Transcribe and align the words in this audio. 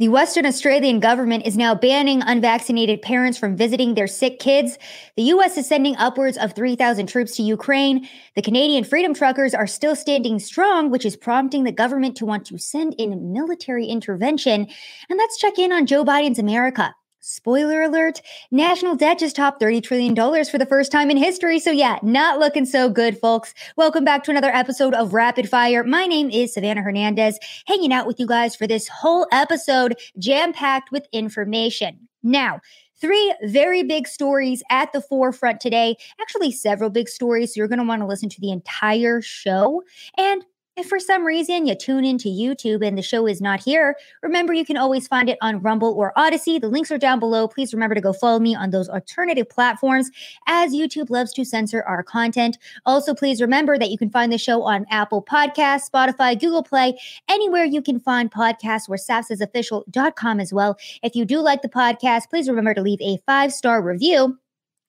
The 0.00 0.08
Western 0.08 0.46
Australian 0.46 0.98
government 0.98 1.44
is 1.44 1.58
now 1.58 1.74
banning 1.74 2.22
unvaccinated 2.22 3.02
parents 3.02 3.36
from 3.36 3.54
visiting 3.54 3.92
their 3.92 4.06
sick 4.06 4.38
kids. 4.38 4.78
The 5.18 5.24
U.S. 5.24 5.58
is 5.58 5.66
sending 5.66 5.94
upwards 5.96 6.38
of 6.38 6.54
3,000 6.54 7.06
troops 7.06 7.36
to 7.36 7.42
Ukraine. 7.42 8.08
The 8.34 8.40
Canadian 8.40 8.84
Freedom 8.84 9.12
Truckers 9.12 9.52
are 9.52 9.66
still 9.66 9.94
standing 9.94 10.38
strong, 10.38 10.90
which 10.90 11.04
is 11.04 11.18
prompting 11.18 11.64
the 11.64 11.70
government 11.70 12.16
to 12.16 12.24
want 12.24 12.46
to 12.46 12.56
send 12.56 12.94
in 12.96 13.34
military 13.34 13.88
intervention. 13.88 14.68
And 15.10 15.18
let's 15.18 15.38
check 15.38 15.58
in 15.58 15.70
on 15.70 15.84
Joe 15.84 16.02
Biden's 16.02 16.38
America. 16.38 16.94
Spoiler 17.22 17.82
alert, 17.82 18.22
national 18.50 18.96
debt 18.96 19.18
just 19.18 19.36
topped 19.36 19.60
$30 19.60 19.82
trillion 19.82 20.16
for 20.46 20.56
the 20.56 20.64
first 20.64 20.90
time 20.90 21.10
in 21.10 21.18
history. 21.18 21.60
So, 21.60 21.70
yeah, 21.70 21.98
not 22.02 22.38
looking 22.38 22.64
so 22.64 22.88
good, 22.88 23.18
folks. 23.18 23.52
Welcome 23.76 24.06
back 24.06 24.24
to 24.24 24.30
another 24.30 24.48
episode 24.48 24.94
of 24.94 25.12
Rapid 25.12 25.46
Fire. 25.46 25.84
My 25.84 26.06
name 26.06 26.30
is 26.30 26.54
Savannah 26.54 26.80
Hernandez, 26.80 27.38
hanging 27.66 27.92
out 27.92 28.06
with 28.06 28.18
you 28.18 28.26
guys 28.26 28.56
for 28.56 28.66
this 28.66 28.88
whole 28.88 29.26
episode, 29.32 29.96
jam 30.18 30.54
packed 30.54 30.92
with 30.92 31.06
information. 31.12 32.08
Now, 32.22 32.60
Three 33.00 33.34
very 33.44 33.82
big 33.82 34.06
stories 34.06 34.62
at 34.68 34.92
the 34.92 35.00
forefront 35.00 35.58
today. 35.60 35.96
Actually, 36.20 36.52
several 36.52 36.90
big 36.90 37.08
stories. 37.08 37.54
So 37.54 37.58
you're 37.58 37.66
going 37.66 37.78
to 37.78 37.84
want 37.86 38.02
to 38.02 38.06
listen 38.06 38.28
to 38.28 38.40
the 38.42 38.50
entire 38.50 39.22
show. 39.22 39.82
And 40.18 40.44
if 40.80 40.88
for 40.88 40.98
some 40.98 41.24
reason 41.24 41.66
you 41.66 41.74
tune 41.74 42.06
into 42.06 42.28
YouTube 42.28 42.84
and 42.84 42.96
the 42.96 43.02
show 43.02 43.26
is 43.26 43.40
not 43.40 43.62
here, 43.62 43.94
remember 44.22 44.54
you 44.54 44.64
can 44.64 44.78
always 44.78 45.06
find 45.06 45.28
it 45.28 45.36
on 45.42 45.60
Rumble 45.60 45.92
or 45.92 46.12
Odysee. 46.16 46.58
The 46.58 46.68
links 46.68 46.90
are 46.90 46.96
down 46.96 47.20
below. 47.20 47.46
Please 47.46 47.74
remember 47.74 47.94
to 47.94 48.00
go 48.00 48.14
follow 48.14 48.38
me 48.38 48.54
on 48.54 48.70
those 48.70 48.88
alternative 48.88 49.48
platforms 49.48 50.10
as 50.46 50.72
YouTube 50.72 51.10
loves 51.10 51.34
to 51.34 51.44
censor 51.44 51.82
our 51.82 52.02
content. 52.02 52.56
Also, 52.86 53.14
please 53.14 53.42
remember 53.42 53.78
that 53.78 53.90
you 53.90 53.98
can 53.98 54.10
find 54.10 54.32
the 54.32 54.38
show 54.38 54.62
on 54.62 54.86
Apple 54.90 55.22
Podcasts, 55.22 55.90
Spotify, 55.90 56.38
Google 56.40 56.62
Play, 56.62 56.98
anywhere 57.28 57.64
you 57.64 57.82
can 57.82 58.00
find 58.00 58.30
podcasts 58.30 58.88
or 58.88 58.96
SAFSIsofficial.com 58.96 60.40
as 60.40 60.52
well. 60.52 60.78
If 61.02 61.14
you 61.14 61.26
do 61.26 61.40
like 61.40 61.60
the 61.60 61.68
podcast, 61.68 62.30
please 62.30 62.48
remember 62.48 62.72
to 62.72 62.80
leave 62.80 63.00
a 63.02 63.18
five 63.26 63.52
star 63.52 63.82
review 63.82 64.38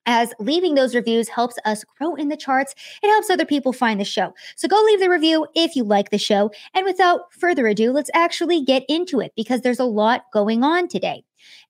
as 0.05 0.33
leaving 0.39 0.75
those 0.75 0.95
reviews 0.95 1.30
helps 1.30 1.57
us 1.66 1.83
grow 1.97 2.16
in 2.16 2.30
the 2.30 2.38
charts. 2.38 2.73
It 3.03 3.09
helps 3.09 3.30
other 3.30 3.45
people 3.45 3.73
find 3.73 3.99
the 3.99 4.05
show. 4.05 4.33
So 4.55 4.67
go 4.67 4.81
leave 4.81 4.99
the 4.99 5.09
review 5.09 5.47
if 5.55 5.75
you 5.75 5.83
like 5.83 6.09
the 6.09 6.17
show. 6.17 6.52
And 6.73 6.85
without 6.85 7.33
further 7.33 7.67
ado, 7.67 7.91
let's 7.91 8.11
actually 8.13 8.63
get 8.63 8.83
into 8.89 9.19
it 9.19 9.33
because 9.35 9.61
there's 9.61 9.79
a 9.79 9.85
lot 9.85 10.23
going 10.33 10.63
on 10.63 10.88
today. 10.88 11.23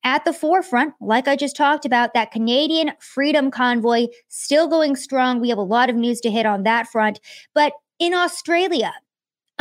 At 0.03 0.25
the 0.25 0.33
forefront, 0.33 0.95
like 0.99 1.27
I 1.27 1.35
just 1.35 1.55
talked 1.55 1.85
about, 1.85 2.13
that 2.13 2.31
Canadian 2.31 2.91
Freedom 2.99 3.51
Convoy 3.51 4.07
still 4.29 4.67
going 4.67 4.95
strong. 4.95 5.39
We 5.39 5.49
have 5.49 5.57
a 5.57 5.63
lot 5.63 5.89
of 5.89 5.95
news 5.95 6.19
to 6.21 6.31
hit 6.31 6.45
on 6.45 6.63
that 6.63 6.87
front. 6.87 7.19
But 7.53 7.73
in 7.99 8.13
Australia, 8.13 8.93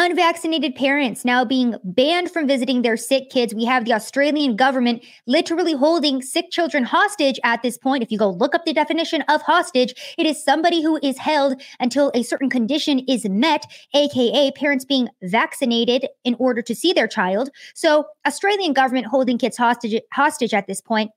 Unvaccinated 0.03 0.75
parents 0.77 1.27
now 1.27 1.45
being 1.45 1.75
banned 1.85 2.31
from 2.31 2.47
visiting 2.47 2.81
their 2.81 2.97
sick 2.97 3.29
kids. 3.29 3.55
We 3.55 3.67
have 3.67 3.85
the 3.85 3.93
Australian 3.93 4.57
government 4.57 5.05
literally 5.27 5.75
holding 5.75 6.23
sick 6.23 6.47
children 6.51 6.85
hostage 6.85 7.39
at 7.45 7.61
this 7.61 7.77
point. 7.77 8.03
If 8.03 8.11
you 8.11 8.17
go 8.17 8.31
look 8.31 8.55
up 8.55 8.65
the 8.65 8.73
definition 8.73 9.21
of 9.29 9.43
hostage, 9.43 9.93
it 10.17 10.25
is 10.25 10.43
somebody 10.43 10.83
who 10.83 10.99
is 11.03 11.19
held 11.19 11.61
until 11.81 12.11
a 12.15 12.23
certain 12.23 12.49
condition 12.49 13.01
is 13.01 13.29
met, 13.29 13.67
aka 13.95 14.51
parents 14.53 14.87
being 14.87 15.11
vaccinated 15.25 16.09
in 16.25 16.35
order 16.39 16.63
to 16.63 16.75
see 16.75 16.95
their 16.95 17.07
child. 17.07 17.51
So, 17.75 18.07
Australian 18.27 18.73
government 18.73 19.05
holding 19.05 19.37
kids 19.37 19.59
hostage 19.59 20.01
hostage 20.15 20.55
at 20.55 20.67
this 20.67 20.81
point 20.81 21.11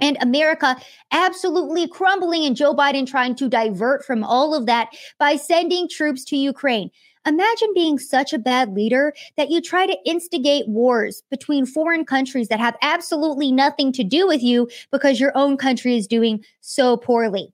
and 0.00 0.18
America 0.20 0.76
absolutely 1.12 1.86
crumbling, 1.86 2.44
and 2.44 2.56
Joe 2.56 2.74
Biden 2.74 3.06
trying 3.06 3.34
to 3.36 3.48
divert 3.48 4.04
from 4.04 4.24
all 4.24 4.54
of 4.54 4.66
that 4.66 4.88
by 5.18 5.36
sending 5.36 5.88
troops 5.88 6.24
to 6.24 6.36
Ukraine. 6.36 6.90
Imagine 7.26 7.72
being 7.74 7.98
such 7.98 8.32
a 8.32 8.38
bad 8.38 8.74
leader 8.74 9.12
that 9.36 9.50
you 9.50 9.60
try 9.60 9.86
to 9.86 9.96
instigate 10.04 10.66
wars 10.66 11.22
between 11.30 11.66
foreign 11.66 12.04
countries 12.04 12.48
that 12.48 12.58
have 12.58 12.76
absolutely 12.82 13.52
nothing 13.52 13.92
to 13.92 14.02
do 14.02 14.26
with 14.26 14.42
you 14.42 14.68
because 14.90 15.20
your 15.20 15.30
own 15.36 15.56
country 15.56 15.96
is 15.96 16.06
doing 16.08 16.44
so 16.60 16.96
poorly. 16.96 17.52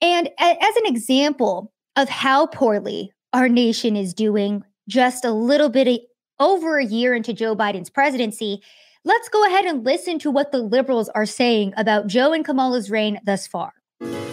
And 0.00 0.28
as 0.38 0.76
an 0.76 0.86
example 0.86 1.72
of 1.96 2.08
how 2.08 2.46
poorly 2.46 3.12
our 3.32 3.48
nation 3.48 3.94
is 3.96 4.14
doing, 4.14 4.64
just 4.88 5.24
a 5.24 5.32
little 5.32 5.68
bit 5.68 6.02
over 6.40 6.78
a 6.78 6.84
year 6.84 7.14
into 7.14 7.32
Joe 7.32 7.54
Biden's 7.54 7.90
presidency, 7.90 8.62
let's 9.04 9.28
go 9.28 9.46
ahead 9.46 9.64
and 9.64 9.84
listen 9.84 10.18
to 10.20 10.30
what 10.30 10.50
the 10.50 10.58
liberals 10.58 11.08
are 11.10 11.26
saying 11.26 11.72
about 11.76 12.06
Joe 12.06 12.32
and 12.32 12.44
Kamala's 12.44 12.90
reign 12.90 13.20
thus 13.24 13.46
far. 13.46 13.72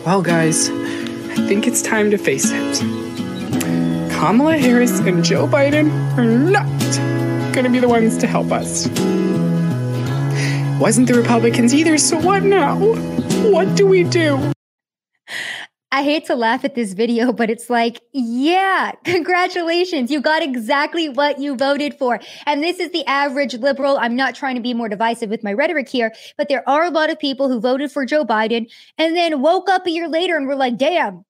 Well, 0.06 0.22
guys, 0.22 0.69
I 0.69 1.47
think 1.47 1.67
it's 1.67 1.81
time 1.81 2.09
to 2.11 2.17
face 2.17 2.51
it. 2.51 3.25
Kamala 4.25 4.58
Harris 4.58 5.02
and 5.02 5.24
Joe 5.24 5.47
Biden 5.47 5.91
are 6.18 6.25
not 6.25 6.66
going 7.53 7.63
to 7.63 7.69
be 7.69 7.78
the 7.78 7.88
ones 7.88 8.18
to 8.18 8.25
help 8.25 8.52
us. 8.52 8.88
Wasn't 10.80 11.08
the 11.08 11.13
Republicans 11.13 11.75
either, 11.75 12.00
so 12.00 12.18
what 12.18 12.41
now? 12.41 12.75
What 13.44 13.78
do 13.78 13.85
we 13.85 14.03
do? 14.03 14.52
I 15.91 16.02
hate 16.02 16.25
to 16.25 16.35
laugh 16.35 16.66
at 16.66 16.74
this 16.74 16.94
video, 16.94 17.31
but 17.34 17.52
it's 17.52 17.69
like, 17.69 18.02
yeah, 18.14 18.94
congratulations. 19.03 20.09
You 20.09 20.22
got 20.22 20.41
exactly 20.41 21.08
what 21.08 21.38
you 21.38 21.56
voted 21.56 21.94
for. 21.94 22.19
And 22.47 22.64
this 22.64 22.80
is 22.80 22.90
the 22.90 23.06
average 23.06 23.53
liberal. 23.53 24.00
I'm 24.00 24.16
not 24.16 24.34
trying 24.34 24.56
to 24.56 24.62
be 24.62 24.74
more 24.74 24.90
divisive 24.90 25.30
with 25.30 25.44
my 25.44 25.53
rhetoric 25.53 25.88
here, 25.88 26.12
but 26.35 26.50
there 26.50 26.68
are 26.68 26.84
a 26.84 26.90
lot 26.90 27.12
of 27.12 27.19
people 27.19 27.47
who 27.47 27.59
voted 27.59 27.91
for 27.91 28.08
Joe 28.08 28.25
Biden 28.25 28.72
and 28.97 29.16
then 29.16 29.40
woke 29.44 29.69
up 29.69 29.85
a 29.85 29.91
year 29.91 30.08
later 30.08 30.35
and 30.35 30.47
were 30.47 30.56
like, 30.56 30.78
damn, 30.78 31.25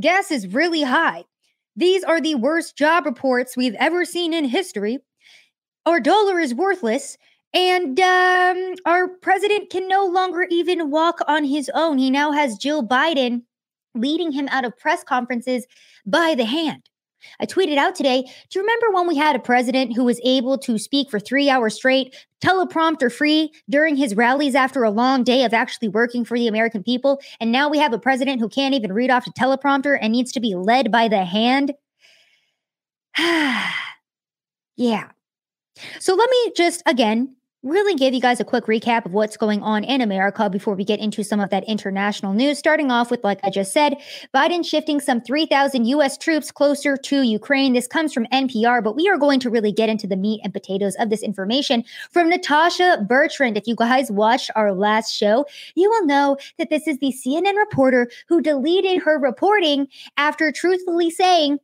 gas 0.00 0.30
is 0.30 0.46
really 0.46 0.84
high. 0.84 1.24
These 1.76 2.04
are 2.04 2.20
the 2.20 2.36
worst 2.36 2.76
job 2.76 3.06
reports 3.06 3.56
we've 3.56 3.74
ever 3.74 4.04
seen 4.04 4.32
in 4.32 4.44
history. 4.44 4.98
Our 5.86 6.00
dollar 6.00 6.38
is 6.38 6.54
worthless. 6.54 7.16
And 7.52 8.00
um, 8.00 8.74
our 8.84 9.06
president 9.06 9.70
can 9.70 9.86
no 9.86 10.06
longer 10.06 10.46
even 10.50 10.90
walk 10.90 11.20
on 11.28 11.44
his 11.44 11.70
own. 11.72 11.98
He 11.98 12.10
now 12.10 12.32
has 12.32 12.58
Jill 12.58 12.86
Biden 12.86 13.42
leading 13.94 14.32
him 14.32 14.48
out 14.50 14.64
of 14.64 14.76
press 14.76 15.04
conferences 15.04 15.64
by 16.04 16.34
the 16.34 16.44
hand. 16.44 16.82
I 17.40 17.46
tweeted 17.46 17.76
out 17.76 17.94
today 17.94 18.22
Do 18.22 18.58
you 18.58 18.62
remember 18.62 18.90
when 18.92 19.06
we 19.06 19.16
had 19.16 19.36
a 19.36 19.40
president 19.40 19.94
who 19.94 20.04
was 20.04 20.20
able 20.24 20.58
to 20.58 20.78
speak 20.78 21.10
for 21.10 21.20
three 21.20 21.50
hours 21.50 21.74
straight, 21.74 22.14
teleprompter 22.42 23.12
free 23.12 23.52
during 23.68 23.96
his 23.96 24.14
rallies 24.14 24.54
after 24.54 24.84
a 24.84 24.90
long 24.90 25.24
day 25.24 25.44
of 25.44 25.54
actually 25.54 25.88
working 25.88 26.24
for 26.24 26.38
the 26.38 26.48
American 26.48 26.82
people? 26.82 27.20
And 27.40 27.52
now 27.52 27.68
we 27.68 27.78
have 27.78 27.92
a 27.92 27.98
president 27.98 28.40
who 28.40 28.48
can't 28.48 28.74
even 28.74 28.92
read 28.92 29.10
off 29.10 29.26
a 29.26 29.30
teleprompter 29.30 29.98
and 30.00 30.12
needs 30.12 30.32
to 30.32 30.40
be 30.40 30.54
led 30.54 30.90
by 30.90 31.08
the 31.08 31.24
hand? 31.24 31.72
yeah. 34.76 35.10
So 35.98 36.14
let 36.14 36.30
me 36.30 36.52
just 36.56 36.82
again 36.86 37.36
really 37.64 37.94
give 37.94 38.12
you 38.12 38.20
guys 38.20 38.40
a 38.40 38.44
quick 38.44 38.66
recap 38.66 39.06
of 39.06 39.14
what's 39.14 39.38
going 39.38 39.62
on 39.62 39.82
in 39.84 40.02
America 40.02 40.50
before 40.50 40.74
we 40.74 40.84
get 40.84 41.00
into 41.00 41.24
some 41.24 41.40
of 41.40 41.48
that 41.48 41.64
international 41.64 42.34
news. 42.34 42.58
Starting 42.58 42.90
off 42.90 43.10
with, 43.10 43.24
like 43.24 43.40
I 43.42 43.48
just 43.48 43.72
said, 43.72 43.96
Biden 44.34 44.64
shifting 44.64 45.00
some 45.00 45.22
3,000 45.22 45.86
U.S. 45.86 46.18
troops 46.18 46.52
closer 46.52 46.96
to 46.98 47.22
Ukraine. 47.22 47.72
This 47.72 47.86
comes 47.86 48.12
from 48.12 48.26
NPR, 48.26 48.84
but 48.84 48.94
we 48.94 49.08
are 49.08 49.16
going 49.16 49.40
to 49.40 49.50
really 49.50 49.72
get 49.72 49.88
into 49.88 50.06
the 50.06 50.16
meat 50.16 50.42
and 50.44 50.52
potatoes 50.52 50.94
of 50.96 51.08
this 51.08 51.22
information 51.22 51.84
from 52.10 52.28
Natasha 52.28 53.04
Bertrand. 53.08 53.56
If 53.56 53.66
you 53.66 53.74
guys 53.74 54.10
watched 54.10 54.50
our 54.54 54.74
last 54.74 55.14
show, 55.14 55.46
you 55.74 55.88
will 55.88 56.04
know 56.04 56.36
that 56.58 56.68
this 56.68 56.86
is 56.86 56.98
the 56.98 57.12
CNN 57.12 57.56
reporter 57.56 58.10
who 58.28 58.42
deleted 58.42 59.02
her 59.02 59.18
reporting 59.18 59.88
after 60.18 60.52
truthfully 60.52 61.10
saying 61.10 61.58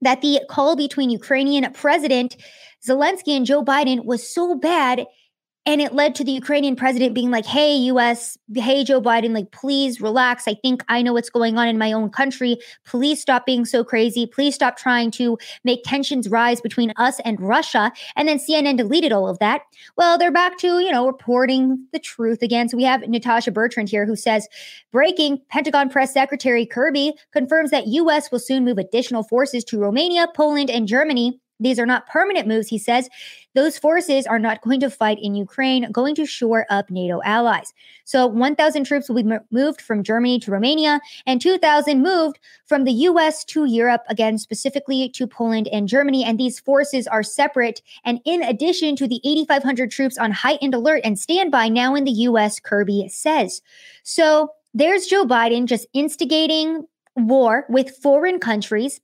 that 0.00 0.20
the 0.22 0.40
call 0.48 0.76
between 0.76 1.10
Ukrainian 1.10 1.70
President 1.72 2.36
Zelensky 2.86 3.36
and 3.36 3.44
Joe 3.44 3.62
Biden 3.62 4.04
was 4.04 4.26
so 4.26 4.54
bad 4.54 5.06
and 5.66 5.80
it 5.80 5.92
led 5.92 6.14
to 6.14 6.24
the 6.24 6.32
Ukrainian 6.32 6.74
president 6.74 7.14
being 7.14 7.30
like, 7.30 7.44
hey, 7.44 7.76
US, 7.76 8.38
hey, 8.54 8.82
Joe 8.82 9.00
Biden, 9.00 9.34
like, 9.34 9.50
please 9.52 10.00
relax. 10.00 10.48
I 10.48 10.54
think 10.54 10.82
I 10.88 11.02
know 11.02 11.12
what's 11.12 11.28
going 11.28 11.58
on 11.58 11.68
in 11.68 11.76
my 11.76 11.92
own 11.92 12.08
country. 12.10 12.56
Please 12.86 13.20
stop 13.20 13.44
being 13.44 13.66
so 13.66 13.84
crazy. 13.84 14.26
Please 14.26 14.54
stop 14.54 14.78
trying 14.78 15.10
to 15.12 15.36
make 15.62 15.82
tensions 15.84 16.28
rise 16.28 16.62
between 16.62 16.92
us 16.96 17.20
and 17.26 17.38
Russia. 17.40 17.92
And 18.16 18.26
then 18.26 18.38
CNN 18.38 18.78
deleted 18.78 19.12
all 19.12 19.28
of 19.28 19.38
that. 19.40 19.62
Well, 19.96 20.16
they're 20.16 20.32
back 20.32 20.56
to, 20.58 20.80
you 20.80 20.90
know, 20.90 21.06
reporting 21.06 21.86
the 21.92 21.98
truth 21.98 22.42
again. 22.42 22.68
So 22.68 22.78
we 22.78 22.84
have 22.84 23.06
Natasha 23.06 23.50
Bertrand 23.50 23.90
here 23.90 24.06
who 24.06 24.16
says, 24.16 24.48
breaking 24.92 25.42
Pentagon 25.50 25.90
Press 25.90 26.12
Secretary 26.12 26.64
Kirby 26.64 27.12
confirms 27.32 27.70
that 27.70 27.86
US 27.86 28.30
will 28.32 28.38
soon 28.38 28.64
move 28.64 28.78
additional 28.78 29.24
forces 29.24 29.62
to 29.64 29.78
Romania, 29.78 30.26
Poland, 30.34 30.70
and 30.70 30.88
Germany 30.88 31.38
these 31.60 31.78
are 31.78 31.86
not 31.86 32.08
permanent 32.08 32.48
moves, 32.48 32.68
he 32.68 32.78
says. 32.78 33.08
Those 33.54 33.78
forces 33.78 34.26
are 34.26 34.38
not 34.38 34.62
going 34.62 34.80
to 34.80 34.90
fight 34.90 35.18
in 35.20 35.34
Ukraine, 35.34 35.90
going 35.90 36.14
to 36.14 36.24
shore 36.24 36.66
up 36.70 36.90
NATO 36.90 37.20
allies. 37.24 37.72
So 38.04 38.26
1,000 38.26 38.84
troops 38.84 39.08
will 39.08 39.22
be 39.22 39.38
moved 39.50 39.80
from 39.80 40.02
Germany 40.02 40.38
to 40.40 40.50
Romania, 40.50 41.00
and 41.26 41.40
2,000 41.40 42.00
moved 42.00 42.38
from 42.66 42.84
the 42.84 42.92
US 42.92 43.44
to 43.46 43.64
Europe, 43.64 44.02
again, 44.08 44.38
specifically 44.38 45.08
to 45.10 45.26
Poland 45.26 45.68
and 45.68 45.88
Germany. 45.88 46.24
And 46.24 46.38
these 46.38 46.60
forces 46.60 47.06
are 47.06 47.22
separate. 47.22 47.82
And 48.04 48.20
in 48.24 48.42
addition 48.42 48.96
to 48.96 49.06
the 49.06 49.20
8,500 49.24 49.90
troops 49.90 50.16
on 50.16 50.30
heightened 50.30 50.74
alert 50.74 51.02
and 51.04 51.18
standby 51.18 51.68
now 51.68 51.94
in 51.94 52.04
the 52.04 52.12
US, 52.12 52.60
Kirby 52.60 53.08
says. 53.08 53.62
So 54.02 54.50
there's 54.72 55.06
Joe 55.06 55.24
Biden 55.24 55.66
just 55.66 55.86
instigating 55.92 56.86
war 57.16 57.66
with 57.68 57.96
foreign 57.96 58.38
countries 58.38 59.00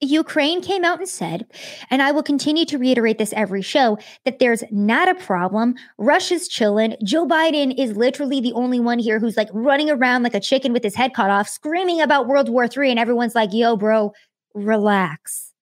Ukraine 0.00 0.62
came 0.62 0.84
out 0.84 1.00
and 1.00 1.08
said, 1.08 1.46
and 1.90 2.00
I 2.00 2.12
will 2.12 2.22
continue 2.22 2.64
to 2.66 2.78
reiterate 2.78 3.18
this 3.18 3.32
every 3.32 3.62
show, 3.62 3.98
that 4.24 4.38
there's 4.38 4.62
not 4.70 5.08
a 5.08 5.14
problem. 5.14 5.74
Russia's 5.98 6.46
chilling. 6.46 6.94
Joe 7.04 7.26
Biden 7.26 7.74
is 7.76 7.96
literally 7.96 8.40
the 8.40 8.52
only 8.52 8.78
one 8.78 9.00
here 9.00 9.18
who's 9.18 9.36
like 9.36 9.48
running 9.52 9.90
around 9.90 10.22
like 10.22 10.34
a 10.34 10.40
chicken 10.40 10.72
with 10.72 10.84
his 10.84 10.94
head 10.94 11.14
cut 11.14 11.30
off, 11.30 11.48
screaming 11.48 12.00
about 12.00 12.28
World 12.28 12.48
War 12.48 12.64
III. 12.64 12.90
And 12.90 12.98
everyone's 12.98 13.34
like, 13.34 13.52
yo, 13.52 13.76
bro, 13.76 14.12
relax. 14.54 15.52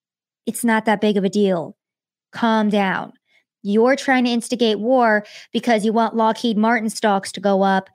It's 0.44 0.64
not 0.64 0.84
that 0.84 1.00
big 1.00 1.16
of 1.16 1.24
a 1.24 1.30
deal. 1.30 1.76
Calm 2.32 2.68
down. 2.68 3.12
You're 3.62 3.96
trying 3.96 4.24
to 4.24 4.30
instigate 4.30 4.78
war 4.78 5.24
because 5.52 5.84
you 5.84 5.92
want 5.92 6.14
Lockheed 6.14 6.58
Martin 6.58 6.90
stocks 6.90 7.32
to 7.32 7.40
go 7.40 7.62
up. 7.62 7.88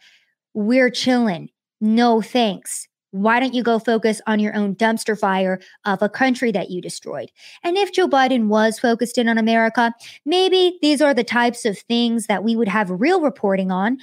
We're 0.53 0.89
chilling. 0.89 1.49
No 1.79 2.21
thanks. 2.21 2.87
Why 3.11 3.39
don't 3.39 3.53
you 3.53 3.61
go 3.61 3.77
focus 3.77 4.21
on 4.25 4.39
your 4.39 4.55
own 4.55 4.75
dumpster 4.75 5.19
fire 5.19 5.59
of 5.85 6.01
a 6.01 6.09
country 6.09 6.51
that 6.53 6.69
you 6.69 6.81
destroyed? 6.81 7.29
And 7.63 7.77
if 7.77 7.91
Joe 7.93 8.07
Biden 8.07 8.47
was 8.47 8.79
focused 8.79 9.17
in 9.17 9.27
on 9.27 9.37
America, 9.37 9.93
maybe 10.25 10.79
these 10.81 11.01
are 11.01 11.13
the 11.13 11.23
types 11.23 11.65
of 11.65 11.77
things 11.77 12.27
that 12.27 12.43
we 12.43 12.55
would 12.55 12.69
have 12.69 12.89
real 12.89 13.21
reporting 13.21 13.71
on. 13.71 13.97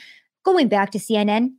Going 0.44 0.68
back 0.68 0.90
to 0.92 0.98
CNN, 0.98 1.52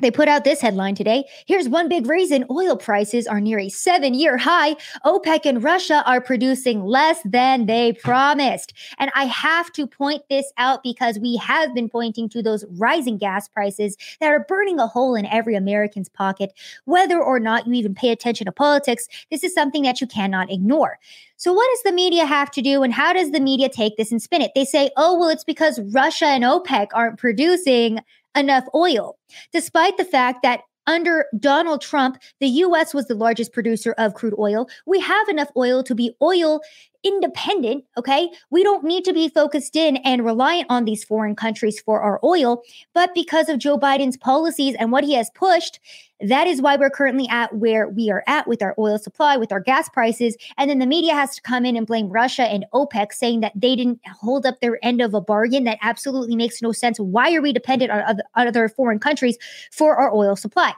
they 0.00 0.10
put 0.10 0.28
out 0.28 0.44
this 0.44 0.60
headline 0.60 0.94
today. 0.94 1.24
Here's 1.46 1.68
one 1.68 1.88
big 1.88 2.06
reason 2.06 2.44
oil 2.50 2.76
prices 2.76 3.26
are 3.26 3.40
near 3.40 3.58
a 3.58 3.70
seven 3.70 4.12
year 4.12 4.36
high. 4.36 4.76
OPEC 5.04 5.46
and 5.46 5.62
Russia 5.62 6.02
are 6.06 6.20
producing 6.20 6.84
less 6.84 7.20
than 7.24 7.64
they 7.64 7.94
promised. 7.94 8.74
And 8.98 9.10
I 9.14 9.24
have 9.24 9.72
to 9.72 9.86
point 9.86 10.22
this 10.28 10.52
out 10.58 10.82
because 10.82 11.18
we 11.18 11.36
have 11.36 11.74
been 11.74 11.88
pointing 11.88 12.28
to 12.30 12.42
those 12.42 12.64
rising 12.72 13.16
gas 13.16 13.48
prices 13.48 13.96
that 14.20 14.28
are 14.28 14.44
burning 14.46 14.78
a 14.78 14.86
hole 14.86 15.14
in 15.14 15.24
every 15.26 15.54
American's 15.54 16.10
pocket. 16.10 16.52
Whether 16.84 17.22
or 17.22 17.40
not 17.40 17.66
you 17.66 17.72
even 17.72 17.94
pay 17.94 18.10
attention 18.10 18.44
to 18.44 18.52
politics, 18.52 19.08
this 19.30 19.42
is 19.42 19.54
something 19.54 19.82
that 19.84 20.00
you 20.02 20.06
cannot 20.06 20.50
ignore. 20.50 20.98
So, 21.38 21.52
what 21.52 21.68
does 21.70 21.82
the 21.82 21.92
media 21.92 22.24
have 22.24 22.50
to 22.52 22.62
do, 22.62 22.82
and 22.82 22.94
how 22.94 23.12
does 23.12 23.30
the 23.30 23.40
media 23.40 23.68
take 23.68 23.98
this 23.98 24.10
and 24.10 24.22
spin 24.22 24.40
it? 24.40 24.52
They 24.54 24.64
say, 24.64 24.90
oh, 24.96 25.18
well, 25.18 25.28
it's 25.28 25.44
because 25.44 25.78
Russia 25.92 26.26
and 26.26 26.44
OPEC 26.44 26.88
aren't 26.94 27.18
producing 27.18 28.00
enough 28.36 28.64
oil, 28.74 29.18
despite 29.52 29.96
the 29.96 30.04
fact 30.04 30.42
that 30.42 30.60
under 30.86 31.26
Donald 31.38 31.80
Trump, 31.80 32.18
the 32.40 32.46
US 32.46 32.94
was 32.94 33.06
the 33.06 33.14
largest 33.14 33.52
producer 33.52 33.92
of 33.98 34.14
crude 34.14 34.34
oil. 34.38 34.68
We 34.86 35.00
have 35.00 35.28
enough 35.28 35.50
oil 35.56 35.82
to 35.82 35.94
be 35.94 36.14
oil 36.22 36.60
independent, 37.06 37.84
okay? 37.96 38.28
We 38.50 38.64
don't 38.64 38.84
need 38.84 39.04
to 39.04 39.12
be 39.12 39.28
focused 39.28 39.76
in 39.76 39.96
and 39.98 40.24
reliant 40.24 40.66
on 40.70 40.84
these 40.84 41.04
foreign 41.04 41.36
countries 41.36 41.80
for 41.80 42.00
our 42.00 42.18
oil. 42.24 42.62
But 42.94 43.14
because 43.14 43.48
of 43.48 43.58
Joe 43.58 43.78
Biden's 43.78 44.16
policies 44.16 44.74
and 44.78 44.90
what 44.90 45.04
he 45.04 45.14
has 45.14 45.30
pushed, 45.30 45.78
that 46.20 46.46
is 46.46 46.62
why 46.62 46.76
we're 46.76 46.90
currently 46.90 47.28
at 47.28 47.54
where 47.54 47.88
we 47.88 48.10
are 48.10 48.24
at 48.26 48.48
with 48.48 48.62
our 48.62 48.74
oil 48.78 48.98
supply, 48.98 49.36
with 49.36 49.52
our 49.52 49.60
gas 49.60 49.88
prices. 49.88 50.36
And 50.56 50.68
then 50.68 50.78
the 50.78 50.86
media 50.86 51.14
has 51.14 51.34
to 51.36 51.42
come 51.42 51.64
in 51.64 51.76
and 51.76 51.86
blame 51.86 52.08
Russia 52.08 52.44
and 52.44 52.64
OPEC, 52.72 53.12
saying 53.12 53.40
that 53.40 53.52
they 53.54 53.76
didn't 53.76 54.00
hold 54.20 54.46
up 54.46 54.60
their 54.60 54.84
end 54.84 55.00
of 55.00 55.14
a 55.14 55.20
bargain. 55.20 55.64
That 55.64 55.78
absolutely 55.82 56.34
makes 56.34 56.60
no 56.62 56.72
sense. 56.72 56.98
Why 56.98 57.34
are 57.34 57.42
we 57.42 57.52
dependent 57.52 57.92
on 57.92 58.18
other, 58.34 58.68
foreign 58.68 58.98
countries 58.98 59.36
for 59.70 59.96
our 59.96 60.12
oil 60.12 60.34
supply? 60.34 60.72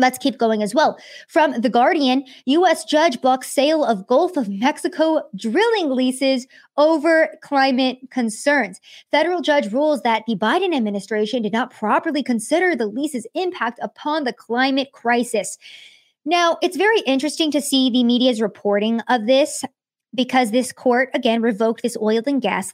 Let's 0.00 0.18
keep 0.18 0.38
going 0.38 0.62
as 0.62 0.74
well. 0.74 0.98
From 1.28 1.60
The 1.60 1.68
Guardian, 1.68 2.24
U.S. 2.46 2.84
judge 2.84 3.20
blocks 3.20 3.50
sale 3.50 3.84
of 3.84 4.06
Gulf 4.06 4.36
of 4.36 4.48
Mexico 4.48 5.22
drilling 5.36 5.90
leases 5.90 6.46
over 6.76 7.28
climate 7.42 7.98
concerns. 8.10 8.80
Federal 9.10 9.42
judge 9.42 9.72
rules 9.72 10.00
that 10.02 10.24
the 10.26 10.36
Biden 10.36 10.74
administration 10.74 11.42
did 11.42 11.52
not 11.52 11.70
properly 11.70 12.22
consider 12.22 12.74
the 12.74 12.86
lease's 12.86 13.26
impact 13.34 13.78
upon 13.82 14.24
the 14.24 14.32
climate 14.32 14.92
crisis. 14.92 15.58
Now, 16.24 16.58
it's 16.62 16.76
very 16.76 17.00
interesting 17.00 17.50
to 17.52 17.60
see 17.60 17.90
the 17.90 18.04
media's 18.04 18.40
reporting 18.40 19.00
of 19.08 19.26
this 19.26 19.64
because 20.14 20.50
this 20.50 20.72
court, 20.72 21.10
again, 21.14 21.42
revoked 21.42 21.82
this 21.82 21.96
oil 22.00 22.22
and 22.26 22.42
gas 22.42 22.72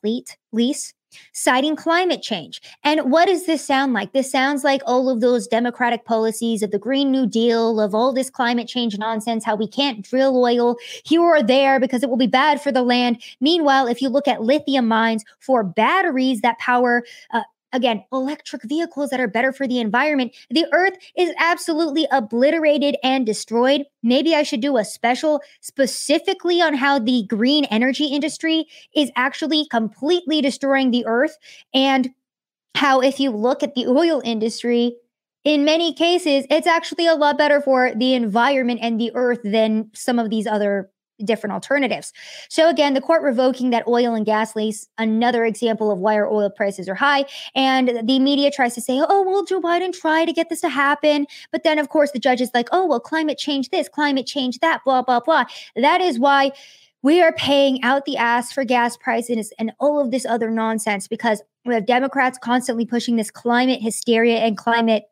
lease 0.52 0.94
citing 1.33 1.77
climate 1.77 2.23
change. 2.23 2.61
And 2.85 3.11
what 3.11 3.27
does 3.27 3.47
this 3.47 3.65
sound 3.65 3.93
like? 3.93 4.13
This 4.13 4.31
sounds 4.31 4.65
like 4.65 4.83
all 4.87 5.09
of 5.09 5.21
those 5.21 5.47
democratic 5.47 6.05
policies 6.05 6.63
of 6.63 6.71
the 6.71 6.79
Green 6.79 7.11
New 7.11 7.27
Deal, 7.27 7.81
of 7.81 7.95
all 7.95 8.13
this 8.13 8.31
climate 8.31 8.69
change 8.69 8.99
nonsense, 8.99 9.45
how 9.45 9.57
we 9.57 9.69
can't 9.69 10.03
drill 10.03 10.37
oil 10.37 10.77
here 11.05 11.21
or 11.21 11.43
there 11.43 11.81
because 11.81 12.03
it 12.03 12.09
will 12.09 12.17
be 12.17 12.27
bad 12.27 12.61
for 12.61 12.73
the 12.73 12.83
land. 12.83 13.23
Meanwhile, 13.41 13.87
if 13.87 14.01
you 14.03 14.09
look 14.09 14.29
at 14.29 14.43
lithium 14.43 14.87
mines 14.87 15.25
for 15.41 15.63
batteries 15.65 16.41
that 16.41 16.59
power 16.59 17.05
uh, 17.33 17.43
again, 17.76 18.05
electric 18.12 18.62
vehicles 18.64 19.11
that 19.11 19.20
are 19.20 19.28
better 19.28 19.52
for 19.52 19.69
the 19.69 19.78
environment. 19.78 20.34
The 20.50 20.67
earth 20.73 20.94
is 21.17 21.32
absolutely 21.38 22.08
obliterated 22.11 22.96
and 23.05 23.25
destroyed. 23.25 23.84
Maybe 24.02 24.34
I 24.34 24.43
should 24.43 24.61
do 24.61 24.76
a 24.76 24.84
special 24.84 25.40
specifically 25.61 26.61
on 26.61 26.75
how 26.75 26.99
the 26.99 27.25
green 27.28 27.67
energy 27.67 28.06
industry 28.06 28.67
is 28.94 29.11
actually 29.14 29.67
completely 29.70 30.40
destroying 30.40 30.90
the 30.90 31.06
earth 31.06 31.37
and 31.73 32.11
how, 32.75 33.00
if 33.00 33.20
you 33.20 33.31
look 33.31 33.62
at 33.62 33.75
the 33.75 33.87
oil 33.87 34.20
industry, 34.25 34.96
in 35.44 35.64
many 35.64 35.93
cases, 35.93 36.44
it's 36.50 36.67
actually 36.67 37.06
a 37.06 37.14
lot 37.14 37.38
better 37.38 37.61
for 37.61 37.93
the 37.94 38.14
environment 38.14 38.81
and 38.82 39.00
the 39.00 39.12
earth 39.14 39.40
than 39.44 39.90
some 39.94 40.19
of 40.19 40.28
these 40.28 40.46
other 40.46 40.90
different 41.25 41.53
alternatives. 41.53 42.13
So 42.49 42.69
again, 42.69 42.95
the 42.95 43.01
court 43.01 43.23
revoking 43.23 43.71
that 43.71 43.87
oil 43.89 44.15
and 44.15 44.27
gas 44.27 44.55
lease, 44.55 44.89
another 44.99 45.45
example 45.45 45.91
of 45.91 45.99
why 45.99 46.15
our 46.15 46.31
oil 46.31 46.51
prices 46.51 46.89
are 46.89 46.95
high. 46.95 47.25
And 47.55 48.01
the 48.05 48.19
media 48.19 48.51
tries 48.51 48.75
to 48.75 48.81
say, 48.81 49.01
oh, 49.01 49.23
well, 49.23 49.45
Joe 49.45 49.61
Biden 49.61 49.93
tried 49.93 50.27
to 50.27 50.33
get 50.33 50.49
this 50.49 50.61
to 50.61 50.69
happen. 50.69 51.27
But 51.53 51.65
then, 51.65 51.79
of 51.79 51.89
course, 51.89 52.11
the 52.13 52.19
judge 52.19 52.41
is 52.41 52.51
like, 52.55 52.69
oh, 52.73 52.87
well, 52.87 53.01
climate 53.01 53.39
change 53.39 53.71
this, 53.71 53.89
climate 53.89 54.27
change 54.27 54.59
that, 54.59 54.83
blah, 54.85 55.03
blah, 55.03 55.21
blah. 55.21 55.45
That 55.75 56.01
is 56.01 56.19
why 56.19 56.53
we 57.03 57.23
are 57.23 57.33
paying 57.33 57.83
out 57.83 58.05
the 58.05 58.17
ass 58.17 58.53
for 58.53 58.65
gas 58.65 58.97
prices 58.97 59.53
and 59.59 59.73
all 59.79 60.01
of 60.01 60.11
this 60.11 60.27
other 60.27 60.51
nonsense 60.51 61.07
because 61.07 61.43
we 61.65 61.75
have 61.75 61.87
Democrats 61.87 62.39
constantly 62.43 62.85
pushing 62.85 63.17
this 63.17 63.31
climate 63.31 63.81
hysteria 63.81 64.39
and 64.39 64.57
climate 64.57 65.05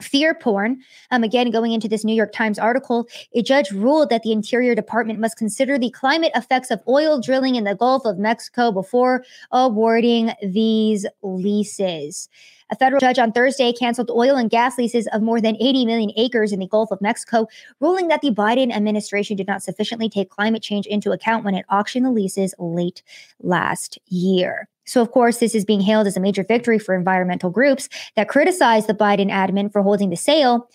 fear 0.00 0.34
porn. 0.34 0.80
Um, 1.10 1.22
again, 1.22 1.50
going 1.50 1.72
into 1.72 1.88
this 1.88 2.04
New 2.04 2.14
York 2.14 2.32
Times 2.32 2.58
article, 2.58 3.08
a 3.34 3.42
judge 3.42 3.70
ruled 3.70 4.10
that 4.10 4.22
the 4.22 4.32
Interior 4.32 4.74
Department 4.74 5.18
must 5.18 5.36
consider 5.36 5.78
the 5.78 5.90
climate 5.90 6.32
effects 6.34 6.70
of 6.70 6.80
oil 6.88 7.20
drilling 7.20 7.54
in 7.54 7.64
the 7.64 7.74
Gulf 7.74 8.04
of 8.04 8.18
Mexico 8.18 8.72
before 8.72 9.24
awarding 9.52 10.32
these 10.42 11.06
leases. 11.22 12.28
A 12.70 12.76
federal 12.76 13.00
judge 13.00 13.18
on 13.18 13.32
Thursday 13.32 13.72
canceled 13.72 14.10
oil 14.10 14.36
and 14.36 14.48
gas 14.48 14.78
leases 14.78 15.06
of 15.08 15.22
more 15.22 15.40
than 15.40 15.56
80 15.56 15.84
million 15.84 16.12
acres 16.16 16.52
in 16.52 16.60
the 16.60 16.66
Gulf 16.66 16.90
of 16.90 17.00
Mexico, 17.02 17.46
ruling 17.80 18.08
that 18.08 18.22
the 18.22 18.30
Biden 18.30 18.72
administration 18.72 19.36
did 19.36 19.46
not 19.46 19.62
sufficiently 19.62 20.08
take 20.08 20.30
climate 20.30 20.62
change 20.62 20.86
into 20.86 21.12
account 21.12 21.44
when 21.44 21.54
it 21.54 21.66
auctioned 21.70 22.06
the 22.06 22.10
leases 22.10 22.54
late 22.58 23.02
last 23.40 23.98
year. 24.06 24.68
So, 24.86 25.00
of 25.02 25.10
course, 25.10 25.38
this 25.38 25.54
is 25.54 25.64
being 25.64 25.80
hailed 25.80 26.06
as 26.06 26.16
a 26.16 26.20
major 26.20 26.44
victory 26.44 26.78
for 26.78 26.94
environmental 26.94 27.50
groups 27.50 27.88
that 28.16 28.28
criticize 28.28 28.86
the 28.86 28.94
Biden 28.94 29.30
admin 29.30 29.72
for 29.72 29.82
holding 29.82 30.10
the 30.10 30.16
sale. 30.16 30.68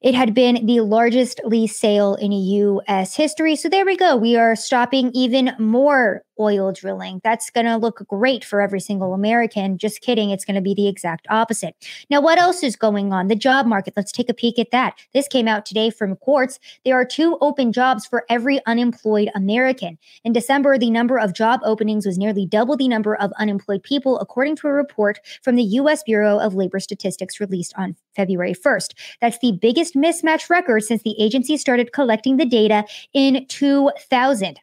It 0.00 0.14
had 0.14 0.32
been 0.32 0.64
the 0.66 0.80
largest 0.80 1.40
lease 1.44 1.76
sale 1.76 2.14
in 2.14 2.30
U.S. 2.30 3.16
history. 3.16 3.56
So 3.56 3.68
there 3.68 3.84
we 3.84 3.96
go. 3.96 4.16
We 4.16 4.36
are 4.36 4.54
stopping 4.54 5.10
even 5.12 5.56
more 5.58 6.22
oil 6.38 6.72
drilling. 6.72 7.20
That's 7.24 7.50
going 7.50 7.66
to 7.66 7.76
look 7.76 8.06
great 8.08 8.44
for 8.44 8.60
every 8.60 8.80
single 8.80 9.14
American. 9.14 9.78
Just 9.78 10.00
kidding. 10.00 10.30
It's 10.30 10.44
going 10.44 10.54
to 10.54 10.60
be 10.60 10.74
the 10.74 10.88
exact 10.88 11.26
opposite. 11.30 11.74
Now, 12.10 12.20
what 12.20 12.38
else 12.38 12.62
is 12.62 12.76
going 12.76 13.12
on? 13.12 13.28
The 13.28 13.36
job 13.36 13.66
market. 13.66 13.94
Let's 13.96 14.12
take 14.12 14.28
a 14.28 14.34
peek 14.34 14.58
at 14.58 14.70
that. 14.70 14.98
This 15.12 15.28
came 15.28 15.48
out 15.48 15.66
today 15.66 15.90
from 15.90 16.16
Quartz. 16.16 16.58
There 16.84 16.94
are 16.94 17.04
two 17.04 17.38
open 17.40 17.72
jobs 17.72 18.06
for 18.06 18.24
every 18.28 18.64
unemployed 18.66 19.30
American. 19.34 19.98
In 20.24 20.32
December, 20.32 20.78
the 20.78 20.90
number 20.90 21.18
of 21.18 21.34
job 21.34 21.60
openings 21.64 22.06
was 22.06 22.18
nearly 22.18 22.46
double 22.46 22.76
the 22.76 22.88
number 22.88 23.14
of 23.16 23.32
unemployed 23.38 23.82
people, 23.82 24.18
according 24.18 24.56
to 24.56 24.68
a 24.68 24.72
report 24.72 25.20
from 25.42 25.56
the 25.56 25.62
U.S. 25.62 26.02
Bureau 26.02 26.38
of 26.38 26.54
Labor 26.54 26.80
Statistics 26.80 27.40
released 27.40 27.72
on 27.76 27.96
February 28.14 28.54
1st. 28.54 28.94
That's 29.20 29.38
the 29.38 29.52
biggest 29.52 29.94
mismatch 29.94 30.50
record 30.50 30.82
since 30.82 31.02
the 31.02 31.20
agency 31.20 31.56
started 31.56 31.92
collecting 31.92 32.36
the 32.36 32.46
data 32.46 32.84
in 33.12 33.46
2000. 33.46 34.60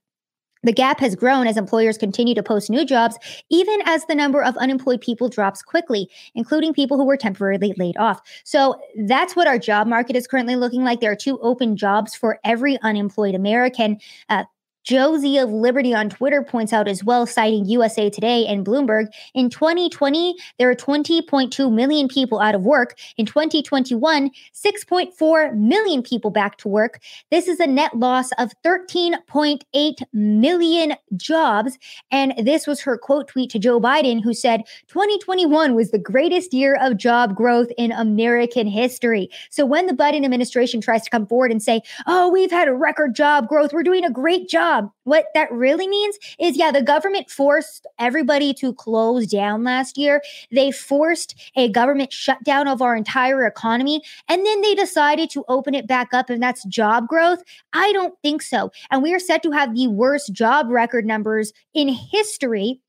The 0.66 0.74
gap 0.74 1.00
has 1.00 1.16
grown 1.16 1.46
as 1.46 1.58
employers 1.58 1.98
continue 1.98 2.34
to 2.34 2.44
post 2.44 2.72
new 2.72 2.84
jobs, 2.86 3.18
even 3.50 3.80
as 3.86 4.06
the 4.06 4.16
number 4.16 4.44
of 4.44 4.58
unemployed 4.58 5.00
people 5.00 5.30
drops 5.30 5.62
quickly, 5.62 6.10
including 6.34 6.74
people 6.74 6.98
who 6.98 7.06
were 7.06 7.18
temporarily 7.18 7.74
laid 7.78 7.96
off. 7.98 8.20
So 8.44 8.82
that's 9.06 9.36
what 9.36 9.48
our 9.48 9.60
job 9.60 9.86
market 9.86 10.16
is 10.16 10.26
currently 10.26 10.56
looking 10.56 10.84
like. 10.84 11.02
There 11.02 11.12
are 11.12 11.16
two 11.16 11.40
open 11.40 11.78
jobs 11.78 12.16
for 12.16 12.40
every 12.44 12.80
unemployed 12.82 13.36
American. 13.36 14.00
Uh, 14.28 14.46
Josie 14.86 15.39
of 15.39 15.50
Liberty 15.50 15.96
on 15.96 16.12
Twitter 16.12 16.44
points 16.44 16.72
out 16.72 16.88
as 16.88 17.04
well, 17.04 17.25
citing 17.25 17.65
USA 17.65 18.08
Today 18.08 18.46
and 18.46 18.63
Bloomberg. 18.63 19.08
In 19.34 19.50
2020, 19.50 20.36
there 20.60 20.68
were 20.68 20.75
20.2 20.75 21.74
million 21.74 22.08
people 22.08 22.39
out 22.39 22.54
of 22.54 22.62
work. 22.62 22.96
In 23.18 23.25
2021, 23.25 24.30
6.4 24.54 25.56
million 25.56 26.04
people 26.04 26.30
back 26.30 26.58
to 26.60 26.68
work. 26.68 27.01
This 27.32 27.48
is 27.48 27.60
a 27.60 27.65
net 27.65 27.98
loss 27.98 28.32
of 28.34 28.51
13.8 28.63 30.04
million 30.13 30.94
jobs. 31.15 31.80
And 32.12 32.36
this 32.44 32.68
was 32.68 32.80
her 32.82 32.96
quote 32.96 33.27
tweet 33.27 33.50
to 33.51 33.60
Joe 33.60 33.82
Biden, 33.82 34.22
who 34.22 34.36
said, 34.36 34.62
2021 34.88 35.74
was 35.74 35.89
the 35.89 35.98
greatest 35.98 36.54
year 36.54 36.77
of 36.80 36.98
job 36.98 37.36
growth 37.36 37.70
in 37.75 37.92
American 37.92 38.68
history. 38.68 39.30
So 39.50 39.65
when 39.65 39.88
the 39.88 39.94
Biden 39.94 40.24
administration 40.24 40.80
tries 40.80 41.01
to 41.01 41.10
come 41.10 41.25
forward 41.25 41.50
and 41.50 41.63
say, 41.63 41.82
oh, 42.06 42.30
we've 42.30 42.51
had 42.51 42.68
a 42.68 42.74
record 42.74 43.15
job 43.15 43.48
growth, 43.48 43.74
we're 43.74 43.82
doing 43.82 44.06
a 44.06 44.12
great 44.12 44.48
job 44.48 44.75
job. 44.75 44.91
What 45.03 45.25
that 45.34 45.51
really 45.51 45.88
means 45.88 46.17
is, 46.39 46.58
yeah, 46.58 46.72
the 46.72 46.82
government 46.82 47.29
forced 47.29 47.86
everybody 48.00 48.53
to 48.55 48.74
close 48.74 49.27
down 49.27 49.63
last 49.63 49.98
year. 49.98 50.22
They 50.51 50.72
forced 50.72 51.36
a 51.55 51.70
government 51.70 52.12
shutdown 52.12 52.67
of 52.67 52.82
our 52.82 52.96
entire 52.96 53.46
economy. 53.46 54.01
And 54.27 54.46
then 54.46 54.62
they 54.62 54.75
decided 54.75 55.29
to 55.32 55.44
open 55.48 55.75
it 55.75 55.88
back 55.88 56.13
up, 56.13 56.29
and 56.29 56.41
that's 56.41 56.65
job 56.65 57.08
growth. 57.08 57.44
I 57.74 57.91
don't 57.94 58.15
think 58.22 58.41
so. 58.41 58.72
And 58.91 59.03
we 59.03 59.13
are 59.13 59.20
set 59.20 59.44
to 59.44 59.51
have 59.51 59.75
the 59.75 59.88
worst 59.88 60.34
job 60.34 60.67
record 60.70 61.05
numbers 61.05 61.53
in 61.74 61.88
history 61.89 62.82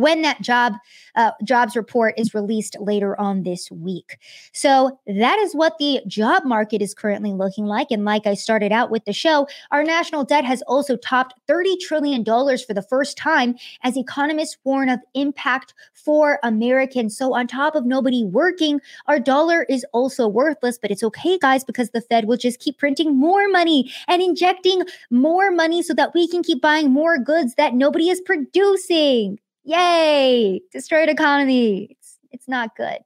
when 0.00 0.22
that 0.22 0.40
job 0.40 0.74
uh, 1.16 1.32
jobs 1.42 1.74
report 1.74 2.14
is 2.16 2.34
released 2.34 2.76
later 2.78 3.18
on 3.18 3.42
this 3.42 3.70
week. 3.70 4.18
So 4.52 4.98
that 5.06 5.38
is 5.38 5.54
what 5.54 5.78
the 5.78 6.00
job 6.06 6.44
market 6.44 6.82
is 6.82 6.94
currently 6.94 7.32
looking 7.32 7.64
like. 7.64 7.90
And 7.90 8.04
like 8.04 8.26
I 8.26 8.34
started 8.34 8.70
out 8.70 8.90
with 8.90 9.04
the 9.06 9.12
show, 9.12 9.48
our 9.70 9.82
national 9.82 10.24
debt 10.24 10.44
has 10.44 10.62
also 10.62 10.96
topped 10.96 11.34
$30 11.48 11.80
trillion 11.80 12.24
for 12.24 12.74
the 12.74 12.86
first 12.88 13.16
time 13.16 13.56
as 13.82 13.96
economists 13.96 14.58
warn 14.64 14.88
of 14.88 15.00
impact 15.14 15.74
for 15.94 16.38
Americans. 16.42 17.16
So 17.16 17.34
on 17.34 17.46
top 17.46 17.74
of 17.74 17.86
nobody 17.86 18.24
working, 18.24 18.80
our 19.06 19.18
dollar 19.18 19.64
is 19.64 19.84
also 19.92 20.28
worthless, 20.28 20.78
but 20.78 20.90
it's 20.90 21.02
okay, 21.02 21.38
guys, 21.38 21.64
because 21.64 21.90
the 21.90 22.02
Fed 22.02 22.26
will 22.26 22.36
just 22.36 22.60
keep 22.60 22.78
printing 22.78 23.16
more 23.16 23.48
money 23.48 23.90
and 24.06 24.22
injecting 24.22 24.82
more 25.10 25.50
money 25.50 25.82
so 25.82 25.94
that 25.94 26.14
we 26.14 26.28
can 26.28 26.42
keep 26.42 26.60
buying 26.60 26.90
more 26.90 27.18
goods 27.18 27.54
that 27.54 27.74
nobody 27.74 28.10
is 28.10 28.20
producing. 28.20 29.38
Yay! 29.66 30.62
Destroyed 30.72 31.08
economy. 31.08 31.88
It's 31.90 32.18
it's 32.30 32.46
not 32.46 32.76
good. 32.76 32.98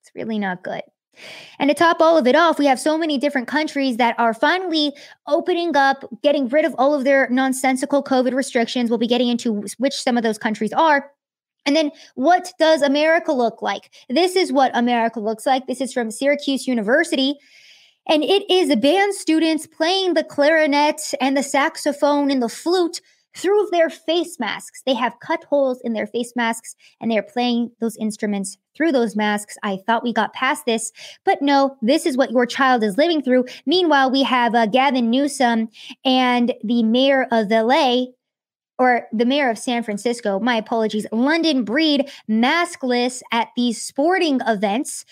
It's 0.00 0.10
really 0.14 0.38
not 0.38 0.62
good. 0.62 0.82
And 1.58 1.68
to 1.68 1.74
top 1.74 2.00
all 2.00 2.16
of 2.16 2.26
it 2.28 2.36
off, 2.36 2.58
we 2.58 2.66
have 2.66 2.78
so 2.78 2.96
many 2.96 3.18
different 3.18 3.48
countries 3.48 3.96
that 3.96 4.14
are 4.18 4.32
finally 4.32 4.92
opening 5.26 5.74
up, 5.74 6.04
getting 6.22 6.48
rid 6.48 6.64
of 6.64 6.74
all 6.78 6.94
of 6.94 7.02
their 7.04 7.28
nonsensical 7.30 8.04
COVID 8.04 8.34
restrictions. 8.34 8.88
We'll 8.88 8.98
be 8.98 9.08
getting 9.08 9.28
into 9.28 9.64
which 9.78 9.94
some 9.94 10.16
of 10.16 10.22
those 10.22 10.38
countries 10.38 10.72
are. 10.72 11.10
And 11.64 11.74
then 11.74 11.90
what 12.14 12.52
does 12.60 12.82
America 12.82 13.32
look 13.32 13.60
like? 13.60 13.90
This 14.08 14.36
is 14.36 14.52
what 14.52 14.70
America 14.76 15.18
looks 15.18 15.44
like. 15.44 15.66
This 15.66 15.80
is 15.80 15.92
from 15.92 16.12
Syracuse 16.12 16.68
University. 16.68 17.34
And 18.08 18.22
it 18.22 18.48
is 18.48 18.76
band 18.76 19.14
students 19.14 19.66
playing 19.66 20.14
the 20.14 20.22
clarinet 20.22 21.14
and 21.20 21.36
the 21.36 21.42
saxophone 21.42 22.30
and 22.30 22.40
the 22.40 22.48
flute 22.48 23.00
through 23.36 23.68
their 23.70 23.90
face 23.90 24.40
masks. 24.40 24.82
They 24.86 24.94
have 24.94 25.20
cut 25.20 25.44
holes 25.44 25.80
in 25.84 25.92
their 25.92 26.06
face 26.06 26.32
masks 26.34 26.74
and 27.00 27.10
they're 27.10 27.22
playing 27.22 27.70
those 27.80 27.96
instruments 27.98 28.56
through 28.74 28.92
those 28.92 29.14
masks. 29.14 29.56
I 29.62 29.78
thought 29.86 30.02
we 30.02 30.12
got 30.12 30.32
past 30.32 30.64
this, 30.66 30.90
but 31.24 31.42
no, 31.42 31.76
this 31.82 32.06
is 32.06 32.16
what 32.16 32.30
your 32.30 32.46
child 32.46 32.82
is 32.82 32.96
living 32.96 33.22
through. 33.22 33.44
Meanwhile, 33.66 34.10
we 34.10 34.22
have 34.22 34.54
uh, 34.54 34.66
Gavin 34.66 35.10
Newsom 35.10 35.68
and 36.04 36.54
the 36.64 36.82
mayor 36.82 37.26
of 37.30 37.50
LA, 37.50 38.06
or 38.78 39.06
the 39.12 39.24
mayor 39.24 39.50
of 39.50 39.58
San 39.58 39.82
Francisco, 39.82 40.38
my 40.38 40.56
apologies, 40.56 41.06
London 41.10 41.64
Breed, 41.64 42.10
maskless 42.28 43.22
at 43.32 43.48
these 43.56 43.80
sporting 43.80 44.40
events. 44.46 45.04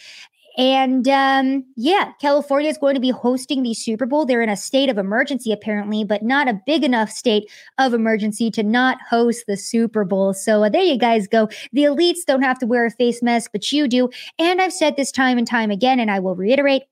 And 0.57 1.09
um, 1.09 1.65
yeah, 1.77 2.13
California 2.21 2.71
is 2.71 2.79
going 2.79 2.95
to 2.95 3.01
be 3.01 3.11
hosting 3.11 3.63
the 3.63 3.75
Super 3.75 4.07
Bowl. 4.07 4.25
They're 4.25 4.43
in 4.43 4.49
a 4.49 4.57
state 4.57 4.89
of 4.89 4.99
emergency, 4.99 5.53
apparently, 5.53 6.05
but 6.05 6.23
not 6.23 6.49
a 6.49 6.61
big 6.67 6.85
enough 6.85 7.11
state 7.11 7.51
of 7.79 7.93
emergency 7.93 8.51
to 8.53 8.63
not 8.63 8.99
host 9.09 9.45
the 9.49 9.57
Super 9.57 10.05
Bowl. 10.05 10.33
So 10.33 10.63
uh, 10.63 10.69
there 10.69 10.83
you 10.83 10.99
guys 10.99 11.27
go. 11.27 11.49
The 11.73 11.83
elites 11.83 12.25
don't 12.27 12.43
have 12.43 12.59
to 12.61 12.67
wear 12.67 12.87
a 12.87 12.91
face 12.91 13.23
mask, 13.23 13.51
but 13.53 13.73
you 13.73 13.89
do. 13.89 14.11
And 14.39 14.63
I've 14.63 14.73
said 14.73 14.97
this 14.97 15.11
time 15.11 15.39
and 15.39 15.47
time 15.47 15.71
again, 15.71 15.99
and 15.99 16.11
I 16.11 16.21
will 16.21 16.37
reiterate 16.37 16.83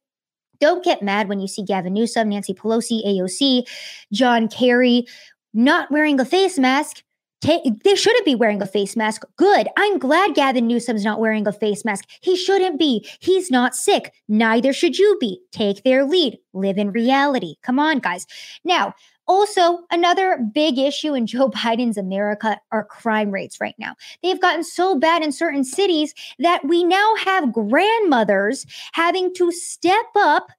don't 0.60 0.84
get 0.84 1.02
mad 1.02 1.28
when 1.28 1.40
you 1.40 1.48
see 1.48 1.64
Gavin 1.64 1.92
Newsom, 1.92 2.28
Nancy 2.28 2.54
Pelosi, 2.54 3.04
AOC, 3.04 3.66
John 4.12 4.46
Kerry 4.46 5.06
not 5.52 5.90
wearing 5.90 6.18
a 6.20 6.24
face 6.24 6.56
mask 6.56 7.02
they 7.42 7.94
shouldn't 7.94 8.24
be 8.24 8.34
wearing 8.34 8.62
a 8.62 8.66
face 8.66 8.96
mask. 8.96 9.24
Good. 9.36 9.68
I'm 9.76 9.98
glad 9.98 10.34
Gavin 10.34 10.66
Newsom's 10.66 11.04
not 11.04 11.20
wearing 11.20 11.46
a 11.46 11.52
face 11.52 11.84
mask. 11.84 12.08
He 12.20 12.36
shouldn't 12.36 12.78
be. 12.78 13.06
He's 13.20 13.50
not 13.50 13.74
sick. 13.74 14.14
Neither 14.28 14.72
should 14.72 14.98
you 14.98 15.16
be. 15.20 15.40
Take 15.50 15.82
their 15.82 16.04
lead. 16.04 16.38
Live 16.52 16.78
in 16.78 16.92
reality. 16.92 17.56
Come 17.62 17.78
on, 17.78 17.98
guys. 17.98 18.26
Now, 18.64 18.94
also, 19.26 19.80
another 19.90 20.38
big 20.52 20.78
issue 20.78 21.14
in 21.14 21.26
Joe 21.32 21.50
Biden's 21.50 21.96
America 21.96 22.58
are 22.70 22.84
crime 22.84 23.30
rates 23.30 23.60
right 23.60 23.74
now. 23.78 23.94
They've 24.22 24.40
gotten 24.40 24.64
so 24.64 24.98
bad 24.98 25.22
in 25.22 25.32
certain 25.32 25.64
cities 25.64 26.14
that 26.38 26.64
we 26.64 26.84
now 26.84 27.14
have 27.16 27.52
grandmothers 27.52 28.66
having 28.92 29.34
to 29.34 29.50
step 29.52 30.06
up 30.16 30.50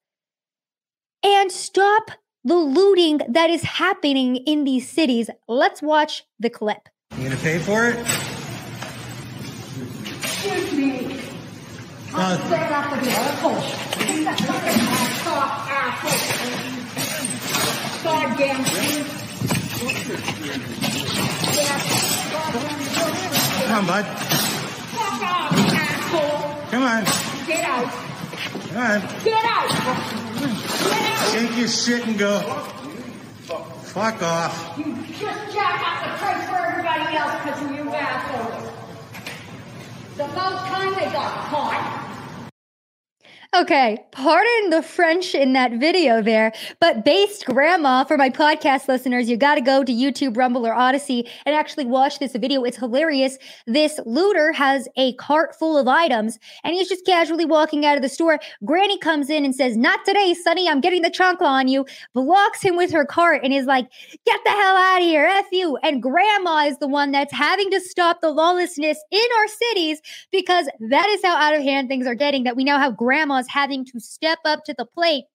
and 1.24 1.52
stop 1.52 2.12
the 2.44 2.56
looting 2.56 3.22
that 3.30 3.50
is 3.50 3.64
happening 3.64 4.36
in 4.38 4.64
these 4.64 4.90
cities. 4.90 5.30
Let's 5.48 5.82
watch 5.82 6.26
the 6.40 6.50
clip. 6.50 6.90
You 7.18 7.24
gonna 7.30 7.36
pay 7.38 7.60
for 7.60 7.86
it? 7.86 8.00
Excuse 10.24 10.74
me. 10.74 11.20
I'm 12.16 12.34
uh, 12.34 12.38
fed 12.50 12.72
up 12.72 12.92
with 12.92 13.08
assholes. 13.08 13.84
Goddamn 18.04 18.64
Come 23.64 23.78
on, 23.78 23.86
bud. 23.88 24.06
Fuck 24.06 25.24
off, 25.24 25.54
asshole. 25.74 26.70
Come 26.70 26.84
on. 26.84 27.04
Get 27.48 27.64
out. 27.64 27.90
Come 28.70 28.78
on. 28.78 29.24
Get 29.24 29.46
out. 29.46 30.33
Take 30.44 31.58
your 31.58 31.68
shit 31.68 32.06
and 32.08 32.18
go. 32.18 32.40
Fuck 33.94 34.22
off. 34.24 34.78
You 34.78 34.96
just 35.08 35.54
jack 35.54 35.80
up 35.80 36.04
the 36.04 36.18
price 36.18 36.50
for 36.50 36.56
everybody 36.56 37.16
else 37.16 37.34
because 37.44 37.62
of 37.64 37.72
you 37.72 37.94
assholes. 37.94 38.72
The 40.18 40.28
most 40.28 40.66
time 40.68 40.94
they 40.96 41.12
got 41.12 41.50
caught. 41.50 42.03
Okay, 43.56 44.04
pardon 44.10 44.72
the 44.72 44.82
French 44.82 45.36
in 45.36 45.54
that 45.54 45.74
video 45.74 46.24
there, 46.24 46.54
but 46.80 47.06
based 47.06 47.46
grandma 47.46 48.04
for 48.04 48.18
my 48.18 48.28
podcast 48.28 48.88
listeners, 48.88 49.30
you 49.30 49.38
got 49.38 49.54
to 49.56 49.62
go 49.62 49.84
to 49.84 49.92
YouTube, 49.92 50.36
Rumble, 50.36 50.66
or 50.66 50.74
Odysee 50.74 51.30
and 51.46 51.54
actually 51.54 51.86
watch 51.86 52.18
this 52.18 52.32
video. 52.32 52.64
It's 52.64 52.78
hilarious. 52.78 53.38
This 53.68 54.00
looter 54.08 54.54
has 54.54 54.88
a 54.98 55.14
cart 55.18 55.56
full 55.56 55.78
of 55.78 55.88
items 55.88 56.40
and 56.64 56.74
he's 56.74 56.90
just 56.90 57.06
casually 57.06 57.46
walking 57.46 57.86
out 57.86 57.96
of 57.96 58.02
the 58.02 58.10
store. 58.10 58.40
Granny 58.66 58.98
comes 58.98 59.30
in 59.30 59.46
and 59.46 59.54
says, 59.54 59.78
Not 59.78 60.04
today, 60.04 60.34
Sonny, 60.34 60.68
I'm 60.68 60.82
getting 60.82 61.04
the 61.04 61.12
chancla 61.12 61.46
on 61.46 61.68
you, 61.68 61.86
blocks 62.16 62.64
him 62.64 62.76
with 62.76 62.92
her 62.92 63.06
cart 63.06 63.42
and 63.44 63.54
is 63.54 63.68
like, 63.68 63.88
Get 64.26 64.40
the 64.44 64.50
hell 64.50 64.78
out 64.78 65.02
of 65.02 65.04
here, 65.04 65.26
F 65.26 65.46
you. 65.52 65.78
And 65.84 66.02
grandma 66.02 66.66
is 66.66 66.80
the 66.80 66.88
one 66.88 67.12
that's 67.12 67.32
having 67.32 67.70
to 67.70 67.80
stop 67.80 68.20
the 68.22 68.32
lawlessness 68.32 68.98
in 69.12 69.26
our 69.38 69.48
cities 69.48 70.02
because 70.32 70.68
that 70.90 71.08
is 71.10 71.22
how 71.24 71.36
out 71.36 71.54
of 71.54 71.62
hand 71.62 71.88
things 71.88 72.08
are 72.08 72.16
getting, 72.16 72.46
that 72.46 72.56
we 72.56 72.64
now 72.64 72.80
have 72.80 72.98
grandmas 72.98 73.43
having 73.48 73.86
to 73.86 74.00
step 74.00 74.40
up 74.46 74.64
to 74.66 74.74
the 74.78 74.86
plate 74.86 75.26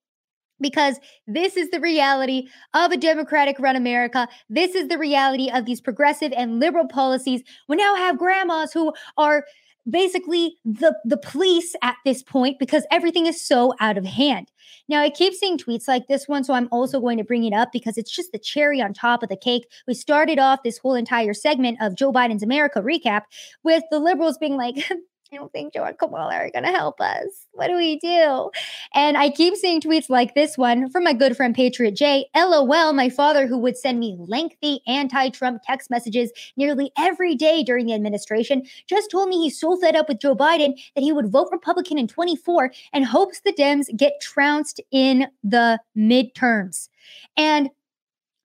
because 0.61 0.99
this 1.27 1.57
is 1.57 1.71
the 1.71 1.81
reality 1.81 2.49
of 2.75 2.93
a 2.93 2.97
democratic 2.97 3.59
run 3.59 3.77
America. 3.77 4.29
This 4.49 4.75
is 4.75 4.89
the 4.89 4.99
reality 4.99 5.51
of 5.51 5.65
these 5.65 5.81
progressive 5.81 6.33
and 6.37 6.61
liberal 6.61 6.89
policies. 6.89 7.43
We 7.69 7.77
now 7.77 7.95
have 7.95 8.19
grandmas 8.19 8.73
who 8.73 8.93
are 9.17 9.45
basically 9.89 10.57
the 10.65 10.95
the 11.05 11.17
police 11.17 11.75
at 11.83 11.97
this 12.05 12.23
point 12.23 12.59
because 12.59 12.85
everything 12.91 13.27
is 13.27 13.41
so 13.41 13.75
out 13.81 13.97
of 13.97 14.05
hand. 14.05 14.51
Now 14.89 15.01
I 15.01 15.11
keep 15.11 15.33
seeing 15.33 15.57
tweets 15.57 15.89
like 15.89 16.09
this 16.09 16.29
one 16.29 16.45
so 16.45 16.55
I'm 16.55 16.69
also 16.71 17.01
going 17.01 17.19
to 17.19 17.25
bring 17.25 17.45
it 17.45 17.55
up 17.55 17.71
because 17.73 17.97
it's 17.97 18.15
just 18.15 18.33
the 18.33 18.39
cherry 18.39 18.83
on 18.83 18.93
top 18.93 19.23
of 19.23 19.29
the 19.29 19.37
cake. 19.37 19.67
We 19.87 19.95
started 19.95 20.39
off 20.39 20.63
this 20.63 20.79
whole 20.79 20.95
entire 20.95 21.33
segment 21.33 21.79
of 21.81 21.95
Joe 21.95 22.13
Biden's 22.13 22.43
America 22.43 22.83
recap 22.83 23.23
with 23.63 23.83
the 23.91 23.99
liberals 23.99 24.37
being 24.37 24.57
like 24.57 24.77
I 25.31 25.37
don't 25.37 25.53
think 25.53 25.75
Joe 25.75 25.85
and 25.85 25.99
Kamala 25.99 26.35
are 26.35 26.51
going 26.51 26.65
to 26.65 26.71
help 26.71 27.03
us. 27.03 27.47
What 27.53 27.67
do 27.67 27.77
we 27.77 27.99
do? 27.99 28.51
And 28.95 29.17
I 29.17 29.29
keep 29.29 29.57
seeing 29.57 29.81
tweets 29.81 30.09
like 30.09 30.35
this 30.35 30.57
one 30.57 30.89
from 30.91 31.05
my 31.05 31.13
good 31.13 31.37
friend 31.37 31.55
Patriot 31.55 31.97
J. 31.97 32.27
LOL, 32.35 32.95
my 32.95 33.11
father, 33.11 33.47
who 33.47 33.59
would 33.59 33.77
send 33.77 34.01
me 34.01 34.17
lengthy 34.19 34.81
anti 34.87 35.29
Trump 35.29 35.63
text 35.67 35.91
messages 35.91 36.33
nearly 36.57 36.93
every 36.97 37.35
day 37.35 37.63
during 37.63 37.87
the 37.87 37.95
administration, 37.95 38.63
just 38.87 39.11
told 39.11 39.29
me 39.29 39.39
he's 39.39 39.61
so 39.61 39.77
fed 39.77 39.97
up 39.97 40.09
with 40.09 40.21
Joe 40.21 40.35
Biden 40.35 40.75
that 40.95 41.03
he 41.03 41.13
would 41.13 41.31
vote 41.31 41.49
Republican 41.53 41.99
in 41.99 42.09
24 42.09 42.73
and 42.95 43.05
hopes 43.05 43.41
the 43.41 43.53
Dems 43.53 43.95
get 43.97 44.23
trounced 44.23 44.81
in 44.91 45.27
the 45.45 45.79
midterms. 45.95 46.89
And 47.37 47.69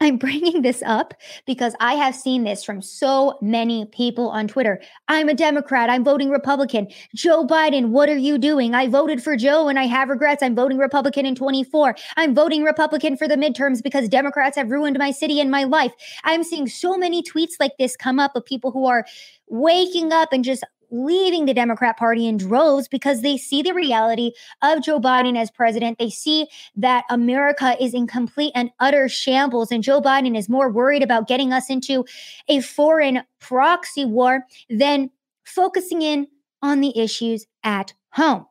I'm 0.04 0.18
bringing 0.18 0.62
this 0.62 0.84
up 0.86 1.14
because 1.46 1.76
I 1.80 1.94
have 1.94 2.14
seen 2.14 2.44
this 2.44 2.62
from 2.64 2.82
so 2.82 3.38
many 3.42 3.86
people 3.86 4.28
on 4.30 4.50
Twitter. 4.50 4.82
I'm 5.08 5.30
a 5.30 5.34
Democrat. 5.34 5.90
I'm 5.90 6.04
voting 6.04 6.30
Republican. 6.30 6.90
Joe 7.16 7.48
Biden, 7.48 7.90
what 7.90 8.10
are 8.10 8.18
you 8.18 8.38
doing? 8.38 8.76
I 8.76 8.90
voted 8.90 9.24
for 9.24 9.38
Joe 9.38 9.70
and 9.70 9.80
I 9.80 9.86
have 9.86 10.10
regrets. 10.10 10.44
I'm 10.44 10.56
voting 10.56 10.78
Republican 10.78 11.26
in 11.26 11.36
24. 11.36 11.96
I'm 12.18 12.36
voting 12.36 12.64
Republican 12.64 13.16
for 13.16 13.30
the 13.30 13.38
midterms 13.38 13.82
because 13.82 14.10
Democrats 14.10 14.58
have 14.58 14.70
ruined 14.70 14.98
my 15.00 15.12
city 15.12 15.40
and 15.40 15.50
my 15.50 15.64
life. 15.64 15.94
I'm 16.26 16.44
seeing 16.44 16.68
so 16.68 16.98
many 16.98 17.24
tweets 17.24 17.54
like 17.62 17.78
this 17.80 17.96
come 17.96 18.20
up 18.20 18.36
of 18.36 18.46
people 18.46 18.72
who 18.72 18.86
are 18.86 19.06
waking 19.48 20.12
up 20.12 20.34
and 20.34 20.44
just 20.44 20.64
leaving 20.94 21.46
the 21.46 21.54
Democrat 21.54 21.98
Party 21.98 22.28
in 22.28 22.38
droves 22.38 22.88
because 22.88 23.22
they 23.22 23.36
see 23.36 23.64
the 23.64 23.74
reality 23.74 24.32
of 24.62 24.84
Joe 24.84 25.00
Biden 25.00 25.38
as 25.38 25.50
president. 25.50 25.98
They 25.98 26.12
see 26.12 26.48
that 26.76 27.04
America 27.10 27.76
is 27.84 27.94
in 27.94 28.06
complete 28.06 28.52
and 28.54 28.70
utter 28.80 29.10
shambles, 29.10 29.72
and 29.72 29.84
Joe 29.84 30.02
Biden 30.02 30.38
is 30.38 30.48
more 30.48 30.72
worried 30.72 31.02
about 31.04 31.28
getting 31.28 31.52
us 31.52 31.70
into 31.70 32.06
a 32.48 32.62
foreign 32.62 33.24
proxy 33.40 34.06
war 34.06 34.46
than 34.70 35.10
focusing 35.44 36.04
in 36.04 36.28
on 36.62 36.80
the 36.80 36.98
issues 36.98 37.48
at 37.64 37.94
home. 38.12 38.46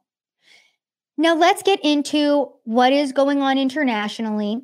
Now, 1.16 1.36
let's 1.36 1.62
get 1.62 1.78
into 1.84 2.52
what 2.64 2.92
is 2.92 3.12
going 3.12 3.40
on 3.40 3.56
internationally 3.56 4.60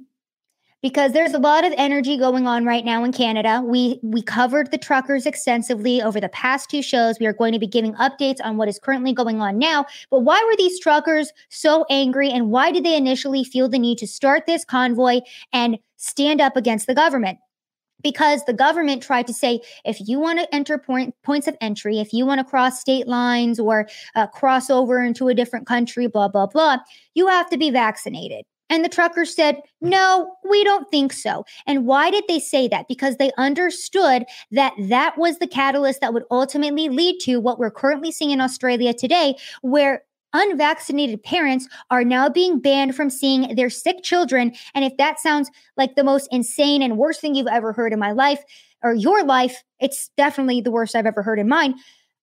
because 0.83 1.13
there's 1.13 1.35
a 1.35 1.39
lot 1.39 1.65
of 1.65 1.73
energy 1.77 2.17
going 2.17 2.47
on 2.47 2.65
right 2.65 2.85
now 2.85 3.03
in 3.05 3.13
Canada. 3.13 3.63
We 3.65 3.99
we 4.03 4.23
covered 4.23 4.71
the 4.71 4.79
truckers 4.79 5.27
extensively 5.27 6.01
over 6.01 6.21
the 6.21 6.29
past 6.29 6.71
two 6.71 6.83
shows. 6.83 7.19
We 7.19 7.27
are 7.27 7.33
going 7.33 7.53
to 7.53 7.59
be 7.59 7.67
giving 7.67 7.95
updates 7.95 8.39
on 8.43 8.57
what 8.57 8.69
is 8.69 8.79
currently 8.79 9.13
going 9.13 9.41
on 9.41 9.59
now. 9.59 9.87
But 10.11 10.21
why 10.21 10.43
were 10.47 10.57
these 10.57 10.79
truckers 10.81 11.33
so 11.49 11.85
angry 11.91 12.31
and 12.31 12.51
why 12.51 12.71
did 12.71 12.85
they 12.85 12.97
initially 12.97 13.45
feel 13.45 13.69
the 13.69 13.79
need 13.79 13.99
to 13.99 14.07
start 14.07 14.47
this 14.47 14.65
convoy 14.65 15.21
and 15.53 15.79
stand 15.97 16.41
up 16.41 16.57
against 16.57 16.87
the 16.87 16.95
government? 16.95 17.39
because 18.01 18.45
the 18.45 18.53
government 18.53 19.03
tried 19.03 19.27
to 19.27 19.35
say 19.35 19.61
if 19.85 19.99
you 20.07 20.21
want 20.21 20.39
to 20.39 20.55
enter 20.55 20.79
point, 20.79 21.15
points 21.25 21.49
of 21.49 21.57
entry, 21.61 21.99
if 21.99 22.13
you 22.13 22.25
want 22.25 22.39
to 22.39 22.45
cross 22.45 22.81
state 22.81 23.09
lines 23.09 23.59
or 23.59 23.89
uh, 24.15 24.27
cross 24.29 24.71
over 24.71 25.03
into 25.03 25.27
a 25.27 25.35
different 25.35 25.67
country, 25.67 26.07
blah, 26.07 26.29
blah, 26.29 26.47
blah, 26.47 26.79
you 27.15 27.27
have 27.27 27.51
to 27.51 27.59
be 27.59 27.71
vaccinated. 27.71 28.45
And 28.71 28.85
the 28.85 28.89
truckers 28.89 29.35
said, 29.35 29.61
no, 29.81 30.37
we 30.49 30.65
don't 30.65 30.91
think 30.91 31.13
so. 31.13 31.45
And 31.67 31.87
why 31.87 32.11
did 32.11 32.25
they 32.29 32.39
say 32.39 32.69
that? 32.69 32.89
Because 32.89 33.17
they 33.17 33.31
understood 33.39 34.25
that 34.51 34.75
that 34.89 35.17
was 35.17 35.39
the 35.39 35.47
catalyst 35.47 36.01
that 36.01 36.13
would 36.13 36.25
ultimately 36.31 36.89
lead 36.89 37.19
to 37.21 37.39
what 37.39 37.59
we're 37.59 37.71
currently 37.71 38.13
seeing 38.13 38.31
in 38.31 38.41
Australia 38.41 38.93
today, 38.93 39.37
where 39.63 40.03
unvaccinated 40.35 41.23
parents 41.23 41.69
are 41.91 42.05
now 42.05 42.29
being 42.29 42.61
banned 42.61 42.95
from 42.95 43.11
seeing 43.11 43.55
their 43.55 43.71
sick 43.71 44.03
children. 44.03 44.55
And 44.75 44.85
if 44.85 44.97
that 44.99 45.19
sounds 45.19 45.51
like 45.77 45.95
the 45.95 46.05
most 46.05 46.29
insane 46.31 46.83
and 46.83 46.99
worst 46.99 47.21
thing 47.21 47.35
you've 47.35 47.47
ever 47.47 47.73
heard 47.73 47.93
in 47.93 47.99
my 47.99 48.13
life 48.13 48.43
or 48.83 48.95
your 48.95 49.25
life, 49.25 49.63
it's 49.81 50.11
definitely 50.17 50.61
the 50.61 50.71
worst 50.71 50.95
I've 50.95 51.07
ever 51.07 51.23
heard 51.23 51.39
in 51.39 51.49
mine. 51.49 51.75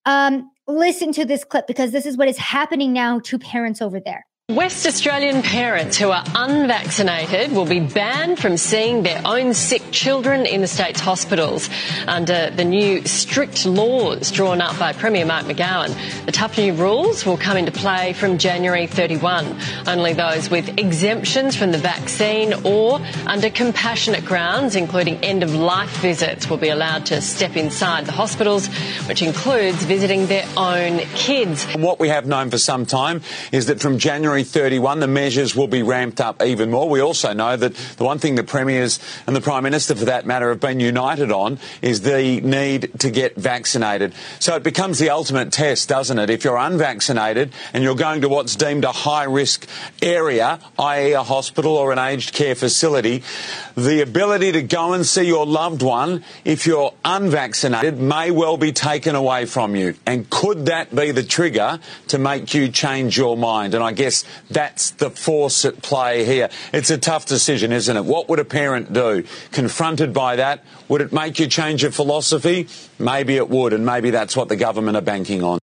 Um, 0.06 0.52
listen 0.68 1.12
to 1.14 1.26
this 1.26 1.44
clip 1.44 1.66
because 1.66 1.92
this 1.92 2.06
is 2.06 2.16
what 2.16 2.28
is 2.28 2.38
happening 2.38 2.94
now 2.94 3.20
to 3.22 3.40
parents 3.40 3.82
over 3.82 4.00
there. 4.00 4.26
West 4.50 4.86
Australian 4.86 5.42
parents 5.42 5.98
who 5.98 6.12
are 6.12 6.24
unvaccinated 6.36 7.52
will 7.52 7.66
be 7.66 7.80
banned 7.80 8.38
from 8.38 8.58
seeing 8.58 9.02
their 9.02 9.20
own 9.26 9.56
sick 9.56 9.82
children 9.90 10.46
in 10.46 10.62
the 10.62 10.68
state's 10.68 11.00
hospitals 11.00 11.68
under 12.08 12.52
the 12.52 12.64
new 12.64 13.04
strict 13.08 13.66
laws 13.66 14.30
drawn 14.30 14.62
up 14.62 14.78
by 14.78 14.94
Premier 14.94 15.26
Mark 15.26 15.46
McGowan. 15.48 15.96
The 16.28 16.32
tough 16.32 16.60
new 16.60 16.74
rules 16.76 17.26
will 17.26 17.38
come 17.38 17.58
into 17.58 17.72
play 17.72 18.14
from 18.14 18.38
January 18.38 18.86
31. 18.86 19.58
Only 19.88 20.14
those 20.14 20.52
with 20.52 20.78
exemptions 20.78 21.56
from 21.56 21.72
the 21.72 21.80
vaccine 21.80 22.54
or 22.64 23.02
under 23.26 23.50
compassionate 23.50 24.26
grounds, 24.26 24.76
including 24.76 25.16
end 25.24 25.42
of 25.42 25.56
life 25.56 25.98
visits, 26.02 26.48
will 26.52 26.58
be 26.58 26.70
allowed 26.70 27.08
to 27.08 27.20
step 27.20 27.56
inside 27.56 28.06
the 28.06 28.12
hospitals, 28.12 28.68
which 29.08 29.24
includes 29.24 29.84
visiting 29.86 30.28
their 30.28 30.48
own 30.56 31.00
kids. 31.16 31.66
What 31.74 32.00
we 32.00 32.10
have 32.10 32.28
known 32.28 32.52
for 32.52 32.60
some 32.60 32.86
time 32.86 33.24
is 33.52 33.66
that 33.66 33.80
from 33.80 33.98
January 33.98 34.35
January 34.36 34.52
31, 34.52 35.00
the 35.00 35.08
measures 35.08 35.56
will 35.56 35.70
be 35.70 35.82
ramped 35.82 36.20
up 36.20 36.42
even 36.42 36.70
more. 36.70 36.90
We 36.90 37.00
also 37.00 37.32
know 37.32 37.56
that 37.56 37.74
the 37.74 38.04
one 38.04 38.20
thing 38.20 38.36
the 38.36 38.44
premiers 38.44 39.00
and 39.26 39.34
the 39.34 39.40
prime 39.40 39.64
minister, 39.64 39.96
for 39.96 40.04
that 40.06 40.26
matter, 40.26 40.50
have 40.50 40.60
been 40.60 40.82
united 40.82 41.32
on 41.32 41.58
is 41.82 42.02
the 42.02 42.42
need 42.42 43.00
to 43.00 43.10
get 43.10 43.38
vaccinated. 43.38 44.14
So 44.40 44.58
it 44.58 44.64
becomes 44.64 45.00
the 45.00 45.10
ultimate 45.10 45.54
test, 45.54 45.88
doesn't 45.88 46.20
it? 46.20 46.30
If 46.30 46.44
you're 46.44 46.58
unvaccinated 46.58 47.54
and 47.72 47.82
you're 47.82 47.96
going 47.96 48.24
to 48.24 48.30
what's 48.30 48.58
deemed 48.58 48.84
a 48.84 48.92
high 48.92 49.24
risk 49.24 49.70
area, 50.02 50.60
i.e., 50.80 51.14
a 51.14 51.24
hospital 51.24 51.78
or 51.78 51.94
an 51.94 52.00
aged 52.00 52.34
care 52.34 52.56
facility, 52.56 53.24
the 53.78 54.02
ability 54.02 54.52
to 54.52 54.64
go 54.64 54.92
and 54.92 55.06
see 55.06 55.24
your 55.24 55.46
loved 55.46 55.82
one, 55.82 56.26
if 56.44 56.68
you're 56.68 56.94
unvaccinated, 57.06 58.00
may 58.00 58.32
well 58.32 58.58
be 58.58 58.74
taken 58.74 59.16
away 59.16 59.46
from 59.46 59.78
you. 59.78 59.96
And 60.06 60.30
could 60.30 60.66
that 60.66 60.94
be 60.94 61.12
the 61.12 61.24
trigger 61.24 61.80
to 62.10 62.18
make 62.18 62.54
you 62.54 62.68
change 62.68 63.18
your 63.18 63.38
mind? 63.38 63.74
And 63.74 63.84
I 63.84 63.94
guess 63.94 64.25
that's 64.50 64.92
the 64.92 65.10
force 65.10 65.66
at 65.66 65.82
play 65.82 66.26
here. 66.26 66.50
It's 66.74 66.90
a 66.90 66.98
tough 66.98 67.26
decision, 67.26 67.72
isn't 67.72 67.96
it? 67.96 68.06
What 68.06 68.30
would 68.30 68.40
a 68.40 68.46
parent 68.46 68.94
do? 68.94 69.24
Confronted 69.52 70.14
by 70.14 70.38
that, 70.38 70.64
would 70.88 71.02
it 71.02 71.12
make 71.12 71.40
you 71.40 71.48
change 71.48 71.82
your 71.82 71.92
philosophy? 71.92 72.68
Maybe 73.00 73.36
it 73.38 73.50
would, 73.50 73.74
and 73.74 73.86
maybe 73.86 74.12
that's 74.12 74.36
what 74.36 74.50
the 74.50 74.56
government 74.56 74.98
are 74.98 75.02
banking 75.02 75.44
on. 75.44 75.60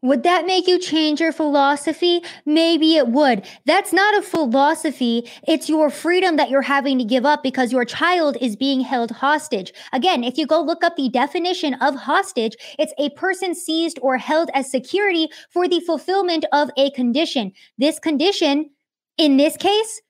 Would 0.00 0.22
that 0.22 0.46
make 0.46 0.68
you 0.68 0.78
change 0.78 1.20
your 1.20 1.32
philosophy? 1.32 2.22
Maybe 2.46 2.94
it 2.94 3.08
would. 3.08 3.44
That's 3.66 3.92
not 3.92 4.16
a 4.16 4.22
philosophy. 4.22 5.28
It's 5.46 5.68
your 5.68 5.90
freedom 5.90 6.36
that 6.36 6.50
you're 6.50 6.62
having 6.62 6.98
to 6.98 7.04
give 7.04 7.26
up 7.26 7.42
because 7.42 7.72
your 7.72 7.84
child 7.84 8.36
is 8.40 8.54
being 8.54 8.80
held 8.80 9.10
hostage. 9.10 9.72
Again, 9.92 10.22
if 10.22 10.38
you 10.38 10.46
go 10.46 10.62
look 10.62 10.84
up 10.84 10.94
the 10.94 11.08
definition 11.08 11.74
of 11.74 11.96
hostage, 11.96 12.56
it's 12.78 12.94
a 12.96 13.10
person 13.10 13.56
seized 13.56 13.98
or 14.00 14.18
held 14.18 14.50
as 14.54 14.70
security 14.70 15.30
for 15.50 15.66
the 15.66 15.80
fulfillment 15.80 16.44
of 16.52 16.70
a 16.76 16.92
condition. 16.92 17.50
This 17.76 17.98
condition, 17.98 18.70
in 19.16 19.36
this 19.36 19.56
case, 19.56 20.00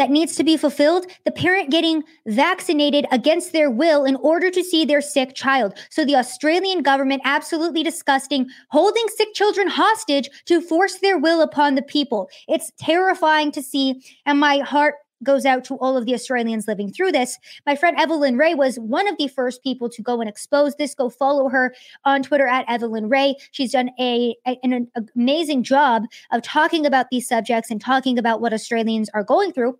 that 0.00 0.10
needs 0.10 0.34
to 0.34 0.42
be 0.42 0.56
fulfilled, 0.56 1.04
the 1.26 1.30
parent 1.30 1.70
getting 1.70 2.02
vaccinated 2.26 3.04
against 3.12 3.52
their 3.52 3.70
will 3.70 4.06
in 4.06 4.16
order 4.16 4.50
to 4.50 4.64
see 4.64 4.86
their 4.86 5.02
sick 5.02 5.34
child. 5.34 5.74
So 5.90 6.06
the 6.06 6.16
Australian 6.16 6.80
government 6.80 7.20
absolutely 7.26 7.82
disgusting 7.82 8.48
holding 8.70 9.06
sick 9.08 9.34
children 9.34 9.68
hostage 9.68 10.30
to 10.46 10.62
force 10.62 11.00
their 11.00 11.18
will 11.18 11.42
upon 11.42 11.74
the 11.74 11.82
people. 11.82 12.30
It's 12.48 12.72
terrifying 12.78 13.52
to 13.52 13.62
see 13.62 14.02
and 14.24 14.40
my 14.40 14.60
heart 14.60 14.94
goes 15.22 15.44
out 15.44 15.64
to 15.64 15.74
all 15.74 15.98
of 15.98 16.06
the 16.06 16.14
Australians 16.14 16.66
living 16.66 16.90
through 16.90 17.12
this. 17.12 17.38
My 17.66 17.76
friend 17.76 17.94
Evelyn 18.00 18.38
Rae 18.38 18.54
was 18.54 18.76
one 18.76 19.06
of 19.06 19.18
the 19.18 19.28
first 19.28 19.62
people 19.62 19.90
to 19.90 20.02
go 20.02 20.20
and 20.20 20.30
expose 20.30 20.76
this. 20.76 20.94
Go 20.94 21.10
follow 21.10 21.50
her 21.50 21.74
on 22.06 22.22
Twitter 22.22 22.46
at 22.46 22.64
Evelyn 22.70 23.10
Rae. 23.10 23.36
She's 23.50 23.72
done 23.72 23.90
a, 24.00 24.34
a, 24.46 24.56
an 24.62 24.88
amazing 25.14 25.62
job 25.62 26.04
of 26.32 26.40
talking 26.42 26.86
about 26.86 27.10
these 27.10 27.28
subjects 27.28 27.70
and 27.70 27.82
talking 27.82 28.18
about 28.18 28.40
what 28.40 28.54
Australians 28.54 29.10
are 29.12 29.24
going 29.24 29.52
through. 29.52 29.78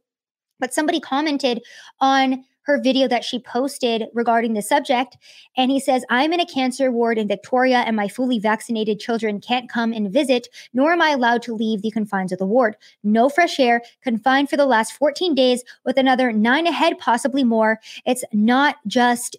But 0.61 0.75
somebody 0.75 1.01
commented 1.01 1.63
on 1.99 2.45
her 2.63 2.81
video 2.81 3.09
that 3.09 3.25
she 3.25 3.41
posted 3.41 4.05
regarding 4.15 4.53
the 4.53 4.63
subject. 4.63 5.17
And 5.57 5.71
he 5.71 5.81
says, 5.81 6.05
I'm 6.09 6.33
in 6.33 6.41
a 6.41 6.47
cancer 6.47 6.93
ward 6.93 7.19
in 7.19 7.27
Victoria, 7.27 7.79
and 7.79 7.97
my 7.97 8.07
fully 8.07 8.39
vaccinated 8.39 9.01
children 9.01 9.41
can't 9.41 9.69
come 9.69 9.93
and 9.93 10.13
visit, 10.13 10.49
nor 10.73 10.93
am 10.93 11.03
I 11.03 11.11
allowed 11.11 11.43
to 11.43 11.55
leave 11.55 11.83
the 11.83 11.91
confines 11.91 12.33
of 12.33 12.39
the 12.39 12.47
ward. 12.47 12.77
No 13.03 13.29
fresh 13.29 13.59
air, 13.59 13.83
confined 14.03 14.51
for 14.51 14.57
the 14.57 14.67
last 14.67 14.93
14 14.93 15.35
days, 15.35 15.65
with 15.85 15.97
another 15.97 16.33
nine 16.33 16.67
ahead, 16.67 16.99
possibly 16.99 17.43
more. 17.43 17.81
It's 18.07 18.25
not 18.33 18.77
just 18.87 19.37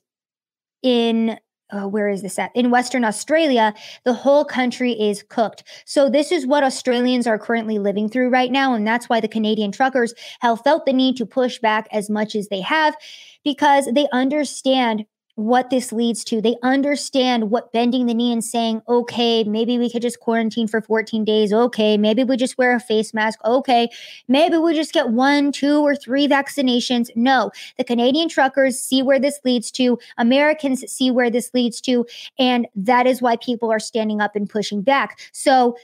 in 0.82 1.40
uh, 1.72 1.88
where 1.88 2.10
is 2.10 2.22
this 2.22 2.38
at? 2.38 2.52
In 2.56 2.72
Western 2.72 3.04
Australia, 3.04 3.74
the 4.04 4.14
whole 4.14 4.46
country 4.46 4.92
is 4.92 5.24
cooked. 5.24 5.64
So 5.86 6.10
this 6.10 6.32
is 6.32 6.46
what 6.46 6.64
Australians 6.64 7.28
are 7.28 7.40
currently 7.40 7.80
living 7.80 8.10
through 8.10 8.30
right 8.30 8.52
now. 8.52 8.74
And 8.74 8.86
that's 8.86 9.10
why 9.10 9.20
the 9.20 9.28
Canadian 9.28 9.72
truckers 9.72 10.14
have 10.42 10.62
felt 10.62 10.86
the 10.86 10.94
need 10.94 11.18
to 11.18 11.26
push 11.26 11.60
back 11.60 11.88
as 11.92 12.10
much 12.10 12.36
as 12.36 12.50
they 12.50 12.62
have 12.62 12.96
because 13.44 13.88
they 13.94 14.08
understand 14.12 15.06
what 15.36 15.70
this 15.70 15.92
leads 15.92 16.24
to. 16.26 16.42
They 16.42 16.56
understand 16.64 17.50
what 17.50 17.72
bending 17.72 18.06
the 18.06 18.14
knee 18.14 18.32
and 18.32 18.44
saying, 18.44 18.82
okay, 18.88 19.44
maybe 19.44 19.78
we 19.78 19.90
could 19.90 20.02
just 20.02 20.20
quarantine 20.20 20.68
for 20.68 20.82
14 20.82 21.24
days. 21.26 21.54
Okay, 21.54 21.98
maybe 21.98 22.24
we 22.24 22.38
just 22.38 22.58
wear 22.58 22.76
a 22.76 22.80
face 22.80 23.14
mask. 23.14 23.40
Okay, 23.46 23.90
maybe 24.28 24.58
we 24.58 24.74
just 24.74 24.94
get 24.94 25.10
one, 25.10 25.52
two, 25.52 25.80
or 25.80 25.96
three 25.96 26.28
vaccinations. 26.28 27.10
No, 27.16 27.52
the 27.78 27.84
Canadian 27.84 28.30
truckers 28.30 28.80
see 28.80 29.02
where 29.02 29.20
this 29.20 29.40
leads 29.44 29.72
to. 29.72 29.98
Americans 30.18 30.84
see 30.92 31.12
where 31.12 31.30
this 31.30 31.52
leads 31.54 31.82
to. 31.82 32.06
And 32.38 32.68
that 32.76 33.08
is 33.08 33.22
why 33.22 33.38
people 33.38 33.72
are 33.72 33.80
standing 33.80 34.22
up 34.22 34.36
and 34.36 34.50
pushing 34.50 34.82
back. 34.82 35.20
So, 35.32 35.78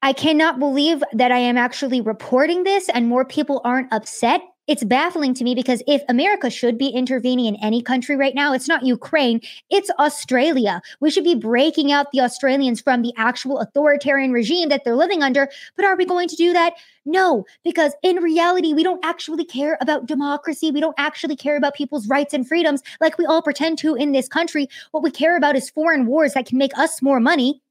I 0.00 0.12
cannot 0.12 0.60
believe 0.60 1.02
that 1.12 1.32
I 1.32 1.38
am 1.38 1.56
actually 1.56 2.00
reporting 2.00 2.62
this 2.62 2.88
and 2.88 3.08
more 3.08 3.24
people 3.24 3.60
aren't 3.64 3.92
upset 3.92 4.40
it's 4.68 4.84
baffling 4.84 5.32
to 5.34 5.44
me 5.44 5.54
because 5.54 5.82
if 5.86 6.02
America 6.08 6.50
should 6.50 6.76
be 6.76 6.88
intervening 6.88 7.46
in 7.46 7.56
any 7.56 7.82
country 7.82 8.16
right 8.16 8.34
now, 8.34 8.52
it's 8.52 8.68
not 8.68 8.84
Ukraine, 8.84 9.40
it's 9.70 9.90
Australia. 9.98 10.82
We 11.00 11.10
should 11.10 11.24
be 11.24 11.34
breaking 11.34 11.90
out 11.90 12.12
the 12.12 12.20
Australians 12.20 12.80
from 12.80 13.02
the 13.02 13.14
actual 13.16 13.58
authoritarian 13.58 14.30
regime 14.30 14.68
that 14.68 14.84
they're 14.84 14.94
living 14.94 15.22
under. 15.22 15.48
But 15.74 15.86
are 15.86 15.96
we 15.96 16.04
going 16.04 16.28
to 16.28 16.36
do 16.36 16.52
that? 16.52 16.74
No, 17.06 17.46
because 17.64 17.94
in 18.02 18.16
reality, 18.16 18.74
we 18.74 18.82
don't 18.82 19.04
actually 19.04 19.46
care 19.46 19.78
about 19.80 20.04
democracy. 20.04 20.70
We 20.70 20.80
don't 20.82 20.94
actually 20.98 21.36
care 21.36 21.56
about 21.56 21.74
people's 21.74 22.06
rights 22.06 22.34
and 22.34 22.46
freedoms 22.46 22.82
like 23.00 23.16
we 23.16 23.24
all 23.24 23.40
pretend 23.40 23.78
to 23.78 23.94
in 23.94 24.12
this 24.12 24.28
country. 24.28 24.68
What 24.90 25.02
we 25.02 25.10
care 25.10 25.36
about 25.38 25.56
is 25.56 25.70
foreign 25.70 26.04
wars 26.04 26.34
that 26.34 26.44
can 26.44 26.58
make 26.58 26.76
us 26.76 27.00
more 27.00 27.20
money 27.20 27.62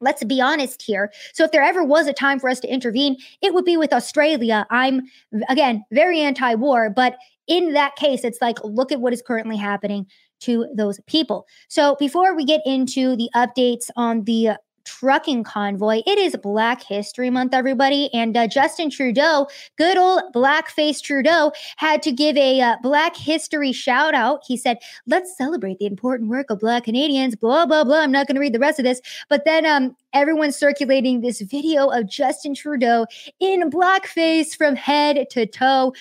Let's 0.00 0.24
be 0.24 0.40
honest 0.40 0.82
here. 0.82 1.12
So, 1.32 1.44
if 1.44 1.52
there 1.52 1.62
ever 1.62 1.84
was 1.84 2.06
a 2.06 2.12
time 2.12 2.40
for 2.40 2.48
us 2.48 2.60
to 2.60 2.68
intervene, 2.72 3.16
it 3.42 3.54
would 3.54 3.64
be 3.64 3.76
with 3.76 3.92
Australia. 3.92 4.66
I'm, 4.70 5.02
again, 5.48 5.84
very 5.92 6.20
anti 6.20 6.54
war, 6.54 6.90
but 6.90 7.16
in 7.46 7.72
that 7.72 7.96
case, 7.96 8.24
it's 8.24 8.40
like, 8.40 8.62
look 8.62 8.92
at 8.92 9.00
what 9.00 9.12
is 9.12 9.22
currently 9.22 9.56
happening 9.56 10.06
to 10.40 10.66
those 10.74 11.00
people. 11.06 11.46
So, 11.68 11.96
before 11.98 12.34
we 12.34 12.44
get 12.44 12.62
into 12.64 13.16
the 13.16 13.28
updates 13.34 13.90
on 13.96 14.24
the 14.24 14.56
trucking 14.84 15.44
convoy. 15.44 16.02
It 16.06 16.18
is 16.18 16.36
Black 16.36 16.82
History 16.82 17.30
Month, 17.30 17.54
everybody. 17.54 18.12
And 18.14 18.36
uh, 18.36 18.46
Justin 18.46 18.90
Trudeau, 18.90 19.46
good 19.76 19.96
old 19.96 20.22
blackface 20.34 21.02
Trudeau, 21.02 21.52
had 21.76 22.02
to 22.02 22.12
give 22.12 22.36
a 22.36 22.60
uh, 22.60 22.76
Black 22.82 23.16
History 23.16 23.72
shout 23.72 24.14
out. 24.14 24.42
He 24.46 24.56
said, 24.56 24.78
Let's 25.06 25.36
celebrate 25.36 25.78
the 25.78 25.86
important 25.86 26.30
work 26.30 26.50
of 26.50 26.60
Black 26.60 26.84
Canadians, 26.84 27.36
blah, 27.36 27.66
blah, 27.66 27.84
blah. 27.84 28.00
I'm 28.00 28.12
not 28.12 28.26
going 28.26 28.36
to 28.36 28.40
read 28.40 28.54
the 28.54 28.58
rest 28.58 28.78
of 28.78 28.84
this. 28.84 29.00
But 29.28 29.44
then 29.44 29.66
um, 29.66 29.96
everyone's 30.12 30.56
circulating 30.56 31.20
this 31.20 31.40
video 31.40 31.88
of 31.88 32.08
Justin 32.08 32.54
Trudeau 32.54 33.06
in 33.38 33.70
blackface 33.70 34.56
from 34.56 34.76
head 34.76 35.26
to 35.30 35.46
toe 35.46 35.92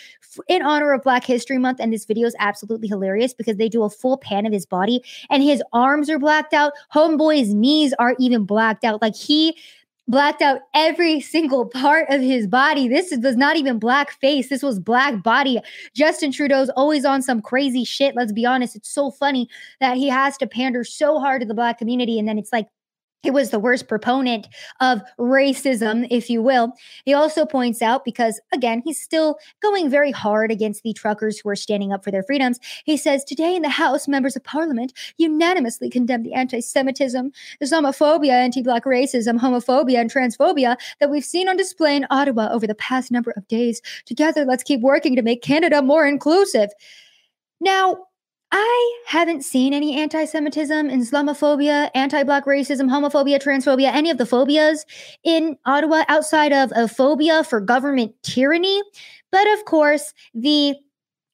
in 0.48 0.62
honor 0.62 0.94
of 0.94 1.04
Black 1.04 1.24
History 1.24 1.58
Month. 1.58 1.80
And 1.80 1.94
this 1.94 2.06
video 2.06 2.28
is 2.28 2.36
absolutely 2.40 2.88
hilarious 2.88 3.34
because 3.34 3.58
they 3.58 3.70
do 3.70 3.84
a 3.84 3.90
full 3.90 4.18
pan 4.18 4.46
of 4.46 4.54
his 4.54 4.66
body 4.66 5.04
and 5.30 5.44
his 5.44 5.64
arms 5.74 6.10
are 6.10 6.20
blacked 6.20 6.54
out. 6.54 6.74
Homeboy's 6.94 7.54
knees 7.54 7.94
are 8.00 8.16
even 8.20 8.46
blacked 8.46 8.84
out. 8.84 9.02
Like 9.02 9.16
he 9.16 9.58
blacked 10.08 10.42
out 10.42 10.62
every 10.74 11.20
single 11.20 11.68
part 11.68 12.10
of 12.10 12.20
his 12.20 12.48
body. 12.48 12.88
This 12.88 13.16
was 13.22 13.38
not 13.38 13.58
even 13.58 13.78
black 13.78 14.12
face. 14.20 14.50
This 14.50 14.64
was 14.64 14.80
black 14.80 15.22
body. 15.22 15.62
Justin 15.94 16.32
Trudeau's 16.32 16.70
always 16.72 17.06
on 17.06 17.22
some 17.22 17.42
crazy 17.42 17.84
shit. 17.84 18.16
Let's 18.16 18.32
be 18.32 18.46
honest. 18.46 18.76
It's 18.76 18.90
so 18.90 19.12
funny 19.12 19.48
that 19.80 19.98
he 19.98 20.10
has 20.10 20.36
to 20.40 20.48
pander 20.48 20.84
so 20.84 21.20
hard 21.20 21.42
to 21.42 21.48
the 21.48 21.54
black 21.54 21.78
community. 21.78 22.18
And 22.18 22.28
then 22.28 22.40
it's 22.40 22.52
like, 22.52 22.68
he 23.22 23.32
was 23.32 23.50
the 23.50 23.60
worst 23.60 23.88
proponent 23.88 24.48
of 24.80 25.02
racism, 25.20 26.08
if 26.10 26.30
you 26.30 26.42
will. 26.42 26.74
He 27.06 27.14
also 27.14 27.46
points 27.46 27.82
out, 27.82 28.06
because 28.06 28.40
again, 28.54 28.82
he's 28.86 29.02
still 29.02 29.38
going 29.62 29.90
very 29.90 30.12
hard 30.12 30.52
against 30.52 30.84
the 30.84 30.94
truckers 30.94 31.40
who 31.40 31.50
are 31.50 31.56
standing 31.56 31.92
up 31.92 32.04
for 32.04 32.12
their 32.12 32.24
freedoms. 32.24 32.60
He 32.86 32.96
says, 32.96 33.24
Today 33.24 33.56
in 33.56 33.62
the 33.62 33.70
House, 33.70 34.08
members 34.08 34.36
of 34.36 34.44
parliament 34.44 34.94
unanimously 35.18 35.90
condemned 35.90 36.26
the 36.26 36.34
anti 36.34 36.62
Semitism, 36.62 37.32
Islamophobia, 37.62 38.32
anti 38.32 38.62
Black 38.62 38.86
racism, 38.86 39.38
homophobia, 39.38 40.00
and 40.00 40.12
transphobia 40.12 40.78
that 41.00 41.10
we've 41.10 41.26
seen 41.26 41.50
on 41.50 41.58
display 41.58 41.96
in 41.96 42.08
Ottawa 42.10 42.50
over 42.52 42.66
the 42.66 42.76
past 42.76 43.12
number 43.12 43.32
of 43.36 43.48
days. 43.48 43.82
Together, 44.06 44.46
let's 44.46 44.64
keep 44.64 44.80
working 44.82 45.16
to 45.16 45.22
make 45.22 45.42
Canada 45.42 45.82
more 45.82 46.06
inclusive. 46.06 46.70
Now, 47.60 48.06
I 48.52 49.02
haven't 49.06 49.44
seen 49.44 49.74
any 49.74 50.00
anti 50.00 50.26
Semitism, 50.26 50.90
Islamophobia, 50.90 51.92
anti 51.94 52.24
Black 52.24 52.46
racism, 52.46 52.90
homophobia, 52.90 53.42
transphobia, 53.42 53.94
any 53.94 54.10
of 54.10 54.18
the 54.18 54.26
phobias 54.26 54.86
in 55.24 55.58
Ottawa 55.66 56.04
outside 56.08 56.52
of 56.52 56.72
a 56.76 56.88
phobia 56.88 57.44
for 57.44 57.62
government 57.62 58.16
tyranny. 58.24 58.82
But 59.32 59.48
of 59.54 59.66
course, 59.66 60.14
the 60.34 60.76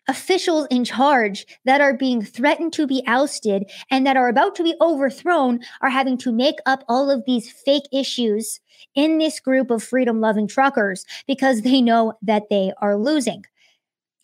officials 0.07 0.67
in 0.69 0.83
charge 0.83 1.45
that 1.65 1.81
are 1.81 1.95
being 1.95 2.21
threatened 2.21 2.73
to 2.73 2.85
be 2.85 3.03
ousted 3.07 3.63
and 3.89 4.05
that 4.05 4.17
are 4.17 4.27
about 4.27 4.55
to 4.55 4.63
be 4.63 4.75
overthrown 4.81 5.59
are 5.81 5.89
having 5.89 6.17
to 6.17 6.31
make 6.31 6.59
up 6.65 6.83
all 6.87 7.09
of 7.09 7.23
these 7.25 7.51
fake 7.51 7.85
issues 7.91 8.59
in 8.93 9.17
this 9.17 9.39
group 9.39 9.71
of 9.71 9.81
freedom 9.83 10.21
loving 10.21 10.47
truckers 10.47 11.05
because 11.27 11.61
they 11.61 11.81
know 11.81 12.13
that 12.21 12.43
they 12.49 12.71
are 12.81 12.97
losing. 12.97 13.43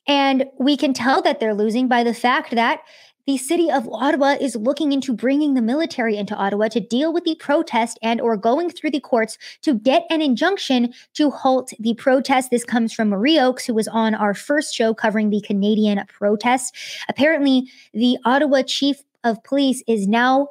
And 0.07 0.45
we 0.59 0.77
can 0.77 0.93
tell 0.93 1.21
that 1.21 1.39
they're 1.39 1.53
losing 1.53 1.87
by 1.87 2.03
the 2.03 2.13
fact 2.13 2.55
that 2.55 2.81
the 3.27 3.37
city 3.37 3.69
of 3.69 3.87
Ottawa 3.87 4.35
is 4.41 4.55
looking 4.55 4.91
into 4.91 5.13
bringing 5.13 5.53
the 5.53 5.61
military 5.61 6.17
into 6.17 6.35
Ottawa 6.35 6.69
to 6.69 6.79
deal 6.79 7.13
with 7.13 7.23
the 7.23 7.35
protest 7.35 7.99
and 8.01 8.19
or 8.19 8.35
going 8.35 8.69
through 8.69 8.91
the 8.91 8.99
courts 8.99 9.37
to 9.61 9.75
get 9.75 10.05
an 10.09 10.21
injunction 10.21 10.93
to 11.13 11.29
halt 11.29 11.71
the 11.79 11.93
protest. 11.93 12.49
This 12.49 12.65
comes 12.65 12.91
from 12.91 13.09
Marie 13.09 13.39
Oakes, 13.39 13.65
who 13.65 13.75
was 13.75 13.87
on 13.87 14.15
our 14.15 14.33
first 14.33 14.73
show 14.73 14.93
covering 14.93 15.29
the 15.29 15.41
Canadian 15.41 16.03
protest. 16.07 16.75
Apparently, 17.09 17.69
the 17.93 18.17
Ottawa 18.25 18.63
chief 18.63 19.03
of 19.23 19.43
police 19.43 19.83
is 19.87 20.07
now 20.07 20.49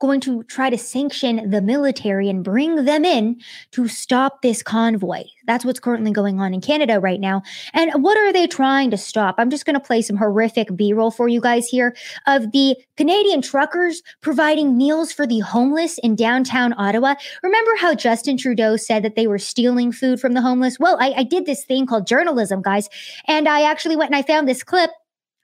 going 0.00 0.20
to 0.20 0.42
try 0.44 0.70
to 0.70 0.78
sanction 0.78 1.50
the 1.50 1.60
military 1.60 2.28
and 2.28 2.44
bring 2.44 2.84
them 2.84 3.04
in 3.04 3.40
to 3.72 3.88
stop 3.88 4.42
this 4.42 4.62
convoy. 4.62 5.24
That's 5.46 5.64
what's 5.64 5.80
currently 5.80 6.12
going 6.12 6.40
on 6.40 6.54
in 6.54 6.60
Canada 6.60 7.00
right 7.00 7.20
now. 7.20 7.42
And 7.72 7.90
what 8.02 8.18
are 8.18 8.32
they 8.32 8.46
trying 8.46 8.90
to 8.90 8.96
stop? 8.96 9.36
I'm 9.38 9.50
just 9.50 9.64
going 9.64 9.74
to 9.74 9.80
play 9.80 10.02
some 10.02 10.16
horrific 10.16 10.76
B 10.76 10.92
roll 10.92 11.10
for 11.10 11.26
you 11.26 11.40
guys 11.40 11.66
here 11.66 11.96
of 12.26 12.52
the 12.52 12.76
Canadian 12.96 13.40
truckers 13.40 14.02
providing 14.20 14.76
meals 14.76 15.12
for 15.12 15.26
the 15.26 15.40
homeless 15.40 15.98
in 15.98 16.14
downtown 16.14 16.74
Ottawa. 16.76 17.14
Remember 17.42 17.72
how 17.80 17.94
Justin 17.94 18.36
Trudeau 18.36 18.76
said 18.76 19.02
that 19.02 19.16
they 19.16 19.26
were 19.26 19.38
stealing 19.38 19.90
food 19.90 20.20
from 20.20 20.34
the 20.34 20.42
homeless? 20.42 20.78
Well, 20.78 20.98
I, 21.00 21.12
I 21.18 21.22
did 21.22 21.46
this 21.46 21.64
thing 21.64 21.86
called 21.86 22.06
journalism, 22.06 22.62
guys. 22.62 22.88
And 23.26 23.48
I 23.48 23.62
actually 23.62 23.96
went 23.96 24.10
and 24.10 24.16
I 24.16 24.22
found 24.22 24.46
this 24.46 24.62
clip 24.62 24.90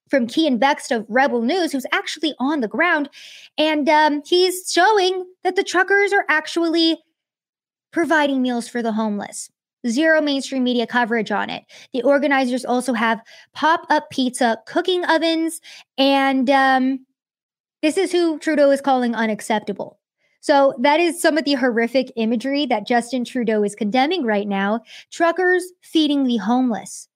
from 0.09 0.27
Keean 0.27 0.59
Bexte 0.59 0.97
of 0.97 1.07
Rebel 1.09 1.43
News, 1.43 1.73
who's 1.73 1.87
actually 1.93 2.35
on 2.39 2.61
the 2.61 2.69
ground. 2.69 3.09
And 3.59 3.89
um, 3.89 4.23
he's 4.25 4.71
showing 4.71 5.27
that 5.43 5.57
the 5.57 5.65
truckers 5.65 6.13
are 6.13 6.25
actually 6.29 6.99
providing 7.93 8.43
meals 8.43 8.69
for 8.69 8.83
the 8.83 8.93
homeless. 8.93 9.51
Zero 9.87 10.21
mainstream 10.21 10.65
media 10.65 10.87
coverage 10.87 11.31
on 11.31 11.51
it. 11.51 11.65
The 11.93 12.03
organizers 12.03 12.65
also 12.65 12.95
have 12.95 13.21
pop 13.53 13.87
up 13.91 14.09
pizza 14.11 14.59
cooking 14.67 15.05
ovens. 15.05 15.61
And 15.99 16.49
um, 16.49 17.07
this 17.83 17.99
is 17.99 18.11
who 18.11 18.39
Trudeau 18.39 18.71
is 18.71 18.81
calling 18.81 19.15
unacceptable. 19.15 19.99
So 20.41 20.75
that 20.81 21.01
is 21.01 21.21
some 21.21 21.39
of 21.39 21.45
the 21.45 21.55
horrific 21.55 22.13
imagery 22.17 22.67
that 22.67 22.87
Justin 22.87 23.25
Trudeau 23.25 23.63
is 23.63 23.75
condemning 23.75 24.25
right 24.25 24.47
now. 24.47 24.81
Truckers 25.11 25.65
feeding 25.83 26.25
the 26.25 26.37
homeless. 26.37 27.09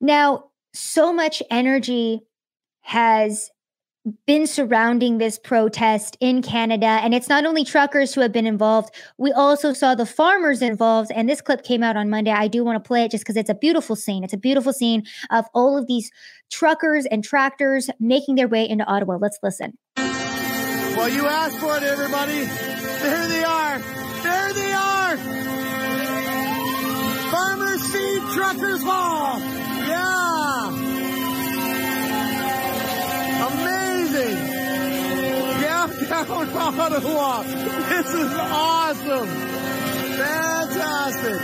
Now, 0.00 0.50
so 0.76 1.12
much 1.12 1.42
energy 1.50 2.20
has 2.82 3.50
been 4.26 4.46
surrounding 4.46 5.18
this 5.18 5.38
protest 5.38 6.16
in 6.20 6.40
Canada. 6.40 6.86
And 6.86 7.12
it's 7.12 7.28
not 7.28 7.44
only 7.44 7.64
truckers 7.64 8.14
who 8.14 8.20
have 8.20 8.30
been 8.30 8.46
involved, 8.46 8.94
we 9.18 9.32
also 9.32 9.72
saw 9.72 9.96
the 9.96 10.06
farmers 10.06 10.62
involved. 10.62 11.10
And 11.12 11.28
this 11.28 11.40
clip 11.40 11.64
came 11.64 11.82
out 11.82 11.96
on 11.96 12.08
Monday. 12.08 12.30
I 12.30 12.46
do 12.46 12.62
want 12.62 12.82
to 12.82 12.86
play 12.86 13.04
it 13.04 13.10
just 13.10 13.24
because 13.24 13.36
it's 13.36 13.50
a 13.50 13.54
beautiful 13.54 13.96
scene. 13.96 14.22
It's 14.22 14.32
a 14.32 14.38
beautiful 14.38 14.72
scene 14.72 15.02
of 15.30 15.46
all 15.54 15.76
of 15.76 15.88
these 15.88 16.10
truckers 16.52 17.04
and 17.06 17.24
tractors 17.24 17.90
making 17.98 18.36
their 18.36 18.46
way 18.46 18.68
into 18.68 18.84
Ottawa. 18.84 19.18
Let's 19.20 19.38
listen. 19.42 19.76
Well, 19.96 21.08
you 21.08 21.26
asked 21.26 21.58
for 21.58 21.76
it, 21.76 21.82
everybody. 21.82 22.44
There 23.02 23.28
they 23.28 23.44
are. 23.44 23.78
There 24.22 24.52
they 24.52 24.72
are. 24.72 25.16
Farmers 27.30 27.92
feed 27.92 28.22
truckers 28.34 28.84
ball. 28.84 29.55
Downtown 36.08 36.80
Ottawa. 36.80 37.42
This 37.42 38.14
is 38.14 38.32
awesome. 38.34 39.28
Fantastic. 40.16 41.40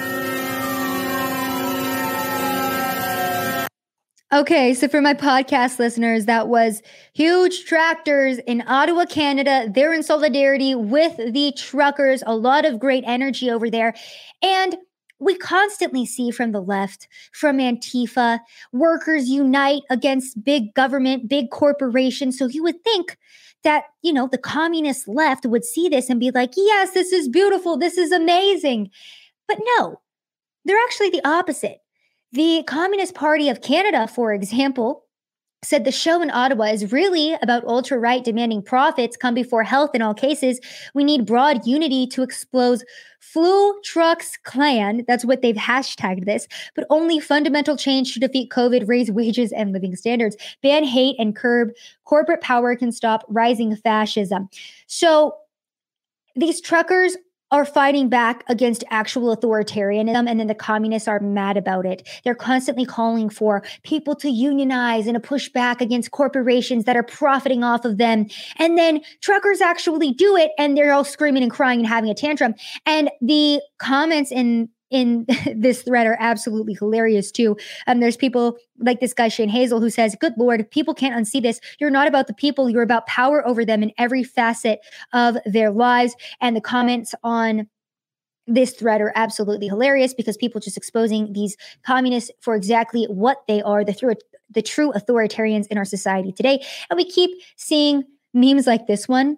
Okay, 4.32 4.72
so 4.72 4.88
for 4.88 5.02
my 5.02 5.14
podcast 5.14 5.78
listeners, 5.78 6.24
that 6.24 6.48
was 6.48 6.80
huge 7.12 7.64
tractors 7.64 8.38
in 8.38 8.62
Ottawa, 8.66 9.04
Canada. 9.04 9.66
They're 9.68 9.92
in 9.92 10.02
solidarity 10.02 10.74
with 10.74 11.16
the 11.16 11.52
truckers. 11.56 12.22
A 12.26 12.34
lot 12.34 12.64
of 12.64 12.78
great 12.78 13.04
energy 13.06 13.50
over 13.50 13.68
there. 13.68 13.94
And 14.40 14.76
we 15.18 15.36
constantly 15.36 16.06
see 16.06 16.30
from 16.30 16.52
the 16.52 16.62
left, 16.62 17.08
from 17.32 17.58
Antifa, 17.58 18.40
workers 18.72 19.28
unite 19.28 19.82
against 19.90 20.42
big 20.42 20.72
government, 20.74 21.28
big 21.28 21.50
corporations. 21.50 22.38
So 22.38 22.46
you 22.46 22.62
would 22.62 22.82
think 22.82 23.18
that, 23.64 23.84
you 24.02 24.12
know, 24.12 24.28
the 24.28 24.38
communist 24.38 25.08
left 25.08 25.46
would 25.46 25.64
see 25.64 25.88
this 25.88 26.10
and 26.10 26.20
be 26.20 26.30
like, 26.30 26.52
yes, 26.56 26.92
this 26.92 27.12
is 27.12 27.28
beautiful. 27.28 27.76
This 27.76 27.96
is 27.96 28.12
amazing. 28.12 28.90
But 29.48 29.58
no, 29.78 30.00
they're 30.64 30.82
actually 30.84 31.10
the 31.10 31.26
opposite. 31.26 31.78
The 32.32 32.64
Communist 32.66 33.14
Party 33.14 33.48
of 33.48 33.60
Canada, 33.60 34.06
for 34.06 34.32
example, 34.32 35.04
said 35.64 35.84
the 35.84 35.92
show 35.92 36.20
in 36.20 36.30
Ottawa 36.30 36.64
is 36.64 36.90
really 36.90 37.34
about 37.40 37.64
ultra 37.64 37.98
right 37.98 38.24
demanding 38.24 38.62
profits 38.62 39.16
come 39.16 39.34
before 39.34 39.62
health 39.62 39.94
in 39.94 40.02
all 40.02 40.14
cases. 40.14 40.60
We 40.92 41.04
need 41.04 41.24
broad 41.24 41.64
unity 41.66 42.06
to 42.08 42.22
expose 42.22 42.84
Flu 43.20 43.80
Trux 43.82 44.32
Klan. 44.42 45.04
That's 45.06 45.24
what 45.24 45.40
they've 45.40 45.54
hashtagged 45.54 46.24
this, 46.24 46.48
but 46.74 46.84
only 46.90 47.20
fundamental 47.20 47.76
change 47.76 48.12
to 48.14 48.20
defeat 48.20 48.50
COVID, 48.50 48.88
raise 48.88 49.10
wages 49.10 49.52
and 49.52 49.72
living 49.72 49.94
standards, 49.94 50.36
ban 50.62 50.82
hate 50.82 51.16
and 51.18 51.36
curb 51.36 51.70
corporate 52.04 52.40
power 52.40 52.74
can 52.74 52.90
stop 52.90 53.24
rising 53.28 53.76
fascism. 53.76 54.48
So 54.88 55.36
these 56.34 56.60
truckers 56.60 57.16
are 57.52 57.66
fighting 57.66 58.08
back 58.08 58.42
against 58.48 58.82
actual 58.90 59.36
authoritarianism 59.36 60.28
and 60.28 60.40
then 60.40 60.46
the 60.46 60.54
communists 60.54 61.06
are 61.06 61.20
mad 61.20 61.56
about 61.56 61.84
it. 61.86 62.08
They're 62.24 62.34
constantly 62.34 62.86
calling 62.86 63.28
for 63.28 63.62
people 63.84 64.16
to 64.16 64.30
unionize 64.30 65.06
and 65.06 65.14
to 65.14 65.20
push 65.20 65.50
back 65.50 65.82
against 65.82 66.10
corporations 66.10 66.84
that 66.86 66.96
are 66.96 67.02
profiting 67.02 67.62
off 67.62 67.84
of 67.84 67.98
them. 67.98 68.26
And 68.56 68.78
then 68.78 69.02
truckers 69.20 69.60
actually 69.60 70.12
do 70.12 70.34
it 70.36 70.50
and 70.58 70.76
they're 70.76 70.94
all 70.94 71.04
screaming 71.04 71.42
and 71.42 71.52
crying 71.52 71.80
and 71.80 71.88
having 71.88 72.10
a 72.10 72.14
tantrum. 72.14 72.54
And 72.86 73.10
the 73.20 73.60
comments 73.78 74.32
in 74.32 74.70
in 74.92 75.26
this 75.54 75.82
thread 75.82 76.06
are 76.06 76.16
absolutely 76.20 76.74
hilarious 76.74 77.32
too. 77.32 77.56
Um, 77.86 78.00
there's 78.00 78.16
people 78.16 78.56
like 78.78 79.00
this 79.00 79.14
guy 79.14 79.28
Shane 79.28 79.48
Hazel 79.48 79.80
who 79.80 79.90
says, 79.90 80.16
"Good 80.20 80.34
Lord, 80.36 80.70
people 80.70 80.94
can't 80.94 81.14
unsee 81.14 81.42
this. 81.42 81.60
You're 81.80 81.90
not 81.90 82.06
about 82.06 82.26
the 82.26 82.34
people. 82.34 82.70
You're 82.70 82.82
about 82.82 83.06
power 83.06 83.46
over 83.46 83.64
them 83.64 83.82
in 83.82 83.92
every 83.98 84.22
facet 84.22 84.80
of 85.12 85.36
their 85.46 85.70
lives." 85.70 86.14
And 86.40 86.54
the 86.54 86.60
comments 86.60 87.14
on 87.24 87.68
this 88.46 88.72
thread 88.72 89.00
are 89.00 89.12
absolutely 89.14 89.68
hilarious 89.68 90.14
because 90.14 90.36
people 90.36 90.60
just 90.60 90.76
exposing 90.76 91.32
these 91.32 91.56
communists 91.84 92.30
for 92.40 92.54
exactly 92.54 93.04
what 93.04 93.38
they 93.46 93.62
are 93.62 93.84
the 93.84 93.94
true 93.94 94.14
the 94.50 94.62
true 94.62 94.92
authoritarians 94.92 95.66
in 95.68 95.78
our 95.78 95.84
society 95.84 96.32
today 96.32 96.62
and 96.90 96.96
we 96.96 97.04
keep 97.04 97.30
seeing 97.56 98.02
memes 98.34 98.66
like 98.66 98.86
this 98.86 99.06
one 99.06 99.36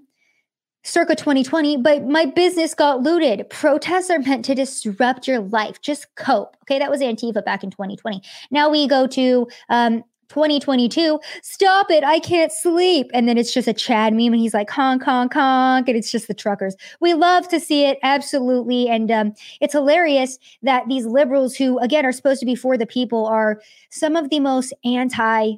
circa 0.85 1.17
2020, 1.17 1.79
but 1.79 2.05
my 2.05 2.27
business 2.27 2.75
got 2.75 3.03
looted. 3.03 3.49
Protests 3.51 4.11
are 4.11 4.19
meant 4.21 4.45
to 4.45 4.55
disrupt 4.55 5.27
your 5.27 5.41
life. 5.41 5.81
Just 5.81 6.15
cope. 6.15 6.57
Okay, 6.63 6.79
that 6.79 6.91
was 6.91 7.01
Antifa 7.01 7.45
back 7.45 7.65
in 7.65 7.71
2020. 7.71 8.23
Now 8.51 8.69
we 8.69 8.87
go 8.87 9.07
to 9.09 9.49
um, 9.71 10.05
2022. 10.29 11.19
Stop 11.43 11.91
it. 11.91 12.05
I 12.05 12.19
can't 12.19 12.53
sleep. 12.53 13.11
And 13.15 13.29
then 13.29 13.39
it's 13.39 13.53
just 13.53 13.69
a 13.69 13.73
Chad 13.73 14.13
meme 14.15 14.33
and 14.33 14.41
he's 14.41 14.55
like, 14.55 14.71
honk, 14.71 15.03
honk, 15.03 15.33
honk. 15.35 15.89
And 15.89 15.97
it's 15.97 16.11
just 16.11 16.29
the 16.29 16.35
truckers. 16.35 16.77
We 17.01 17.15
love 17.15 17.49
to 17.49 17.61
see 17.61 17.85
it. 17.85 17.99
Absolutely. 18.03 18.89
And 18.89 19.11
um, 19.11 19.35
it's 19.61 19.73
hilarious 19.73 20.39
that 20.63 20.85
these 20.89 21.07
liberals, 21.07 21.57
who 21.57 21.79
again 21.79 22.07
are 22.07 22.13
supposed 22.13 22.41
to 22.41 22.47
be 22.47 22.55
for 22.55 22.77
the 22.77 22.87
people, 22.87 23.27
are 23.27 23.61
some 23.91 24.17
of 24.17 24.31
the 24.31 24.41
most 24.41 24.73
anti 24.85 25.55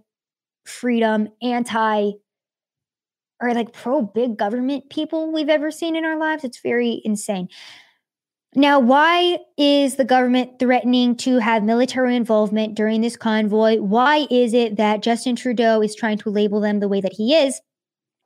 freedom, 0.65 1.29
anti 1.43 2.13
or 3.41 3.53
like 3.55 3.73
pro 3.73 4.03
big 4.03 4.37
government 4.37 4.91
people 4.91 5.33
we've 5.33 5.49
ever 5.49 5.71
seen 5.71 5.97
in 5.97 6.05
our 6.05 6.19
lives. 6.19 6.45
It's 6.45 6.61
very 6.61 7.01
insane. 7.05 7.49
Now, 8.55 8.81
why 8.81 9.39
is 9.59 9.97
the 9.97 10.05
government 10.05 10.59
threatening 10.59 11.15
to 11.19 11.39
have 11.39 11.63
military 11.63 12.17
involvement 12.17 12.75
during 12.75 13.03
this 13.03 13.17
convoy? 13.17 13.77
Why 13.81 14.27
is 14.31 14.55
it 14.55 14.77
that 14.77 15.03
Justin 15.03 15.37
Trudeau 15.37 15.83
is 15.83 15.95
trying 15.95 16.17
to 16.19 16.31
label 16.31 16.61
them 16.61 16.81
the 16.81 16.89
way 16.89 17.03
that 17.03 17.13
he 17.13 17.35
is? 17.35 17.61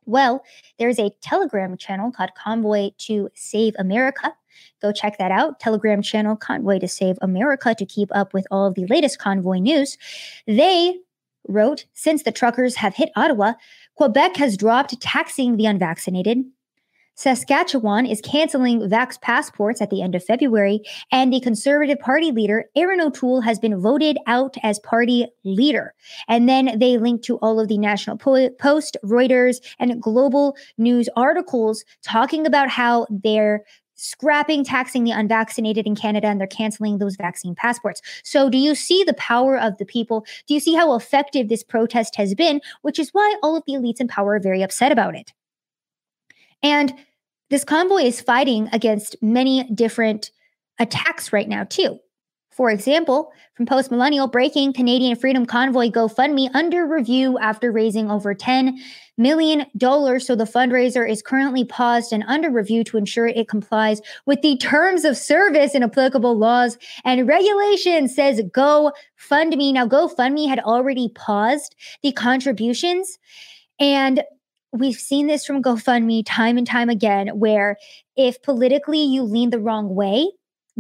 Well, 0.07 0.45
there's 0.79 1.01
a 1.01 1.11
Telegram 1.21 1.77
channel 1.77 2.13
called 2.13 2.31
Convoy 2.37 2.91
to 2.99 3.29
Save 3.35 3.75
America. 3.79 4.33
Go 4.81 4.93
check 4.93 5.19
that 5.19 5.31
out. 5.31 5.59
Telegram 5.61 6.01
channel 6.01 6.37
Convoy 6.37 6.79
to 6.79 6.89
Save 6.89 7.17
America 7.21 7.75
to 7.75 7.85
keep 7.85 8.09
up 8.13 8.33
with 8.33 8.47
all 8.51 8.67
of 8.67 8.75
the 8.75 8.87
latest 8.87 9.19
convoy 9.19 9.59
news. 9.59 9.99
They 10.47 10.97
wrote 11.49 11.87
Since 11.93 12.23
the 12.23 12.33
truckers 12.33 12.77
have 12.77 12.95
hit 12.95 13.11
Ottawa, 13.17 13.55
Quebec 14.01 14.39
has 14.39 14.57
dropped 14.57 14.99
taxing 15.03 15.59
the 15.59 15.67
unvaccinated. 15.67 16.39
Saskatchewan 17.17 18.07
is 18.07 18.23
canceling 18.23 18.81
vax 18.81 19.21
passports 19.21 19.83
at 19.83 19.91
the 19.91 20.01
end 20.01 20.15
of 20.15 20.25
February, 20.25 20.81
and 21.13 21.31
the 21.31 21.39
Conservative 21.39 21.99
Party 21.99 22.33
leader, 22.33 22.65
Erin 22.75 23.03
O'Toole, 23.03 23.43
has 23.43 23.59
been 23.59 23.79
voted 23.79 24.17
out 24.27 24.57
as 24.63 24.79
party 24.79 25.27
leader. 25.45 25.93
And 26.29 26.49
then 26.49 26.79
they 26.79 26.97
link 26.97 27.21
to 27.25 27.37
all 27.41 27.61
of 27.61 27.69
the 27.69 27.77
National 27.77 28.17
Post, 28.17 28.97
Reuters, 29.05 29.57
and 29.79 30.01
global 30.01 30.57
news 30.79 31.11
articles 31.15 31.85
talking 32.03 32.47
about 32.47 32.71
how 32.71 33.07
they're 33.11 33.67
scrapping 34.01 34.65
taxing 34.65 35.05
the 35.05 35.11
unvaccinated 35.11 35.87
in 35.87 35.95
Canada 35.95 36.27
and 36.27 36.41
they're 36.41 36.47
canceling 36.47 36.99
those 36.99 37.17
vaccine 37.17 37.55
passports. 37.55 38.01
So, 38.25 38.49
do 38.49 38.57
you 38.57 38.75
see 38.75 39.05
the 39.05 39.15
power 39.15 39.59
of 39.59 39.77
the 39.79 39.85
people? 39.85 40.25
Do 40.47 40.55
you 40.55 40.61
see 40.61 40.75
how 40.75 40.95
effective 40.95 41.49
this 41.49 41.63
protest 41.63 42.17
has 42.17 42.35
been? 42.35 42.61
Which 42.83 42.99
is 42.99 43.11
why 43.11 43.37
all 43.43 43.57
of 43.57 43.65
the 43.67 43.75
elites 43.75 44.01
in 44.01 44.09
power 44.09 44.35
are 44.37 44.41
very 44.41 44.63
upset 44.63 44.91
about 44.91 45.15
it. 45.15 45.33
And 46.63 46.95
this 47.51 47.65
convoy 47.65 48.03
is 48.03 48.21
fighting 48.21 48.69
against 48.73 49.17
many 49.23 49.65
different 49.65 50.31
attacks 50.79 51.33
right 51.33 51.49
now, 51.49 51.65
too. 51.65 51.99
For 52.51 52.71
example, 52.71 53.33
from 53.55 53.67
Post 53.67 53.91
Millennial, 53.93 54.27
breaking 54.27 54.73
Canadian 54.73 55.17
Freedom 55.17 55.47
Convoy 55.47 55.89
GoFundMe 55.89 56.51
under 56.53 56.85
review 56.85 57.39
after 57.39 57.71
raising 57.71 58.11
over 58.11 58.35
$10 58.35 58.77
million. 59.17 59.67
So 59.79 60.35
the 60.35 60.51
fundraiser 60.53 61.09
is 61.09 61.23
currently 61.23 61.65
paused 61.65 62.13
and 62.13 62.25
under 62.27 62.51
review 62.51 62.83
to 62.85 62.97
ensure 62.97 63.29
it 63.29 63.49
complies 63.49 64.03
with 64.27 64.43
the 64.43 64.57
terms 64.57 65.05
of 65.05 65.17
service 65.17 65.75
and 65.75 65.85
applicable 65.85 66.37
laws 66.37 66.77
and 67.05 67.29
regulations, 67.29 68.17
says 68.17 68.41
GoFundMe. 68.41 69.73
Now, 69.73 69.87
GoFundMe 69.87 70.49
had 70.49 70.59
already 70.59 71.09
paused 71.15 71.77
the 72.03 72.11
contributions. 72.13 73.19
And 73.79 74.25
we've 74.73 74.97
seen 74.97 75.29
this 75.29 75.47
from 75.47 75.63
GoFundMe 75.63 76.25
time 76.27 76.59
and 76.59 76.67
time 76.67 76.89
again, 76.89 77.29
where 77.29 77.77
if 78.17 78.43
politically 78.43 79.03
you 79.03 79.23
lean 79.23 79.51
the 79.51 79.61
wrong 79.61 79.95
way, 79.95 80.31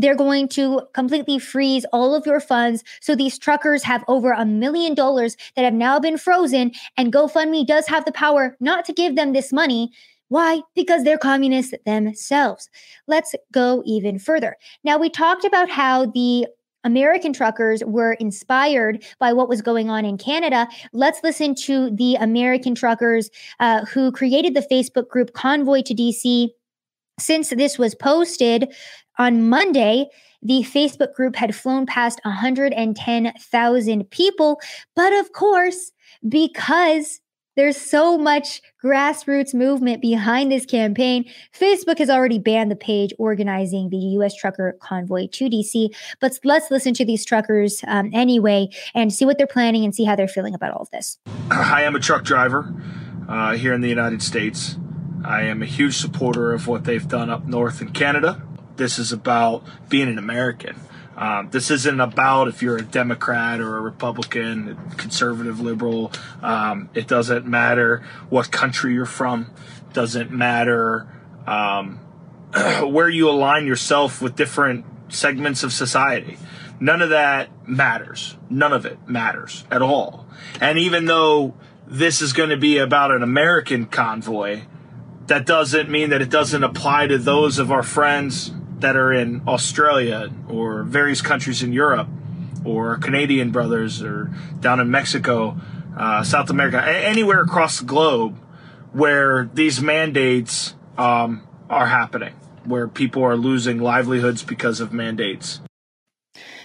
they're 0.00 0.14
going 0.14 0.48
to 0.48 0.82
completely 0.94 1.38
freeze 1.38 1.84
all 1.92 2.14
of 2.14 2.26
your 2.26 2.40
funds. 2.40 2.82
So 3.00 3.14
these 3.14 3.38
truckers 3.38 3.82
have 3.84 4.04
over 4.08 4.32
a 4.32 4.44
million 4.44 4.94
dollars 4.94 5.36
that 5.56 5.64
have 5.64 5.74
now 5.74 5.98
been 6.00 6.18
frozen, 6.18 6.72
and 6.96 7.12
GoFundMe 7.12 7.66
does 7.66 7.86
have 7.88 8.04
the 8.04 8.12
power 8.12 8.56
not 8.60 8.84
to 8.86 8.92
give 8.92 9.16
them 9.16 9.32
this 9.32 9.52
money. 9.52 9.92
Why? 10.28 10.62
Because 10.76 11.02
they're 11.02 11.18
communists 11.18 11.74
themselves. 11.84 12.70
Let's 13.08 13.34
go 13.52 13.82
even 13.84 14.18
further. 14.18 14.56
Now, 14.84 14.96
we 14.96 15.10
talked 15.10 15.44
about 15.44 15.68
how 15.68 16.06
the 16.06 16.46
American 16.84 17.32
truckers 17.32 17.82
were 17.84 18.14
inspired 18.14 19.04
by 19.18 19.32
what 19.32 19.48
was 19.48 19.60
going 19.60 19.90
on 19.90 20.04
in 20.04 20.16
Canada. 20.16 20.68
Let's 20.92 21.20
listen 21.22 21.54
to 21.66 21.90
the 21.90 22.14
American 22.14 22.74
truckers 22.74 23.30
uh, 23.58 23.84
who 23.86 24.12
created 24.12 24.54
the 24.54 24.66
Facebook 24.70 25.08
group 25.08 25.32
Convoy 25.32 25.82
to 25.82 25.94
DC. 25.94 26.48
Since 27.18 27.50
this 27.50 27.78
was 27.78 27.94
posted, 27.94 28.72
on 29.20 29.50
Monday, 29.50 30.06
the 30.42 30.62
Facebook 30.62 31.12
group 31.12 31.36
had 31.36 31.54
flown 31.54 31.84
past 31.84 32.20
110,000 32.24 34.10
people. 34.10 34.60
But 34.96 35.12
of 35.12 35.32
course, 35.32 35.92
because 36.26 37.20
there's 37.54 37.76
so 37.76 38.16
much 38.16 38.62
grassroots 38.82 39.52
movement 39.52 40.00
behind 40.00 40.50
this 40.50 40.64
campaign. 40.64 41.26
Facebook 41.54 41.98
has 41.98 42.08
already 42.08 42.38
banned 42.38 42.70
the 42.70 42.76
page 42.76 43.12
organizing 43.18 43.90
the 43.90 43.98
U.S. 43.98 44.34
trucker 44.34 44.78
convoy 44.80 45.26
to 45.32 45.50
DC. 45.50 45.94
But 46.20 46.38
let's 46.42 46.70
listen 46.70 46.94
to 46.94 47.04
these 47.04 47.22
truckers 47.26 47.84
um, 47.86 48.08
anyway 48.14 48.70
and 48.94 49.12
see 49.12 49.26
what 49.26 49.36
they're 49.36 49.46
planning 49.46 49.84
and 49.84 49.94
see 49.94 50.04
how 50.04 50.16
they're 50.16 50.28
feeling 50.28 50.54
about 50.54 50.72
all 50.72 50.82
of 50.82 50.90
this. 50.92 51.18
I 51.50 51.82
am 51.82 51.94
a 51.94 52.00
truck 52.00 52.24
driver 52.24 52.72
uh, 53.28 53.56
here 53.56 53.74
in 53.74 53.82
the 53.82 53.90
United 53.90 54.22
States. 54.22 54.78
I 55.22 55.42
am 55.42 55.60
a 55.60 55.66
huge 55.66 55.98
supporter 55.98 56.52
of 56.52 56.66
what 56.66 56.84
they've 56.84 57.06
done 57.06 57.28
up 57.28 57.46
north 57.46 57.82
in 57.82 57.90
Canada. 57.90 58.42
This 58.76 58.98
is 58.98 59.12
about 59.12 59.64
being 59.88 60.08
an 60.08 60.18
American. 60.18 60.76
Um, 61.16 61.50
this 61.50 61.70
isn't 61.70 62.00
about 62.00 62.48
if 62.48 62.62
you're 62.62 62.78
a 62.78 62.82
Democrat 62.82 63.60
or 63.60 63.76
a 63.76 63.80
Republican, 63.80 64.78
conservative, 64.96 65.60
liberal. 65.60 66.12
Um, 66.42 66.88
it 66.94 67.06
doesn't 67.06 67.46
matter 67.46 68.02
what 68.30 68.50
country 68.50 68.94
you're 68.94 69.04
from. 69.04 69.50
It 69.88 69.92
doesn't 69.92 70.30
matter 70.30 71.06
um, 71.46 71.98
where 72.82 73.08
you 73.08 73.28
align 73.28 73.66
yourself 73.66 74.22
with 74.22 74.34
different 74.34 74.86
segments 75.08 75.62
of 75.62 75.74
society. 75.74 76.38
None 76.80 77.02
of 77.02 77.10
that 77.10 77.50
matters. 77.68 78.38
None 78.48 78.72
of 78.72 78.86
it 78.86 79.06
matters 79.06 79.64
at 79.70 79.82
all. 79.82 80.26
And 80.58 80.78
even 80.78 81.04
though 81.04 81.54
this 81.86 82.22
is 82.22 82.32
going 82.32 82.48
to 82.48 82.56
be 82.56 82.78
about 82.78 83.10
an 83.10 83.22
American 83.22 83.84
convoy, 83.84 84.62
that 85.26 85.44
doesn't 85.44 85.90
mean 85.90 86.10
that 86.10 86.22
it 86.22 86.30
doesn't 86.30 86.64
apply 86.64 87.08
to 87.08 87.18
those 87.18 87.58
of 87.58 87.70
our 87.70 87.82
friends 87.82 88.52
that 88.80 88.96
are 88.96 89.12
in 89.12 89.42
Australia 89.46 90.30
or 90.48 90.82
various 90.82 91.22
countries 91.22 91.62
in 91.62 91.72
Europe 91.72 92.08
or 92.64 92.96
Canadian 92.96 93.50
brothers 93.50 94.02
or 94.02 94.30
down 94.60 94.80
in 94.80 94.90
Mexico, 94.90 95.56
uh, 95.96 96.22
South 96.22 96.50
America, 96.50 96.82
anywhere 96.84 97.42
across 97.42 97.80
the 97.80 97.84
globe 97.84 98.36
where 98.92 99.48
these 99.54 99.80
mandates 99.80 100.74
um, 100.98 101.46
are 101.68 101.86
happening, 101.86 102.34
where 102.64 102.88
people 102.88 103.22
are 103.22 103.36
losing 103.36 103.78
livelihoods 103.78 104.42
because 104.42 104.80
of 104.80 104.92
mandates. 104.92 105.60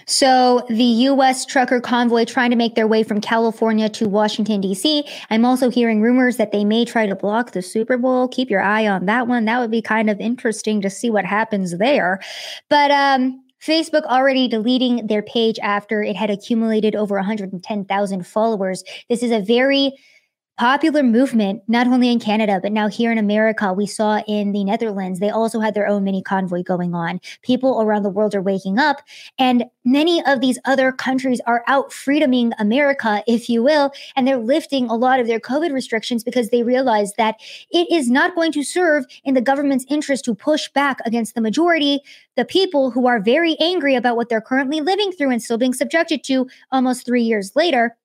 So 0.06 0.64
the 0.68 0.84
U.S. 0.84 1.44
trucker 1.44 1.80
convoy 1.80 2.24
trying 2.24 2.50
to 2.50 2.56
make 2.56 2.76
their 2.76 2.86
way 2.86 3.02
from 3.02 3.20
California 3.20 3.88
to 3.90 4.08
Washington, 4.08 4.60
D.C. 4.60 5.04
I'm 5.30 5.44
also 5.44 5.68
hearing 5.68 6.00
rumors 6.00 6.36
that 6.36 6.52
they 6.52 6.64
may 6.64 6.84
try 6.84 7.06
to 7.06 7.16
block 7.16 7.50
the 7.50 7.62
Super 7.62 7.98
Bowl. 7.98 8.28
Keep 8.28 8.48
your 8.48 8.62
eye 8.62 8.86
on 8.86 9.06
that 9.06 9.26
one. 9.26 9.46
That 9.46 9.58
would 9.58 9.70
be 9.70 9.82
kind 9.82 10.08
of 10.08 10.20
interesting 10.20 10.80
to 10.82 10.90
see 10.90 11.10
what 11.10 11.24
happens 11.24 11.76
there. 11.78 12.20
But, 12.68 12.92
um, 12.92 13.42
Facebook 13.60 14.04
already 14.04 14.46
deleting 14.46 15.08
their 15.08 15.22
page 15.22 15.58
after 15.60 16.02
it 16.02 16.14
had 16.14 16.30
accumulated 16.30 16.94
over 16.94 17.16
110,000 17.16 18.26
followers. 18.26 18.84
This 19.08 19.24
is 19.24 19.32
a 19.32 19.40
very 19.40 19.92
popular 20.56 21.02
movement, 21.02 21.62
not 21.68 21.86
only 21.86 22.10
in 22.10 22.18
Canada, 22.18 22.58
but 22.62 22.72
now 22.72 22.88
here 22.88 23.12
in 23.12 23.18
America. 23.18 23.72
We 23.74 23.86
saw 23.86 24.22
in 24.26 24.52
the 24.52 24.64
Netherlands, 24.64 25.20
they 25.20 25.28
also 25.28 25.60
had 25.60 25.74
their 25.74 25.86
own 25.86 26.02
mini 26.02 26.22
convoy 26.22 26.62
going 26.62 26.94
on. 26.94 27.20
People 27.42 27.82
around 27.82 28.04
the 28.04 28.10
world 28.10 28.34
are 28.34 28.40
waking 28.40 28.78
up, 28.78 29.02
and 29.38 29.66
many 29.84 30.24
of 30.24 30.40
these 30.40 30.58
other 30.64 30.92
countries 30.92 31.40
are 31.46 31.62
out 31.66 31.90
freedoming 31.90 32.52
America, 32.58 33.22
if 33.26 33.50
you 33.50 33.62
will, 33.62 33.92
and 34.16 34.26
they're 34.26 34.38
lifting 34.38 34.88
a 34.88 34.94
lot 34.94 35.20
of 35.20 35.26
their 35.26 35.40
COVID 35.40 35.72
restrictions 35.72 36.24
because 36.24 36.48
they 36.48 36.62
realize 36.62 37.12
that 37.18 37.36
it 37.70 37.90
is 37.90 38.10
not 38.10 38.34
going 38.34 38.52
to 38.52 38.62
serve 38.62 39.04
in 39.24 39.34
the 39.34 39.42
government's 39.42 39.84
interest 39.88 40.24
to 40.24 40.34
push 40.34 40.68
back 40.70 41.00
against 41.04 41.34
the 41.34 41.42
majority, 41.42 42.00
the 42.34 42.46
people 42.46 42.90
who 42.90 43.06
are 43.06 43.20
very 43.20 43.56
angry 43.60 43.94
about 43.94 44.16
what 44.16 44.30
they're 44.30 44.40
currently 44.40 44.80
living 44.80 45.12
through 45.12 45.30
and 45.30 45.42
still 45.42 45.58
being 45.58 45.74
subjected 45.74 46.24
to 46.24 46.48
almost 46.72 47.04
three 47.04 47.22
years 47.22 47.54
later. 47.54 47.96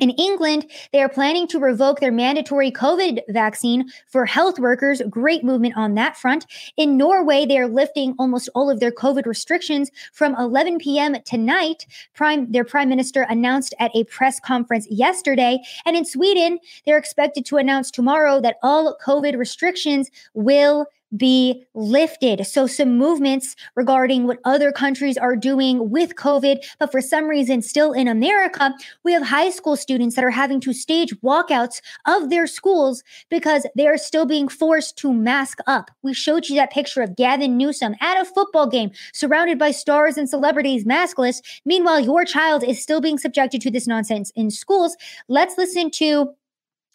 In 0.00 0.10
England, 0.10 0.70
they 0.92 1.02
are 1.02 1.10
planning 1.10 1.46
to 1.48 1.58
revoke 1.58 2.00
their 2.00 2.10
mandatory 2.10 2.70
COVID 2.72 3.20
vaccine 3.28 3.90
for 4.08 4.24
health 4.24 4.58
workers. 4.58 5.02
Great 5.10 5.44
movement 5.44 5.76
on 5.76 5.94
that 5.94 6.16
front. 6.16 6.46
In 6.78 6.96
Norway, 6.96 7.44
they 7.44 7.58
are 7.58 7.68
lifting 7.68 8.14
almost 8.18 8.48
all 8.54 8.70
of 8.70 8.80
their 8.80 8.90
COVID 8.90 9.26
restrictions 9.26 9.90
from 10.14 10.34
11 10.36 10.78
p.m. 10.78 11.16
tonight. 11.26 11.86
Prime, 12.14 12.50
their 12.50 12.64
prime 12.64 12.88
minister 12.88 13.26
announced 13.28 13.74
at 13.78 13.94
a 13.94 14.04
press 14.04 14.40
conference 14.40 14.86
yesterday. 14.90 15.60
And 15.84 15.94
in 15.94 16.06
Sweden, 16.06 16.58
they're 16.86 16.98
expected 16.98 17.44
to 17.46 17.58
announce 17.58 17.90
tomorrow 17.90 18.40
that 18.40 18.56
all 18.62 18.96
COVID 19.04 19.36
restrictions 19.36 20.10
will 20.32 20.86
be 21.16 21.64
lifted. 21.74 22.46
So, 22.46 22.66
some 22.66 22.96
movements 22.96 23.56
regarding 23.74 24.26
what 24.26 24.38
other 24.44 24.72
countries 24.72 25.16
are 25.16 25.36
doing 25.36 25.90
with 25.90 26.14
COVID. 26.14 26.64
But 26.78 26.90
for 26.90 27.00
some 27.00 27.26
reason, 27.26 27.62
still 27.62 27.92
in 27.92 28.08
America, 28.08 28.74
we 29.04 29.12
have 29.12 29.22
high 29.22 29.50
school 29.50 29.76
students 29.76 30.14
that 30.16 30.24
are 30.24 30.30
having 30.30 30.60
to 30.60 30.72
stage 30.72 31.14
walkouts 31.20 31.80
of 32.06 32.30
their 32.30 32.46
schools 32.46 33.02
because 33.28 33.66
they 33.76 33.86
are 33.86 33.98
still 33.98 34.26
being 34.26 34.48
forced 34.48 34.96
to 34.98 35.12
mask 35.12 35.58
up. 35.66 35.90
We 36.02 36.14
showed 36.14 36.48
you 36.48 36.56
that 36.56 36.72
picture 36.72 37.02
of 37.02 37.16
Gavin 37.16 37.56
Newsom 37.56 37.94
at 38.00 38.20
a 38.20 38.24
football 38.24 38.68
game 38.68 38.90
surrounded 39.12 39.58
by 39.58 39.70
stars 39.70 40.16
and 40.16 40.28
celebrities 40.28 40.84
maskless. 40.84 41.42
Meanwhile, 41.64 42.00
your 42.00 42.24
child 42.24 42.62
is 42.62 42.82
still 42.82 43.00
being 43.00 43.18
subjected 43.18 43.60
to 43.62 43.70
this 43.70 43.86
nonsense 43.86 44.30
in 44.36 44.50
schools. 44.50 44.96
Let's 45.28 45.58
listen 45.58 45.90
to 45.92 46.34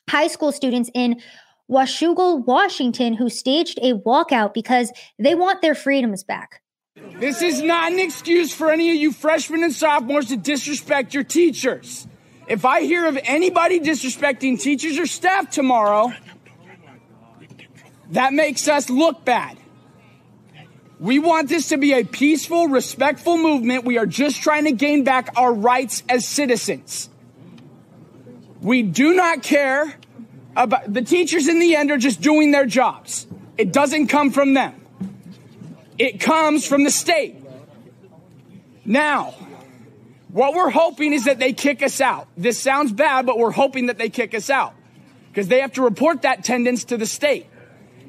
high 0.09 0.27
school 0.27 0.51
students 0.51 0.89
in 0.93 1.21
Washougal, 1.69 2.45
Washington, 2.45 3.13
who 3.15 3.29
staged 3.29 3.79
a 3.81 3.93
walkout 3.93 4.53
because 4.53 4.91
they 5.17 5.35
want 5.35 5.61
their 5.61 5.75
freedoms 5.75 6.23
back. 6.23 6.61
This 7.19 7.41
is 7.41 7.61
not 7.61 7.91
an 7.91 7.99
excuse 7.99 8.53
for 8.53 8.71
any 8.71 8.89
of 8.89 8.95
you 8.95 9.11
freshmen 9.11 9.63
and 9.63 9.73
sophomores 9.73 10.27
to 10.27 10.37
disrespect 10.37 11.13
your 11.13 11.23
teachers. 11.23 12.07
If 12.47 12.65
I 12.65 12.81
hear 12.81 13.07
of 13.07 13.17
anybody 13.23 13.79
disrespecting 13.79 14.59
teachers 14.59 14.99
or 14.99 15.07
staff 15.07 15.49
tomorrow, 15.49 16.13
that 18.11 18.33
makes 18.33 18.67
us 18.67 18.89
look 18.89 19.25
bad. 19.25 19.57
We 20.99 21.19
want 21.19 21.49
this 21.49 21.69
to 21.69 21.77
be 21.77 21.93
a 21.93 22.05
peaceful, 22.05 22.67
respectful 22.67 23.37
movement. 23.37 23.83
We 23.83 23.97
are 23.97 24.05
just 24.05 24.41
trying 24.41 24.65
to 24.65 24.71
gain 24.71 25.03
back 25.03 25.33
our 25.35 25.53
rights 25.53 26.03
as 26.07 26.27
citizens. 26.27 27.09
We 28.61 28.83
do 28.83 29.13
not 29.13 29.43
care 29.43 29.95
about 30.55 30.93
the 30.93 31.01
teachers 31.01 31.47
in 31.47 31.59
the 31.59 31.75
end 31.75 31.91
are 31.91 31.97
just 31.97 32.21
doing 32.21 32.51
their 32.51 32.65
jobs. 32.65 33.27
It 33.57 33.71
doesn't 33.71 34.07
come 34.07 34.31
from 34.31 34.53
them. 34.53 34.81
It 35.97 36.19
comes 36.19 36.67
from 36.67 36.83
the 36.83 36.91
state. 36.91 37.35
Now, 38.83 39.33
what 40.29 40.53
we're 40.53 40.69
hoping 40.69 41.13
is 41.13 41.25
that 41.25 41.39
they 41.39 41.53
kick 41.53 41.81
us 41.81 42.01
out. 42.01 42.27
This 42.35 42.59
sounds 42.59 42.91
bad, 42.91 43.25
but 43.25 43.37
we're 43.37 43.51
hoping 43.51 43.85
that 43.85 43.97
they 43.97 44.09
kick 44.09 44.33
us 44.33 44.49
out 44.49 44.73
because 45.29 45.47
they 45.47 45.61
have 45.61 45.73
to 45.73 45.81
report 45.81 46.23
that 46.23 46.39
attendance 46.39 46.85
to 46.85 46.97
the 46.97 47.05
state. 47.05 47.47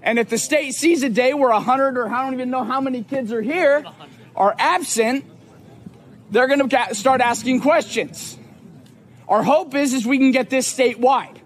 And 0.02 0.18
if 0.18 0.28
the 0.28 0.38
state 0.38 0.74
sees 0.74 1.02
a 1.02 1.08
day 1.08 1.34
where 1.34 1.50
100 1.50 1.96
or 1.96 2.08
I 2.08 2.24
don't 2.24 2.34
even 2.34 2.50
know 2.50 2.64
how 2.64 2.80
many 2.80 3.02
kids 3.02 3.32
are 3.32 3.42
here 3.42 3.84
are 4.34 4.54
absent, 4.58 5.24
they're 6.30 6.48
going 6.48 6.68
to 6.68 6.94
start 6.94 7.20
asking 7.20 7.60
questions. 7.60 8.36
Our 9.28 9.42
hope 9.42 9.74
is 9.74 9.92
is 9.92 10.06
we 10.06 10.18
can 10.18 10.30
get 10.30 10.50
this 10.50 10.72
statewide. 10.72 11.38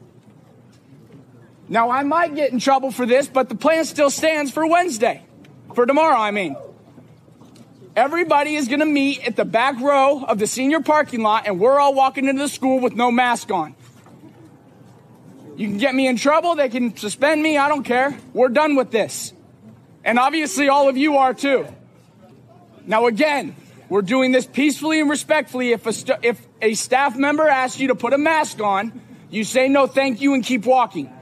Now, 1.71 1.93
I 1.93 2.03
might 2.03 2.35
get 2.35 2.53
in 2.53 2.59
trouble 2.59 2.91
for 2.91 3.07
this, 3.07 3.29
but 3.29 3.49
the 3.49 3.55
plan 3.55 3.85
still 3.85 4.11
stands 4.11 4.51
for 4.51 4.67
Wednesday. 4.67 5.23
For 5.73 5.87
tomorrow, 5.87 6.19
I 6.19 6.33
mean. 6.33 6.57
Everybody 7.95 8.57
is 8.57 8.67
going 8.67 8.81
to 8.81 8.87
meet 8.87 9.25
at 9.25 9.37
the 9.37 9.45
back 9.45 9.81
row 9.81 10.25
of 10.25 10.41
the 10.41 10.49
senior 10.49 10.81
parking 10.81 11.23
lot, 11.23 11.47
and 11.47 11.61
we're 11.61 11.79
all 11.79 11.95
walking 11.95 12.27
into 12.27 12.43
the 12.43 12.49
school 12.49 12.81
with 12.81 12.95
no 12.95 13.13
mask 13.13 13.53
on. 13.53 13.77
You 15.57 15.69
can 15.69 15.79
get 15.79 15.95
me 15.95 16.09
in 16.09 16.17
trouble, 16.17 16.57
they 16.57 16.69
can 16.69 16.97
suspend 16.97 17.41
me, 17.41 17.57
I 17.57 17.69
don't 17.69 17.85
care. 17.85 18.19
We're 18.33 18.49
done 18.49 18.75
with 18.75 18.91
this. 18.91 19.33
And 20.05 20.19
obviously, 20.19 20.69
all 20.69 20.89
of 20.89 20.97
you 20.97 21.19
are 21.19 21.35
too. 21.35 21.69
Now, 22.85 23.07
again, 23.07 23.55
we're 23.89 24.03
doing 24.03 24.33
this 24.33 24.47
peacefully 24.47 25.01
and 25.01 25.09
respectfully. 25.09 25.71
If 25.71 25.87
a, 25.87 25.93
st- 25.93 26.25
if 26.25 26.45
a 26.61 26.75
staff 26.75 27.17
member 27.17 27.47
asks 27.47 27.79
you 27.79 27.89
to 27.89 27.95
put 27.95 28.13
a 28.13 28.19
mask 28.19 28.61
on, 28.61 29.01
you 29.31 29.45
say 29.45 29.69
no, 29.69 29.87
thank 29.87 30.21
you, 30.21 30.35
and 30.35 30.45
keep 30.45 30.65
walking. 30.65 31.13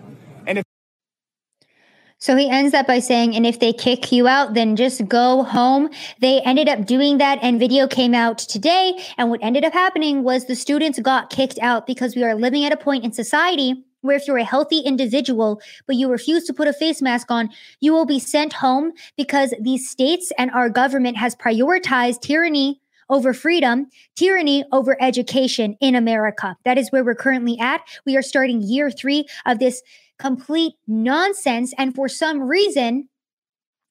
So 2.28 2.36
he 2.36 2.50
ends 2.50 2.74
up 2.74 2.86
by 2.86 2.98
saying, 2.98 3.34
and 3.36 3.46
if 3.46 3.58
they 3.58 3.72
kick 3.72 4.12
you 4.12 4.28
out, 4.28 4.52
then 4.52 4.76
just 4.76 5.08
go 5.08 5.44
home. 5.44 5.88
They 6.20 6.42
ended 6.42 6.68
up 6.68 6.84
doing 6.84 7.16
that, 7.16 7.38
and 7.40 7.58
video 7.58 7.88
came 7.88 8.12
out 8.12 8.36
today. 8.36 9.02
And 9.16 9.30
what 9.30 9.42
ended 9.42 9.64
up 9.64 9.72
happening 9.72 10.24
was 10.24 10.44
the 10.44 10.54
students 10.54 10.98
got 10.98 11.30
kicked 11.30 11.58
out 11.60 11.86
because 11.86 12.14
we 12.14 12.22
are 12.24 12.34
living 12.34 12.66
at 12.66 12.72
a 12.72 12.76
point 12.76 13.02
in 13.02 13.14
society 13.14 13.82
where 14.02 14.14
if 14.14 14.26
you're 14.26 14.36
a 14.36 14.44
healthy 14.44 14.80
individual, 14.80 15.62
but 15.86 15.96
you 15.96 16.10
refuse 16.10 16.44
to 16.44 16.52
put 16.52 16.68
a 16.68 16.74
face 16.74 17.00
mask 17.00 17.30
on, 17.30 17.48
you 17.80 17.94
will 17.94 18.04
be 18.04 18.18
sent 18.18 18.52
home 18.52 18.92
because 19.16 19.54
these 19.58 19.88
states 19.88 20.30
and 20.36 20.50
our 20.50 20.68
government 20.68 21.16
has 21.16 21.34
prioritized 21.34 22.20
tyranny 22.20 22.78
over 23.08 23.32
freedom, 23.32 23.86
tyranny 24.16 24.64
over 24.70 24.98
education 25.00 25.78
in 25.80 25.94
America. 25.94 26.56
That 26.66 26.76
is 26.76 26.92
where 26.92 27.02
we're 27.02 27.14
currently 27.14 27.58
at. 27.58 27.80
We 28.04 28.18
are 28.18 28.22
starting 28.22 28.60
year 28.60 28.90
three 28.90 29.24
of 29.46 29.60
this 29.60 29.82
complete 30.18 30.74
nonsense. 30.86 31.72
And 31.78 31.94
for 31.94 32.08
some 32.08 32.42
reason, 32.42 33.08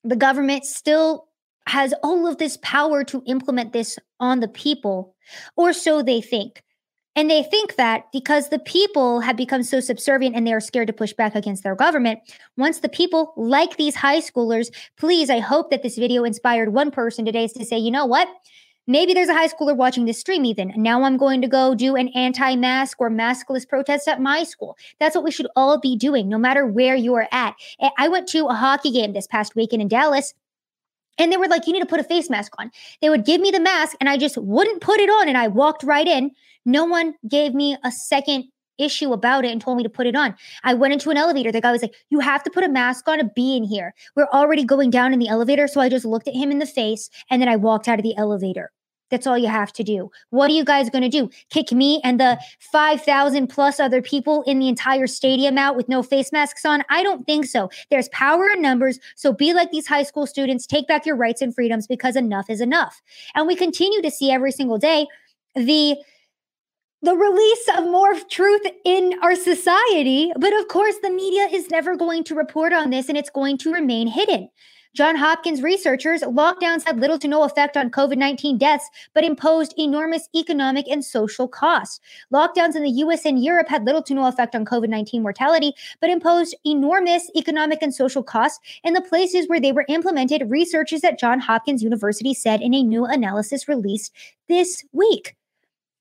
the 0.04 0.16
government 0.16 0.66
still 0.66 1.28
has 1.68 1.94
all 2.02 2.28
of 2.28 2.38
this 2.38 2.58
power 2.62 3.04
to 3.04 3.22
implement 3.26 3.74
this 3.74 4.00
on 4.20 4.40
the 4.40 4.48
people, 4.48 5.16
or 5.56 5.74
so 5.74 6.02
they 6.02 6.22
think. 6.22 6.64
And 7.16 7.32
they 7.32 7.42
think 7.42 7.78
that 7.78 8.04
because 8.14 8.50
the 8.50 8.60
people 8.60 9.22
have 9.22 9.36
become 9.36 9.64
so 9.64 9.80
subservient 9.80 10.36
and 10.36 10.46
they 10.46 10.54
are 10.54 10.60
scared 10.60 10.86
to 10.86 10.94
push 10.94 11.14
back 11.14 11.34
against 11.34 11.64
their 11.64 11.76
government, 11.76 12.20
once 12.58 12.80
the 12.80 12.90
people, 12.90 13.34
like 13.36 13.76
these 13.76 13.96
high 13.96 14.20
schoolers, 14.20 14.70
please, 14.98 15.30
I 15.30 15.40
hope 15.40 15.72
that 15.72 15.82
this 15.82 15.98
video 15.98 16.24
inspired 16.24 16.74
one 16.74 16.92
person 16.92 17.26
today 17.26 17.48
to 17.48 17.66
say, 17.66 17.78
you 17.78 17.90
know 17.90 18.06
what? 18.06 18.28
Maybe 18.90 19.14
there's 19.14 19.28
a 19.28 19.34
high 19.34 19.50
schooler 19.50 19.76
watching 19.76 20.06
this 20.06 20.20
stream, 20.20 20.46
even. 20.46 20.72
Now 20.78 21.04
I'm 21.04 21.18
going 21.18 21.42
to 21.42 21.48
go 21.48 21.76
do 21.76 21.98
an 21.98 22.08
anti 22.10 22.56
mask 22.56 23.02
or 23.02 23.10
maskless 23.10 23.68
protest 23.68 24.08
at 24.08 24.22
my 24.22 24.44
school. 24.44 24.78
That's 24.98 25.14
what 25.14 25.26
we 25.26 25.32
should 25.32 25.48
all 25.58 25.78
be 25.78 25.98
doing, 25.98 26.30
no 26.30 26.38
matter 26.38 26.66
where 26.66 26.96
you 26.96 27.14
are 27.16 27.28
at. 27.34 27.56
I 27.98 28.08
went 28.08 28.30
to 28.30 28.48
a 28.48 28.54
hockey 28.54 28.92
game 28.92 29.12
this 29.12 29.28
past 29.28 29.56
weekend 29.56 29.82
in 29.82 29.90
Dallas. 29.90 30.34
And 31.20 31.32
they 31.32 31.38
were 31.38 31.48
like, 31.48 31.68
you 31.68 31.74
need 31.74 31.82
to 31.82 31.88
put 31.88 32.00
a 32.00 32.04
face 32.04 32.30
mask 32.30 32.54
on. 32.60 32.72
They 33.02 33.10
would 33.10 33.26
give 33.26 33.42
me 33.42 33.52
the 33.52 33.60
mask 33.60 33.98
and 34.00 34.08
I 34.08 34.18
just 34.18 34.38
wouldn't 34.38 34.82
put 34.82 35.00
it 35.00 35.10
on. 35.10 35.28
And 35.28 35.38
I 35.38 35.48
walked 35.48 35.84
right 35.84 36.08
in. 36.08 36.32
No 36.64 36.86
one 36.86 37.16
gave 37.28 37.54
me 37.54 37.76
a 37.84 37.92
second 37.92 38.46
issue 38.78 39.12
about 39.12 39.44
it 39.44 39.52
and 39.52 39.60
told 39.60 39.78
me 39.78 39.84
to 39.84 39.90
put 39.90 40.08
it 40.08 40.16
on. 40.16 40.36
I 40.64 40.76
went 40.76 40.94
into 40.94 41.10
an 41.10 41.18
elevator. 41.18 41.52
The 41.52 41.60
guy 41.60 41.72
was 41.72 41.82
like, 41.82 41.96
You 42.10 42.20
have 42.20 42.44
to 42.44 42.52
put 42.52 42.64
a 42.64 42.70
mask 42.70 43.08
on 43.08 43.18
to 43.18 43.26
be 43.26 43.58
in 43.58 43.64
here. 43.64 43.94
We're 44.16 44.28
already 44.32 44.64
going 44.64 44.92
down 44.92 45.12
in 45.12 45.20
the 45.20 45.28
elevator. 45.28 45.68
So 45.68 45.82
I 45.82 45.90
just 45.90 46.06
looked 46.06 46.28
at 46.28 46.36
him 46.36 46.52
in 46.52 46.60
the 46.60 46.66
face 46.66 47.10
and 47.30 47.42
then 47.42 47.50
I 47.50 47.56
walked 47.56 47.88
out 47.88 48.00
of 48.00 48.04
the 48.04 48.16
elevator. 48.16 48.72
That's 49.10 49.28
all 49.28 49.38
you 49.38 49.48
have 49.48 49.72
to 49.74 49.84
do. 49.84 50.12
What 50.30 50.50
are 50.50 50.54
you 50.54 50.66
guys 50.66 50.90
going 50.90 51.04
to 51.04 51.10
do? 51.10 51.30
Kick 51.50 51.72
me 51.72 52.02
and 52.04 52.20
the 52.20 52.40
5,000 52.60 53.48
plus 53.48 53.80
other 53.80 54.02
people 54.02 54.44
in 54.44 54.60
the 54.60 54.68
entire 54.68 55.08
stadium 55.08 55.58
out 55.58 55.76
with 55.76 55.88
no 55.88 56.04
face 56.04 56.32
masks 56.32 56.66
on? 56.66 56.84
I 56.90 57.04
don't 57.04 57.26
think 57.26 57.46
so. 57.46 57.70
There's 57.90 58.10
power 58.10 58.50
in 58.50 58.62
numbers. 58.62 59.00
So 59.16 59.32
be 59.32 59.54
like 59.54 59.72
these 59.72 59.88
high 59.88 60.04
school 60.04 60.28
students, 60.28 60.68
take 60.68 60.88
back 60.88 61.06
your 61.06 61.16
rights 61.16 61.42
and 61.42 61.54
freedoms 61.54 61.88
because 61.88 62.16
enough 62.16 62.50
is 62.50 62.62
enough. 62.62 63.02
And 63.36 63.48
we 63.48 63.56
continue 63.56 64.02
to 64.02 64.12
see 64.12 64.32
every 64.32 64.52
single 64.52 64.78
day 64.78 65.08
the 65.56 65.98
the 67.04 67.16
release 67.16 67.70
of 67.78 67.84
more 67.86 68.16
truth 68.30 68.64
in 68.84 69.14
our 69.22 69.36
society. 69.36 70.32
But 70.38 70.58
of 70.60 70.68
course, 70.68 70.96
the 71.04 71.12
media 71.12 71.48
is 71.52 71.70
never 71.70 71.96
going 71.96 72.24
to 72.26 72.36
report 72.36 72.74
on 72.74 72.90
this 72.90 73.08
and 73.08 73.18
it's 73.18 73.30
going 73.30 73.60
to 73.60 73.72
remain 73.72 74.08
hidden. 74.08 74.50
John 74.98 75.16
Hopkins 75.16 75.62
researchers, 75.62 76.24
lockdowns 76.24 76.84
had 76.84 77.00
little 77.00 77.20
to 77.20 77.28
no 77.28 77.44
effect 77.44 77.78
on 77.78 77.92
COVID 77.92 78.18
19 78.18 78.58
deaths, 78.58 78.90
but 79.14 79.24
imposed 79.24 79.76
enormous 79.78 80.28
economic 80.36 80.88
and 80.88 81.06
social 81.06 81.48
costs. 81.48 82.00
Lockdowns 82.34 82.76
in 82.76 82.82
the 82.82 82.90
US 83.06 83.24
and 83.24 83.44
Europe 83.44 83.68
had 83.70 83.86
little 83.86 84.02
to 84.02 84.16
no 84.16 84.26
effect 84.26 84.56
on 84.56 84.66
COVID 84.66 84.90
19 84.90 85.22
mortality, 85.22 85.74
but 86.02 86.10
imposed 86.10 86.56
enormous 86.66 87.30
economic 87.36 87.84
and 87.84 87.94
social 87.94 88.24
costs 88.24 88.60
in 88.84 88.96
the 88.96 89.02
places 89.02 89.48
where 89.48 89.60
they 89.60 89.72
were 89.72 89.86
implemented, 89.88 90.50
researchers 90.50 91.04
at 91.04 91.20
John 91.20 91.40
Hopkins 91.42 91.84
University 91.84 92.34
said 92.34 92.60
in 92.60 92.74
a 92.74 92.82
new 92.82 93.06
analysis 93.06 93.68
released 93.68 94.12
this 94.50 94.84
week. 94.94 95.37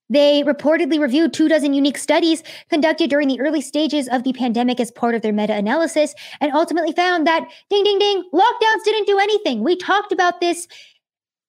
They 0.09 0.43
reportedly 0.43 0.99
reviewed 0.99 1.33
two 1.33 1.49
dozen 1.49 1.73
unique 1.73 1.97
studies 1.97 2.43
conducted 2.69 3.09
during 3.09 3.27
the 3.27 3.39
early 3.41 3.61
stages 3.61 4.07
of 4.07 4.23
the 4.23 4.33
pandemic 4.33 4.79
as 4.79 4.91
part 4.91 5.15
of 5.15 5.21
their 5.21 5.33
meta 5.33 5.53
analysis 5.53 6.13
and 6.39 6.53
ultimately 6.53 6.93
found 6.93 7.27
that 7.27 7.47
ding, 7.69 7.83
ding, 7.83 7.99
ding, 7.99 8.23
lockdowns 8.33 8.83
didn't 8.85 9.07
do 9.07 9.19
anything. 9.19 9.63
We 9.63 9.75
talked 9.75 10.11
about 10.11 10.39
this 10.39 10.67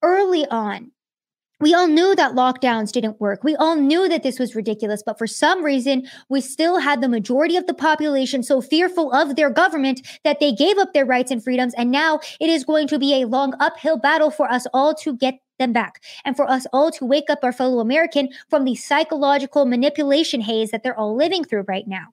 early 0.03 0.47
on. 0.47 0.91
We 1.61 1.75
all 1.75 1.89
knew 1.89 2.15
that 2.15 2.35
lockdowns 2.35 2.93
didn't 2.93 3.21
work. 3.21 3.43
We 3.43 3.57
all 3.57 3.75
knew 3.75 4.09
that 4.09 4.23
this 4.23 4.39
was 4.39 4.55
ridiculous, 4.55 5.03
but 5.05 5.19
for 5.19 5.27
some 5.27 5.65
reason, 5.65 6.07
we 6.29 6.41
still 6.41 6.79
had 6.79 7.01
the 7.01 7.09
majority 7.09 7.57
of 7.57 7.67
the 7.67 7.75
population 7.75 8.45
so 8.45 8.61
fearful 8.61 9.13
of 9.13 9.35
their 9.35 9.51
government 9.51 10.07
that 10.23 10.39
they 10.39 10.53
gave 10.53 10.79
up 10.79 10.93
their 10.95 11.05
rights 11.05 11.33
and 11.33 11.43
freedoms. 11.43 11.75
And 11.75 11.91
now 11.91 12.21
it 12.41 12.49
is 12.49 12.63
going 12.63 12.87
to 12.89 12.99
be 12.99 13.21
a 13.21 13.27
long 13.27 13.55
uphill 13.59 13.99
battle 13.99 14.31
for 14.31 14.49
us 14.49 14.69
all 14.73 14.95
to 14.97 15.17
get 15.17 15.41
them 15.59 15.73
back 15.73 16.03
and 16.25 16.37
for 16.37 16.49
us 16.49 16.67
all 16.73 16.91
to 16.93 17.05
wake 17.05 17.29
up 17.29 17.41
our 17.43 17.53
fellow 17.53 17.81
American 17.81 18.29
from 18.49 18.65
the 18.65 18.75
psychological 18.75 19.67
manipulation 19.67 20.41
haze 20.41 20.71
that 20.71 20.83
they're 20.83 20.99
all 20.99 21.17
living 21.17 21.45
through 21.45 21.65
right 21.69 21.87
now. 21.87 22.07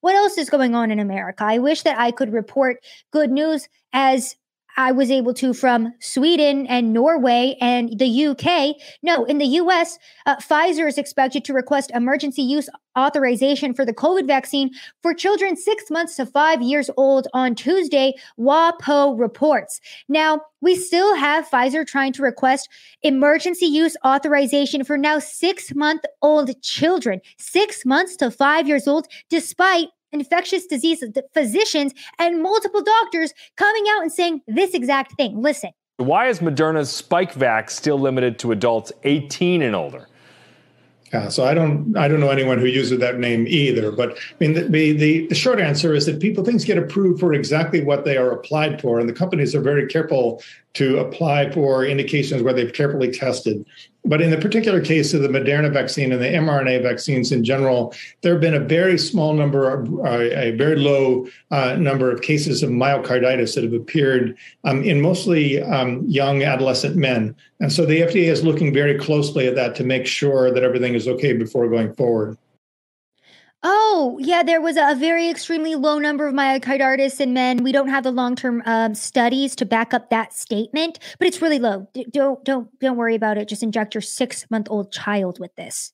What 0.00 0.14
else 0.14 0.38
is 0.38 0.50
going 0.50 0.74
on 0.74 0.90
in 0.90 0.98
America? 0.98 1.44
I 1.44 1.58
wish 1.58 1.82
that 1.82 1.98
I 1.98 2.10
could 2.10 2.32
report 2.32 2.78
good 3.10 3.30
news 3.30 3.68
as 3.92 4.36
I 4.78 4.92
was 4.92 5.10
able 5.10 5.34
to 5.34 5.52
from 5.52 5.92
Sweden 5.98 6.64
and 6.68 6.92
Norway 6.92 7.56
and 7.60 7.98
the 7.98 8.26
UK. 8.26 8.76
No, 9.02 9.24
in 9.24 9.38
the 9.38 9.58
US, 9.62 9.98
uh, 10.24 10.36
Pfizer 10.36 10.86
is 10.86 10.96
expected 10.96 11.44
to 11.44 11.52
request 11.52 11.90
emergency 11.92 12.42
use 12.42 12.70
authorization 12.96 13.74
for 13.74 13.84
the 13.84 13.92
COVID 13.92 14.28
vaccine 14.28 14.70
for 15.02 15.12
children 15.14 15.56
six 15.56 15.90
months 15.90 16.14
to 16.16 16.26
five 16.26 16.62
years 16.62 16.90
old 16.96 17.26
on 17.34 17.56
Tuesday, 17.56 18.14
WAPO 18.38 19.18
reports. 19.18 19.80
Now, 20.08 20.42
we 20.60 20.76
still 20.76 21.16
have 21.16 21.48
Pfizer 21.48 21.84
trying 21.84 22.12
to 22.12 22.22
request 22.22 22.68
emergency 23.02 23.66
use 23.66 23.96
authorization 24.04 24.84
for 24.84 24.96
now 24.96 25.18
six 25.18 25.74
month 25.74 26.04
old 26.22 26.60
children, 26.62 27.20
six 27.36 27.84
months 27.84 28.16
to 28.16 28.30
five 28.30 28.68
years 28.68 28.86
old, 28.86 29.08
despite 29.28 29.88
infectious 30.12 30.66
disease 30.66 31.02
physicians 31.34 31.92
and 32.18 32.42
multiple 32.42 32.82
doctors 32.82 33.32
coming 33.56 33.84
out 33.90 34.02
and 34.02 34.12
saying 34.12 34.40
this 34.46 34.74
exact 34.74 35.14
thing. 35.16 35.40
Listen. 35.40 35.70
Why 35.96 36.28
is 36.28 36.38
Moderna's 36.38 36.90
Spikevax 36.90 37.70
still 37.70 37.98
limited 37.98 38.38
to 38.40 38.52
adults 38.52 38.92
18 39.02 39.62
and 39.62 39.74
older? 39.74 40.06
Yeah, 41.12 41.30
so 41.30 41.44
I 41.44 41.54
don't 41.54 41.96
I 41.96 42.06
don't 42.06 42.20
know 42.20 42.28
anyone 42.28 42.58
who 42.58 42.66
uses 42.66 42.98
that 42.98 43.18
name 43.18 43.46
either. 43.48 43.90
But 43.90 44.10
I 44.18 44.34
mean, 44.40 44.52
the, 44.52 44.92
the, 44.92 45.26
the 45.26 45.34
short 45.34 45.58
answer 45.58 45.94
is 45.94 46.04
that 46.04 46.20
people 46.20 46.44
things 46.44 46.64
get 46.66 46.76
approved 46.76 47.18
for 47.18 47.32
exactly 47.32 47.82
what 47.82 48.04
they 48.04 48.18
are 48.18 48.30
applied 48.30 48.80
for, 48.80 49.00
and 49.00 49.08
the 49.08 49.14
companies 49.14 49.54
are 49.54 49.60
very 49.62 49.86
careful 49.86 50.42
to 50.74 50.98
apply 50.98 51.50
for 51.50 51.84
indications 51.84 52.42
where 52.42 52.52
they've 52.52 52.72
carefully 52.72 53.10
tested. 53.10 53.64
But 54.04 54.22
in 54.22 54.30
the 54.30 54.38
particular 54.38 54.80
case 54.80 55.12
of 55.12 55.22
the 55.22 55.28
Moderna 55.28 55.72
vaccine 55.72 56.12
and 56.12 56.22
the 56.22 56.28
mRNA 56.28 56.82
vaccines 56.82 57.32
in 57.32 57.44
general, 57.44 57.92
there 58.22 58.32
have 58.32 58.40
been 58.40 58.54
a 58.54 58.60
very 58.60 58.96
small 58.96 59.34
number, 59.34 59.68
of, 59.68 59.92
uh, 60.00 60.20
a 60.20 60.52
very 60.52 60.76
low 60.76 61.26
uh, 61.50 61.74
number 61.74 62.10
of 62.10 62.22
cases 62.22 62.62
of 62.62 62.70
myocarditis 62.70 63.54
that 63.54 63.64
have 63.64 63.74
appeared 63.74 64.36
um, 64.64 64.82
in 64.82 65.00
mostly 65.00 65.60
um, 65.62 66.04
young 66.06 66.42
adolescent 66.42 66.96
men. 66.96 67.34
And 67.60 67.72
so 67.72 67.84
the 67.84 68.00
FDA 68.00 68.28
is 68.28 68.44
looking 68.44 68.72
very 68.72 68.98
closely 68.98 69.46
at 69.46 69.56
that 69.56 69.74
to 69.76 69.84
make 69.84 70.06
sure 70.06 70.52
that 70.52 70.62
everything 70.62 70.94
is 70.94 71.08
okay 71.08 71.32
before 71.34 71.68
going 71.68 71.92
forward. 71.94 72.38
Oh, 73.64 74.18
yeah, 74.20 74.44
there 74.44 74.60
was 74.60 74.76
a 74.76 74.94
very 74.94 75.28
extremely 75.28 75.74
low 75.74 75.98
number 75.98 76.28
of 76.28 76.34
myocarditis 76.34 77.20
in 77.20 77.32
men. 77.32 77.64
We 77.64 77.72
don't 77.72 77.88
have 77.88 78.04
the 78.04 78.12
long-term 78.12 78.62
um, 78.66 78.94
studies 78.94 79.56
to 79.56 79.66
back 79.66 79.92
up 79.92 80.10
that 80.10 80.32
statement, 80.32 81.00
but 81.18 81.26
it's 81.26 81.42
really 81.42 81.58
low. 81.58 81.88
D- 81.92 82.06
don't 82.10 82.44
don't 82.44 82.78
don't 82.78 82.96
worry 82.96 83.16
about 83.16 83.36
it. 83.36 83.48
Just 83.48 83.64
inject 83.64 83.94
your 83.94 84.02
6-month-old 84.02 84.92
child 84.92 85.40
with 85.40 85.54
this. 85.56 85.92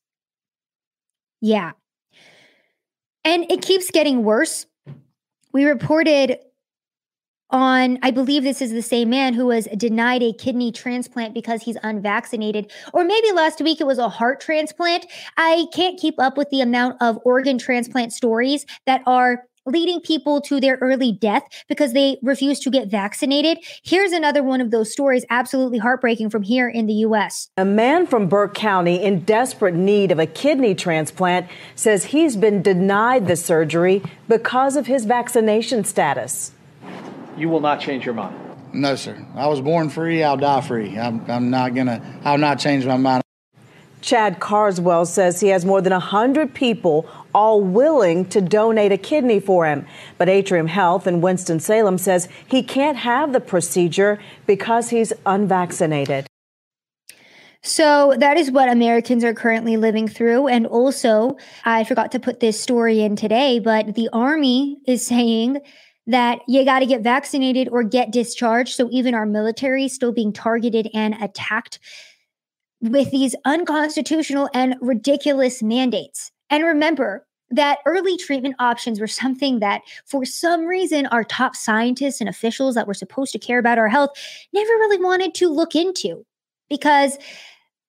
Yeah. 1.40 1.72
And 3.24 3.50
it 3.50 3.62
keeps 3.62 3.90
getting 3.90 4.24
worse. 4.24 4.66
We 5.52 5.64
reported 5.64 6.38
on, 7.54 7.98
I 8.02 8.10
believe 8.10 8.42
this 8.42 8.60
is 8.60 8.72
the 8.72 8.82
same 8.82 9.08
man 9.08 9.32
who 9.32 9.46
was 9.46 9.66
denied 9.76 10.22
a 10.22 10.32
kidney 10.32 10.72
transplant 10.72 11.32
because 11.32 11.62
he's 11.62 11.78
unvaccinated. 11.82 12.70
Or 12.92 13.04
maybe 13.04 13.30
last 13.32 13.60
week 13.60 13.80
it 13.80 13.86
was 13.86 13.98
a 13.98 14.08
heart 14.08 14.40
transplant. 14.40 15.06
I 15.36 15.66
can't 15.72 15.98
keep 15.98 16.16
up 16.18 16.36
with 16.36 16.50
the 16.50 16.60
amount 16.60 17.00
of 17.00 17.18
organ 17.24 17.56
transplant 17.56 18.12
stories 18.12 18.66
that 18.86 19.02
are 19.06 19.44
leading 19.66 20.00
people 20.00 20.40
to 20.42 20.60
their 20.60 20.76
early 20.82 21.12
death 21.12 21.44
because 21.68 21.92
they 21.92 22.18
refuse 22.22 22.60
to 22.60 22.70
get 22.70 22.88
vaccinated. 22.88 23.58
Here's 23.82 24.12
another 24.12 24.42
one 24.42 24.60
of 24.60 24.70
those 24.70 24.92
stories, 24.92 25.24
absolutely 25.30 25.78
heartbreaking 25.78 26.30
from 26.30 26.42
here 26.42 26.68
in 26.68 26.86
the 26.86 26.92
U.S. 26.94 27.48
A 27.56 27.64
man 27.64 28.06
from 28.06 28.28
Burke 28.28 28.54
County 28.54 29.02
in 29.02 29.20
desperate 29.20 29.74
need 29.74 30.10
of 30.10 30.18
a 30.18 30.26
kidney 30.26 30.74
transplant 30.74 31.46
says 31.74 32.06
he's 32.06 32.36
been 32.36 32.62
denied 32.62 33.26
the 33.26 33.36
surgery 33.36 34.02
because 34.28 34.76
of 34.76 34.86
his 34.86 35.04
vaccination 35.06 35.84
status 35.84 36.52
you 37.36 37.48
will 37.48 37.60
not 37.60 37.80
change 37.80 38.04
your 38.04 38.14
mind. 38.14 38.36
No, 38.72 38.96
sir. 38.96 39.24
I 39.34 39.46
was 39.46 39.60
born 39.60 39.88
free. 39.88 40.22
I'll 40.22 40.36
die 40.36 40.60
free. 40.60 40.98
I'm, 40.98 41.24
I'm 41.30 41.50
not 41.50 41.74
gonna. 41.74 42.20
I'll 42.24 42.38
not 42.38 42.58
change 42.58 42.84
my 42.84 42.96
mind. 42.96 43.22
Chad 44.00 44.38
Carswell 44.38 45.06
says 45.06 45.40
he 45.40 45.48
has 45.48 45.64
more 45.64 45.80
than 45.80 45.92
100 45.92 46.52
people 46.52 47.08
all 47.34 47.62
willing 47.62 48.26
to 48.26 48.42
donate 48.42 48.92
a 48.92 48.98
kidney 48.98 49.40
for 49.40 49.64
him. 49.64 49.86
But 50.18 50.28
Atrium 50.28 50.66
Health 50.66 51.06
in 51.06 51.22
Winston-Salem 51.22 51.96
says 51.96 52.28
he 52.46 52.62
can't 52.62 52.98
have 52.98 53.32
the 53.32 53.40
procedure 53.40 54.20
because 54.46 54.90
he's 54.90 55.14
unvaccinated. 55.24 56.26
So 57.62 58.14
that 58.18 58.36
is 58.36 58.50
what 58.50 58.68
Americans 58.68 59.24
are 59.24 59.32
currently 59.32 59.78
living 59.78 60.06
through. 60.06 60.48
And 60.48 60.66
also, 60.66 61.38
I 61.64 61.84
forgot 61.84 62.12
to 62.12 62.20
put 62.20 62.40
this 62.40 62.60
story 62.60 63.00
in 63.00 63.16
today, 63.16 63.58
but 63.58 63.94
the 63.94 64.10
Army 64.12 64.76
is 64.86 65.06
saying 65.06 65.60
that 66.06 66.40
you 66.46 66.64
got 66.64 66.80
to 66.80 66.86
get 66.86 67.02
vaccinated 67.02 67.68
or 67.70 67.82
get 67.82 68.10
discharged. 68.10 68.74
So 68.74 68.88
even 68.90 69.14
our 69.14 69.26
military 69.26 69.88
still 69.88 70.12
being 70.12 70.32
targeted 70.32 70.88
and 70.92 71.14
attacked 71.22 71.78
with 72.80 73.10
these 73.10 73.34
unconstitutional 73.44 74.50
and 74.52 74.76
ridiculous 74.80 75.62
mandates. 75.62 76.30
And 76.50 76.64
remember, 76.64 77.26
that 77.50 77.78
early 77.86 78.16
treatment 78.16 78.56
options 78.58 79.00
were 79.00 79.06
something 79.22 79.60
that, 79.60 79.82
for 80.04 80.24
some 80.24 80.66
reason, 80.66 81.06
our 81.06 81.24
top 81.24 81.56
scientists 81.56 82.20
and 82.20 82.28
officials 82.28 82.74
that 82.74 82.86
were 82.86 82.94
supposed 82.94 83.32
to 83.32 83.38
care 83.38 83.58
about 83.58 83.78
our 83.78 83.88
health 83.88 84.10
never 84.52 84.72
really 84.72 85.02
wanted 85.02 85.34
to 85.34 85.48
look 85.48 85.74
into 85.74 86.24
because 86.68 87.16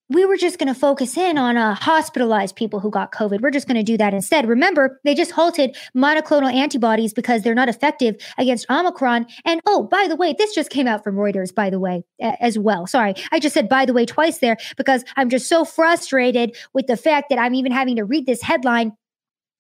we 0.10 0.24
were 0.26 0.38
just 0.38 0.60
going 0.60 0.72
to 0.72 0.80
focus 0.80 1.18
in 1.18 1.38
on 1.38 1.58
uh, 1.58 1.74
hospitalized 1.74 2.56
people 2.56 2.80
who 2.80 2.91
got 2.91 3.12
COVID. 3.12 3.41
We're 3.41 3.51
just 3.51 3.68
going 3.68 3.78
to 3.78 3.84
do 3.84 3.97
that 3.97 4.14
instead. 4.14 4.47
Remember, 4.47 4.99
they 5.03 5.16
just 5.16 5.32
halted 5.32 5.76
monoclonal 5.95 6.53
antibodies 6.53 7.14
because 7.14 7.41
they're 7.41 7.56
not 7.56 7.70
effective 7.70 8.16
against 8.38 8.70
Omicron. 8.70 9.26
And 9.45 9.62
oh, 9.66 9.84
by 9.84 10.08
the 10.08 10.16
way, 10.16 10.36
this 10.38 10.53
just 10.53 10.70
came 10.70 10.88
out 10.88 11.03
from 11.03 11.16
Reuters, 11.16 11.53
by 11.53 11.70
the 11.70 11.80
way, 11.80 12.03
as 12.20 12.60
well. 12.60 12.86
Sorry, 12.86 13.16
I 13.32 13.39
just 13.39 13.53
said 13.53 13.68
by 13.68 13.86
the 13.86 13.93
way 13.93 14.06
twice 14.06 14.38
there 14.38 14.58
because 14.78 15.03
I'm 15.16 15.30
just 15.30 15.49
so 15.49 15.66
frustrated 15.66 16.56
with 16.74 16.86
the 16.86 16.97
fact 16.97 17.30
that 17.30 17.39
I'm 17.39 17.56
even 17.56 17.72
having 17.72 17.95
to 17.95 18.06
read 18.06 18.28
this 18.28 18.43
headline 18.43 18.91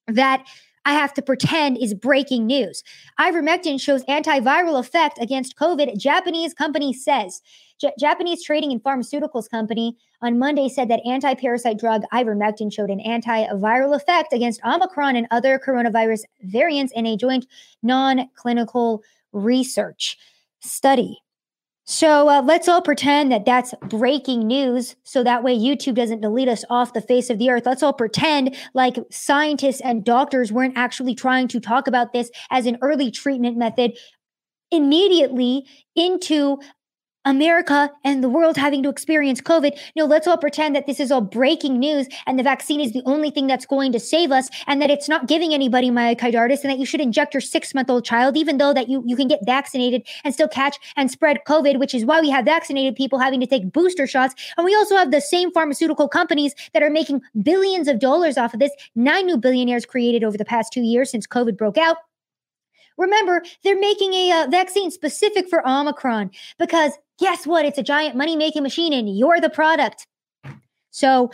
that 0.07 0.45
I 0.85 0.93
have 0.93 1.13
to 1.15 1.21
pretend 1.23 1.79
is 1.79 1.95
breaking 1.95 2.45
news. 2.45 2.83
Ivermectin 3.19 3.81
shows 3.81 4.03
antiviral 4.05 4.79
effect 4.79 5.17
against 5.19 5.57
COVID, 5.57 5.97
Japanese 5.97 6.53
company 6.53 6.93
says. 6.93 7.41
J- 7.79 7.93
Japanese 7.99 8.43
trading 8.43 8.71
and 8.71 8.83
pharmaceuticals 8.83 9.49
company 9.49 9.97
on 10.21 10.39
Monday 10.39 10.69
said 10.69 10.89
that 10.89 11.05
anti-parasite 11.05 11.77
drug 11.77 12.03
ivermectin 12.13 12.71
showed 12.71 12.89
an 12.89 12.99
antiviral 12.99 13.95
effect 13.95 14.33
against 14.33 14.63
Omicron 14.63 15.15
and 15.15 15.27
other 15.31 15.59
coronavirus 15.59 16.21
variants 16.41 16.93
in 16.95 17.05
a 17.05 17.17
joint 17.17 17.45
non-clinical 17.83 19.03
research 19.33 20.17
study. 20.61 21.19
So 21.87 22.27
uh, 22.27 22.41
let's 22.41 22.67
all 22.67 22.81
pretend 22.81 23.31
that 23.31 23.45
that's 23.45 23.75
breaking 23.89 24.47
news 24.47 24.95
so 25.03 25.23
that 25.23 25.43
way 25.43 25.55
YouTube 25.55 25.93
doesn't 25.93 26.21
delete 26.21 26.47
us 26.47 26.65
off 26.67 26.93
the 26.93 27.01
face 27.01 27.29
of 27.29 27.37
the 27.37 27.51
earth. 27.51 27.67
Let's 27.67 27.83
all 27.83 27.93
pretend 27.93 28.55
like 28.73 28.97
scientists 29.11 29.81
and 29.81 30.03
doctors 30.03 30.51
weren't 30.51 30.75
actually 30.75 31.13
trying 31.13 31.47
to 31.49 31.59
talk 31.59 31.87
about 31.87 32.11
this 32.11 32.31
as 32.49 32.65
an 32.65 32.79
early 32.81 33.11
treatment 33.11 33.55
method 33.55 33.95
immediately 34.71 35.67
into 35.95 36.59
America 37.25 37.91
and 38.03 38.23
the 38.23 38.29
world 38.29 38.55
having 38.55 38.83
to 38.83 38.89
experience 38.89 39.41
COVID. 39.41 39.77
No, 39.95 40.05
let's 40.05 40.27
all 40.27 40.37
pretend 40.37 40.75
that 40.75 40.85
this 40.85 40.99
is 40.99 41.11
all 41.11 41.21
breaking 41.21 41.79
news 41.79 42.07
and 42.27 42.37
the 42.37 42.43
vaccine 42.43 42.79
is 42.79 42.93
the 42.93 43.01
only 43.05 43.31
thing 43.31 43.47
that's 43.47 43.65
going 43.65 43.91
to 43.91 43.99
save 43.99 44.31
us 44.31 44.49
and 44.67 44.81
that 44.81 44.89
it's 44.89 45.09
not 45.09 45.27
giving 45.27 45.53
anybody 45.53 45.89
myocarditis 45.89 46.61
and 46.61 46.71
that 46.71 46.79
you 46.79 46.85
should 46.85 47.01
inject 47.01 47.33
your 47.33 47.41
six 47.41 47.73
month 47.73 47.89
old 47.89 48.05
child, 48.05 48.37
even 48.37 48.57
though 48.57 48.73
that 48.73 48.87
you, 48.87 49.03
you 49.05 49.15
can 49.15 49.27
get 49.27 49.39
vaccinated 49.45 50.07
and 50.23 50.33
still 50.33 50.47
catch 50.47 50.77
and 50.95 51.11
spread 51.11 51.39
COVID, 51.47 51.79
which 51.79 51.93
is 51.93 52.05
why 52.05 52.21
we 52.21 52.29
have 52.29 52.45
vaccinated 52.45 52.95
people 52.95 53.19
having 53.19 53.39
to 53.39 53.47
take 53.47 53.71
booster 53.71 54.07
shots. 54.07 54.35
And 54.57 54.65
we 54.65 54.75
also 54.75 54.95
have 54.95 55.11
the 55.11 55.21
same 55.21 55.51
pharmaceutical 55.51 56.07
companies 56.07 56.53
that 56.73 56.83
are 56.83 56.89
making 56.89 57.21
billions 57.41 57.87
of 57.87 57.99
dollars 57.99 58.37
off 58.37 58.53
of 58.53 58.59
this. 58.59 58.71
Nine 58.95 59.25
new 59.25 59.37
billionaires 59.37 59.85
created 59.85 60.23
over 60.23 60.37
the 60.37 60.45
past 60.45 60.71
two 60.71 60.81
years 60.81 61.09
since 61.09 61.27
COVID 61.27 61.57
broke 61.57 61.77
out. 61.77 61.97
Remember, 62.97 63.43
they're 63.63 63.79
making 63.79 64.13
a 64.13 64.31
uh, 64.31 64.47
vaccine 64.49 64.89
specific 64.89 65.49
for 65.49 65.67
Omicron 65.67 66.31
because 66.57 66.93
guess 67.19 67.45
what? 67.47 67.65
It's 67.65 67.77
a 67.77 67.83
giant 67.83 68.15
money 68.15 68.35
making 68.35 68.63
machine 68.63 68.93
and 68.93 69.17
you're 69.17 69.39
the 69.39 69.49
product. 69.49 70.07
So 70.91 71.31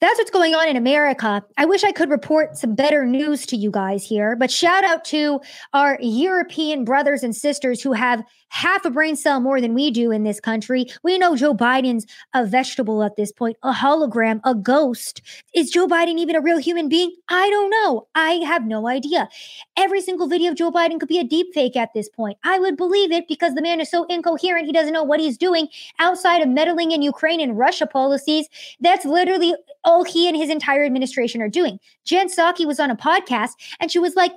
that's 0.00 0.18
what's 0.18 0.30
going 0.30 0.54
on 0.54 0.68
in 0.68 0.76
America. 0.76 1.42
I 1.56 1.64
wish 1.64 1.82
I 1.82 1.92
could 1.92 2.10
report 2.10 2.58
some 2.58 2.74
better 2.74 3.06
news 3.06 3.46
to 3.46 3.56
you 3.56 3.70
guys 3.70 4.04
here, 4.04 4.36
but 4.36 4.50
shout 4.50 4.84
out 4.84 5.04
to 5.06 5.40
our 5.72 5.98
European 6.00 6.84
brothers 6.84 7.22
and 7.22 7.34
sisters 7.34 7.80
who 7.80 7.92
have 7.92 8.22
half 8.54 8.84
a 8.84 8.90
brain 8.90 9.16
cell 9.16 9.40
more 9.40 9.60
than 9.60 9.74
we 9.74 9.90
do 9.90 10.12
in 10.12 10.22
this 10.22 10.38
country. 10.38 10.86
We 11.02 11.18
know 11.18 11.34
Joe 11.34 11.54
Biden's 11.54 12.06
a 12.34 12.46
vegetable 12.46 13.02
at 13.02 13.16
this 13.16 13.32
point, 13.32 13.56
a 13.64 13.72
hologram, 13.72 14.40
a 14.44 14.54
ghost. 14.54 15.20
Is 15.54 15.70
Joe 15.70 15.88
Biden 15.88 16.18
even 16.18 16.36
a 16.36 16.40
real 16.40 16.58
human 16.58 16.88
being? 16.88 17.12
I 17.28 17.50
don't 17.50 17.68
know. 17.68 18.06
I 18.14 18.34
have 18.46 18.64
no 18.64 18.86
idea. 18.86 19.28
Every 19.76 20.00
single 20.00 20.28
video 20.28 20.52
of 20.52 20.56
Joe 20.56 20.70
Biden 20.70 21.00
could 21.00 21.08
be 21.08 21.18
a 21.18 21.24
deep 21.24 21.48
fake 21.52 21.74
at 21.74 21.92
this 21.94 22.08
point. 22.08 22.38
I 22.44 22.60
would 22.60 22.76
believe 22.76 23.10
it 23.10 23.26
because 23.26 23.54
the 23.54 23.62
man 23.62 23.80
is 23.80 23.90
so 23.90 24.04
incoherent. 24.04 24.66
He 24.66 24.72
doesn't 24.72 24.92
know 24.92 25.02
what 25.02 25.18
he's 25.18 25.36
doing 25.36 25.66
outside 25.98 26.40
of 26.40 26.48
meddling 26.48 26.92
in 26.92 27.02
Ukraine 27.02 27.40
and 27.40 27.58
Russia 27.58 27.88
policies. 27.88 28.48
That's 28.80 29.04
literally 29.04 29.52
all 29.82 30.04
he 30.04 30.28
and 30.28 30.36
his 30.36 30.48
entire 30.48 30.84
administration 30.84 31.42
are 31.42 31.48
doing. 31.48 31.80
Jen 32.04 32.28
Psaki 32.28 32.66
was 32.66 32.78
on 32.78 32.92
a 32.92 32.96
podcast 32.96 33.54
and 33.80 33.90
she 33.90 33.98
was 33.98 34.14
like, 34.14 34.32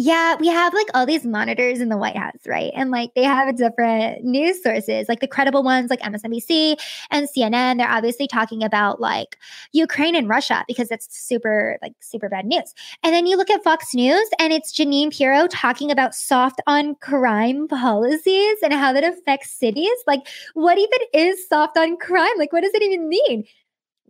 yeah, 0.00 0.36
we 0.38 0.46
have 0.46 0.72
like 0.74 0.86
all 0.94 1.06
these 1.06 1.24
monitors 1.24 1.80
in 1.80 1.88
the 1.88 1.96
White 1.96 2.16
House, 2.16 2.46
right? 2.46 2.70
And 2.76 2.92
like 2.92 3.14
they 3.14 3.24
have 3.24 3.56
different 3.56 4.22
news 4.22 4.62
sources, 4.62 5.08
like 5.08 5.18
the 5.18 5.26
credible 5.26 5.64
ones 5.64 5.90
like 5.90 5.98
MSNBC 6.00 6.78
and 7.10 7.26
CNN. 7.28 7.78
They're 7.78 7.90
obviously 7.90 8.28
talking 8.28 8.62
about 8.62 9.00
like 9.00 9.36
Ukraine 9.72 10.14
and 10.14 10.28
Russia 10.28 10.64
because 10.68 10.88
that's 10.88 11.08
super, 11.18 11.78
like 11.82 11.94
super 11.98 12.28
bad 12.28 12.46
news. 12.46 12.74
And 13.02 13.12
then 13.12 13.26
you 13.26 13.36
look 13.36 13.50
at 13.50 13.64
Fox 13.64 13.92
News 13.92 14.30
and 14.38 14.52
it's 14.52 14.72
Jeanine 14.72 15.12
Pirro 15.12 15.48
talking 15.48 15.90
about 15.90 16.14
soft 16.14 16.60
on 16.68 16.94
crime 16.96 17.66
policies 17.66 18.58
and 18.62 18.72
how 18.72 18.92
that 18.92 19.02
affects 19.02 19.50
cities. 19.50 19.90
Like, 20.06 20.28
what 20.54 20.78
even 20.78 20.98
is 21.12 21.48
soft 21.48 21.76
on 21.76 21.96
crime? 21.96 22.38
Like, 22.38 22.52
what 22.52 22.62
does 22.62 22.72
it 22.72 22.84
even 22.84 23.08
mean? 23.08 23.44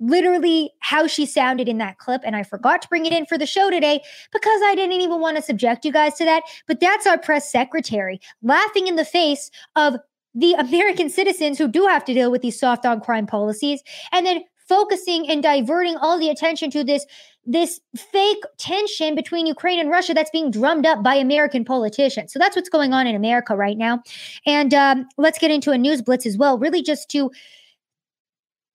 Literally 0.01 0.71
how 0.81 1.07
she 1.07 1.27
sounded 1.27 1.69
in 1.69 1.79
that 1.79 1.99
clip. 1.99 2.23
And 2.25 2.37
I 2.37 2.43
forgot 2.43 2.83
to 2.83 2.89
bring 2.89 3.07
it 3.07 3.13
in 3.13 3.27
for 3.27 3.39
the 3.39 3.47
show 3.47 3.71
today 3.71 4.03
because 4.33 4.61
I 4.65 4.75
didn't 4.75 5.01
even 5.01 5.21
want 5.21 5.37
to 5.37 5.43
subject 5.43 5.85
you 5.85 5.93
guys 5.93 6.15
to 6.15 6.25
that. 6.25 6.43
But 6.67 6.81
that's 6.81 7.07
our 7.07 7.19
press 7.19 7.51
secretary 7.51 8.21
laughing 8.43 8.87
in 8.87 8.97
the 8.97 9.05
face 9.05 9.51
of 9.77 9.97
the 10.35 10.55
American 10.55 11.11
citizens 11.11 11.59
who 11.59 11.69
do 11.69 11.87
have 11.87 12.05
to 12.05 12.15
deal 12.15 12.31
with 12.31 12.43
these 12.43 12.59
soft 12.59 12.87
on 12.87 13.01
crime 13.01 13.27
policies 13.27 13.83
and 14.13 14.25
then 14.27 14.45
focusing 14.69 15.29
and 15.29 15.43
diverting 15.43 15.97
all 15.97 16.19
the 16.19 16.29
attention 16.29 16.71
to 16.71 16.85
this 16.85 17.07
this 17.51 17.81
fake 17.97 18.45
tension 18.59 19.15
between 19.15 19.47
Ukraine 19.47 19.81
and 19.81 19.89
Russia 19.89 20.13
that's 20.13 20.31
being 20.31 20.51
drummed 20.51 20.85
up 20.85 21.03
by 21.03 21.15
American 21.15 21.65
politicians. 21.65 22.31
So 22.31 22.39
that's 22.39 22.55
what's 22.55 22.69
going 22.69 22.93
on 22.93 23.07
in 23.07 23.17
America 23.17 23.57
right 23.57 23.79
now. 23.79 24.03
And 24.45 24.75
um, 24.75 25.09
let's 25.17 25.39
get 25.39 25.51
into 25.51 25.71
a 25.71 25.79
news 25.79 26.03
blitz 26.03 26.27
as 26.27 26.37
well, 26.37 26.59
really 26.59 26.83
just 26.83 27.09
to 27.13 27.31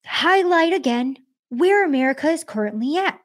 highlight 0.05 0.73
again 0.73 1.17
where 1.49 1.85
America 1.85 2.29
is 2.29 2.43
currently 2.43 2.97
at. 2.97 3.19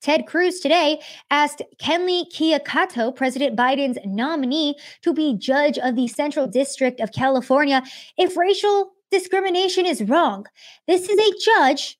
Ted 0.00 0.26
Cruz 0.26 0.58
today 0.58 1.00
asked 1.30 1.62
Kenly 1.78 2.24
Kiya 2.32 2.64
Kato, 2.64 3.12
President 3.12 3.56
Biden's 3.56 3.98
nominee, 4.04 4.74
to 5.02 5.14
be 5.14 5.36
judge 5.38 5.78
of 5.78 5.94
the 5.94 6.08
Central 6.08 6.48
District 6.48 6.98
of 7.00 7.12
California 7.12 7.82
if 8.18 8.36
racial 8.36 8.92
discrimination 9.12 9.86
is 9.86 10.02
wrong. 10.02 10.46
This 10.88 11.08
is 11.08 11.18
a 11.18 11.38
judge, 11.44 11.98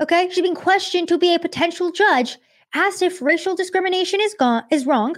okay? 0.00 0.30
She's 0.30 0.42
been 0.42 0.54
questioned 0.54 1.08
to 1.08 1.18
be 1.18 1.34
a 1.34 1.38
potential 1.38 1.92
judge, 1.92 2.38
asked 2.72 3.02
if 3.02 3.20
racial 3.20 3.54
discrimination 3.54 4.20
is 4.22 4.34
gone 4.38 4.62
is 4.70 4.86
wrong. 4.86 5.16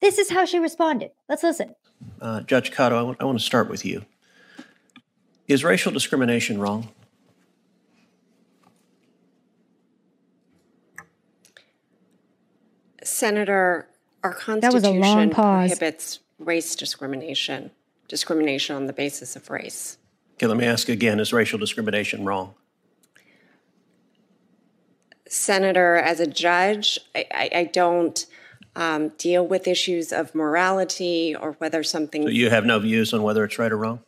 This 0.00 0.18
is 0.18 0.30
how 0.30 0.44
she 0.44 0.60
responded. 0.60 1.10
Let's 1.28 1.42
listen. 1.42 1.74
Uh, 2.20 2.42
judge 2.42 2.70
Kato, 2.70 2.94
I, 2.94 3.00
w- 3.00 3.16
I 3.18 3.24
want 3.24 3.38
to 3.38 3.44
start 3.44 3.68
with 3.68 3.84
you. 3.84 4.04
Is 5.48 5.64
racial 5.64 5.90
discrimination 5.90 6.60
wrong? 6.60 6.88
Senator, 13.20 13.86
our 14.24 14.34
That 14.46 14.72
was 14.72 14.82
a 14.82 14.92
long 14.92 15.00
Constitution 15.02 15.30
pause. 15.30 15.68
prohibits 15.68 16.20
race 16.38 16.74
discrimination, 16.74 17.70
discrimination 18.08 18.76
on 18.76 18.86
the 18.86 18.94
basis 18.94 19.36
of 19.36 19.50
race. 19.50 19.98
Okay, 20.36 20.46
let 20.46 20.56
me 20.56 20.64
ask 20.64 20.88
again 20.88 21.20
is 21.20 21.30
racial 21.30 21.58
discrimination 21.58 22.24
wrong? 22.24 22.54
Senator, 25.28 25.96
as 25.96 26.18
a 26.18 26.26
judge, 26.26 26.98
I, 27.14 27.26
I, 27.30 27.50
I 27.56 27.64
don't 27.64 28.24
um, 28.74 29.10
deal 29.18 29.46
with 29.46 29.68
issues 29.68 30.14
of 30.14 30.34
morality 30.34 31.36
or 31.38 31.52
whether 31.58 31.82
something. 31.82 32.22
So 32.22 32.30
you 32.30 32.48
have 32.48 32.64
no 32.64 32.78
views 32.78 33.12
on 33.12 33.22
whether 33.22 33.44
it's 33.44 33.58
right 33.58 33.70
or 33.70 33.76
wrong? 33.76 34.00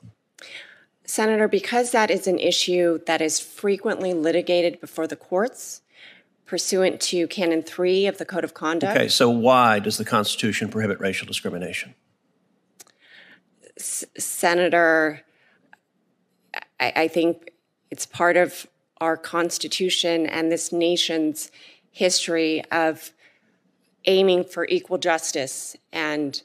Senator, 1.04 1.48
because 1.48 1.90
that 1.90 2.10
is 2.10 2.26
an 2.26 2.38
issue 2.38 2.98
that 3.04 3.20
is 3.20 3.40
frequently 3.40 4.14
litigated 4.14 4.80
before 4.80 5.06
the 5.06 5.16
courts 5.16 5.81
pursuant 6.52 7.00
to 7.00 7.26
Canon 7.28 7.62
3 7.62 8.06
of 8.08 8.18
the 8.18 8.26
Code 8.26 8.44
of 8.44 8.52
Conduct. 8.52 8.94
Okay, 8.94 9.08
so 9.08 9.30
why 9.30 9.78
does 9.78 9.96
the 9.96 10.04
Constitution 10.04 10.68
prohibit 10.68 11.00
racial 11.00 11.26
discrimination? 11.26 11.94
S- 13.78 14.04
Senator, 14.18 15.22
I, 16.78 16.92
I 16.94 17.08
think 17.08 17.52
it's 17.90 18.04
part 18.04 18.36
of 18.36 18.66
our 19.00 19.16
Constitution 19.16 20.26
and 20.26 20.52
this 20.52 20.72
nation's 20.72 21.50
history 21.90 22.62
of 22.70 23.14
aiming 24.04 24.44
for 24.44 24.66
equal 24.66 24.98
justice 24.98 25.74
and 25.90 26.42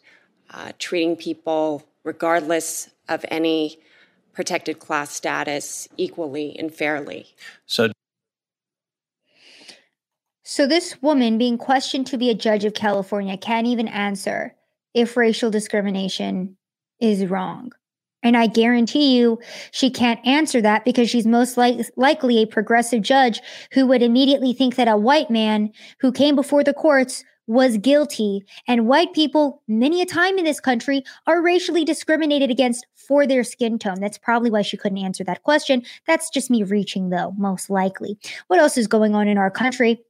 uh, 0.51 0.71
treating 0.79 1.17
people, 1.17 1.85
regardless 2.05 2.89
of 3.09 3.25
any 3.27 3.77
protected 4.31 4.79
class 4.79 5.11
status, 5.11 5.89
equally 5.97 6.57
and 6.57 6.73
fairly. 6.73 7.35
So 7.65 7.91
So, 10.49 10.65
this 10.65 11.01
woman 11.01 11.37
being 11.37 11.57
questioned 11.57 12.07
to 12.07 12.17
be 12.17 12.29
a 12.29 12.33
judge 12.33 12.63
of 12.63 12.73
California 12.73 13.35
can't 13.35 13.67
even 13.67 13.89
answer 13.89 14.55
if 14.93 15.17
racial 15.17 15.51
discrimination 15.51 16.55
is 17.01 17.25
wrong. 17.25 17.73
And 18.23 18.37
I 18.37 18.47
guarantee 18.47 19.17
you, 19.17 19.39
she 19.71 19.89
can't 19.89 20.25
answer 20.25 20.61
that 20.61 20.85
because 20.85 21.09
she's 21.09 21.27
most 21.27 21.57
like, 21.57 21.79
likely 21.97 22.37
a 22.37 22.47
progressive 22.47 23.01
judge 23.01 23.41
who 23.73 23.87
would 23.87 24.01
immediately 24.01 24.53
think 24.53 24.75
that 24.75 24.87
a 24.87 24.95
white 24.95 25.29
man 25.29 25.73
who 25.99 26.13
came 26.13 26.33
before 26.33 26.63
the 26.63 26.73
courts 26.73 27.25
was 27.47 27.77
guilty. 27.77 28.45
And 28.69 28.87
white 28.87 29.11
people, 29.11 29.61
many 29.67 30.01
a 30.01 30.05
time 30.05 30.37
in 30.37 30.45
this 30.45 30.61
country, 30.61 31.03
are 31.25 31.41
racially 31.41 31.83
discriminated 31.83 32.49
against 32.49 32.85
for 32.95 33.27
their 33.27 33.43
skin 33.43 33.79
tone. 33.79 33.99
That's 33.99 34.17
probably 34.17 34.49
why 34.49 34.61
she 34.61 34.77
couldn't 34.77 34.97
answer 34.97 35.25
that 35.25 35.43
question. 35.43 35.83
That's 36.05 36.29
just 36.29 36.49
me 36.49 36.63
reaching, 36.63 37.09
though, 37.09 37.33
most 37.37 37.69
likely. 37.69 38.17
What 38.47 38.59
else 38.59 38.77
is 38.77 38.87
going 38.87 39.13
on 39.13 39.27
in 39.27 39.37
our 39.37 39.51
country? 39.51 40.01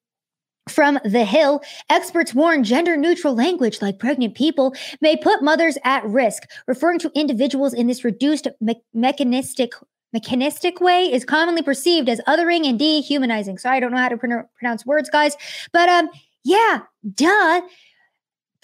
From 0.70 1.00
The 1.04 1.24
Hill, 1.24 1.62
experts 1.90 2.34
warn 2.34 2.64
gender 2.64 2.98
neutral 2.98 3.36
language 3.36 3.82
like 3.82 4.00
pregnant 4.00 4.36
people 4.36 4.74
may 5.02 5.16
put 5.16 5.42
mothers 5.42 5.78
at 5.84 6.04
risk, 6.06 6.44
referring 6.68 7.00
to 7.00 7.12
individuals 7.16 7.74
in 7.74 7.88
this 7.88 8.04
reduced 8.04 8.48
me- 8.62 8.82
mechanistic 8.94 9.72
mechanistic 10.14 10.80
way 10.80 11.12
is 11.12 11.26
commonly 11.26 11.62
perceived 11.62 12.08
as 12.08 12.22
othering 12.22 12.66
and 12.66 12.80
dehumanizing. 12.80 13.58
So 13.58 13.70
I 13.70 13.80
don't 13.80 13.92
know 13.92 13.98
how 13.98 14.10
to 14.10 14.18
pron- 14.18 14.46
pronounce 14.58 14.86
words, 14.86 15.10
guys, 15.10 15.36
but 15.74 15.90
um 15.90 16.10
yeah, 16.44 16.82
duh. 17.14 17.62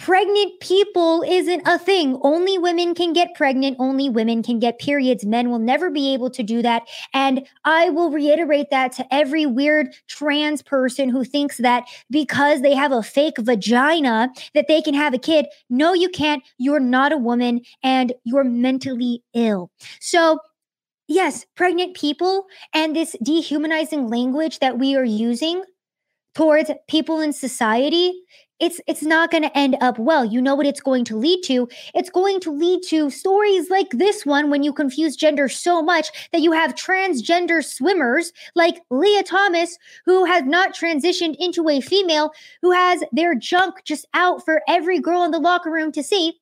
Pregnant 0.04 0.60
people 0.60 1.24
isn't 1.26 1.66
a 1.66 1.80
thing. 1.80 2.20
Only 2.24 2.58
women 2.58 2.93
can 2.93 3.14
get 3.14 3.36
pregnant. 3.36 3.78
Only 3.80 4.10
women 4.10 4.43
can 4.43 4.60
get 4.60 4.78
periods. 4.78 5.24
Men 5.24 5.49
will 5.49 5.60
never 5.60 5.89
be 5.89 6.14
able 6.14 6.30
to 6.32 6.43
do 6.43 6.62
that. 6.62 6.84
And 7.14 7.47
I 7.64 7.89
will 7.89 8.12
reiterate 8.12 8.70
that 8.70 8.91
to 8.97 9.14
every 9.14 9.45
weird 9.45 9.95
trans 10.10 10.62
person 10.62 11.08
who 11.08 11.24
thinks 11.24 11.56
that 11.60 11.86
because 12.12 12.62
they 12.62 12.76
have 12.76 12.91
a 12.91 13.01
fake 13.01 13.38
vagina 13.39 14.28
that 14.54 14.68
they 14.68 14.82
can 14.82 14.93
have 14.93 15.14
a 15.14 15.18
kid. 15.18 15.45
No, 15.70 15.93
you 15.93 16.10
can't. 16.10 16.43
You're 16.58 16.82
not 16.82 17.14
a 17.14 17.18
woman 17.18 17.62
and 17.82 18.12
you're 18.26 18.43
mentally 18.43 19.24
ill. 19.34 19.72
So, 20.01 20.39
yes, 21.08 21.45
pregnant 21.56 21.95
people 21.95 22.47
and 22.74 22.93
this 22.93 23.16
dehumanizing 23.24 24.10
language 24.10 24.60
that 24.60 24.78
we 24.78 24.97
are 24.97 25.06
using 25.06 25.64
towards 26.36 26.72
people 26.89 27.22
in 27.22 27.32
society 27.32 28.22
it's 28.60 28.80
it's 28.88 29.04
not 29.04 29.32
going 29.32 29.43
to 29.43 29.58
end 29.58 29.76
up 29.82 29.97
well. 29.97 30.24
You 30.24 30.41
know 30.41 30.56
what 30.56 30.66
it's 30.66 30.82
going 30.82 31.06
to 31.06 31.18
lead 31.18 31.41
to? 31.43 31.68
It's 31.93 32.10
going 32.10 32.39
to 32.41 32.51
lead 32.51 32.84
to 32.89 33.10
stories 33.10 33.70
like 33.70 33.89
this 33.91 34.26
one 34.26 34.49
when 34.49 34.64
you 34.64 34.72
confuse 34.72 35.16
gender 35.16 35.49
so 35.49 35.82
much 35.82 36.10
that 36.32 36.41
you 36.41 36.51
have 36.51 36.76
transgender 36.76 37.64
swimmers 37.64 38.32
like 38.56 38.82
Lia 38.89 39.24
Thomas 39.24 39.78
who 40.06 40.26
has 40.26 40.43
not 40.43 40.76
transitioned 40.76 41.36
into 41.39 41.68
a 41.68 41.82
female 41.82 42.32
who 42.62 42.72
has 42.72 43.04
their 43.12 43.36
junk 43.36 43.84
just 43.84 44.06
out 44.14 44.45
for 44.45 44.62
every 44.68 44.99
girl 44.99 45.24
in 45.24 45.32
the 45.32 45.39
locker 45.39 45.72
room 45.72 45.91
to 45.91 46.04
see 46.04 46.39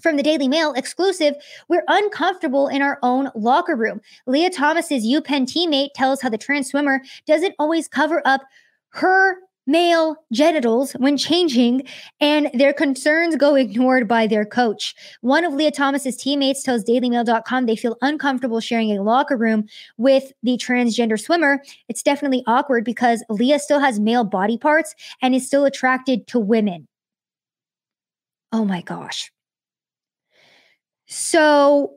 from 0.00 0.16
the 0.16 0.22
Daily 0.22 0.46
Mail 0.46 0.72
exclusive, 0.74 1.34
we're 1.68 1.82
uncomfortable 1.88 2.68
in 2.68 2.82
our 2.82 2.98
own 3.02 3.30
locker 3.34 3.74
room. 3.74 4.00
Lia 4.26 4.48
Thomas's 4.48 5.04
UPenn 5.04 5.44
teammate 5.44 5.90
tells 5.94 6.20
how 6.20 6.28
the 6.28 6.38
trans 6.38 6.70
swimmer 6.70 7.00
doesn't 7.26 7.54
always 7.58 7.88
cover 7.88 8.22
up 8.24 8.42
her 8.90 9.38
male 9.68 10.16
genitals 10.32 10.92
when 10.92 11.16
changing, 11.16 11.86
and 12.20 12.50
their 12.54 12.72
concerns 12.72 13.36
go 13.36 13.54
ignored 13.54 14.08
by 14.08 14.26
their 14.26 14.44
coach. 14.44 14.94
One 15.20 15.44
of 15.44 15.52
Lia 15.52 15.70
Thomas's 15.70 16.16
teammates 16.16 16.64
tells 16.64 16.82
DailyMail.com 16.82 17.66
they 17.66 17.76
feel 17.76 17.96
uncomfortable 18.02 18.60
sharing 18.60 18.90
a 18.90 19.02
locker 19.02 19.36
room 19.36 19.66
with 19.98 20.32
the 20.42 20.56
transgender 20.56 21.20
swimmer. 21.20 21.62
It's 21.88 22.02
definitely 22.02 22.42
awkward 22.46 22.84
because 22.84 23.22
Lia 23.28 23.60
still 23.60 23.78
has 23.78 24.00
male 24.00 24.24
body 24.24 24.58
parts 24.58 24.94
and 25.22 25.34
is 25.34 25.46
still 25.46 25.64
attracted 25.64 26.26
to 26.28 26.40
women. 26.40 26.88
Oh 28.50 28.64
my 28.64 28.80
gosh. 28.80 29.30
So 31.06 31.92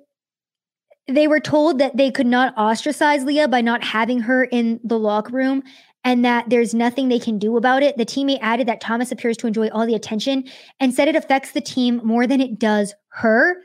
they 1.08 1.28
were 1.28 1.40
told 1.40 1.80
that 1.80 1.98
they 1.98 2.12
could 2.12 2.28
not 2.28 2.58
ostracize 2.58 3.24
Lia 3.24 3.48
by 3.48 3.62
not 3.62 3.84
having 3.84 4.20
her 4.22 4.46
in 4.46 4.80
the 4.84 5.00
locker 5.00 5.34
room 5.34 5.64
and 6.04 6.26
that 6.26 6.50
there's 6.50 6.74
nothing 6.74 7.10
they 7.10 7.20
can 7.20 7.38
do 7.38 7.58
about 7.58 7.84
it. 7.84 7.98
The 7.98 8.06
teammate 8.06 8.40
added 8.42 8.68
that 8.68 8.82
Thomas 8.82 9.12
appears 9.12 9.38
to 9.38 9.48
enjoy 9.48 9.70
all 9.70 9.86
the 9.86 9.96
attention 9.96 10.46
and 10.80 10.94
said 10.94 11.08
it 11.08 11.16
affects 11.16 11.52
the 11.52 11.62
team 11.62 12.02
more 12.04 12.26
than 12.26 12.42
it 12.42 12.60
does 12.60 12.94
her. 13.10 13.58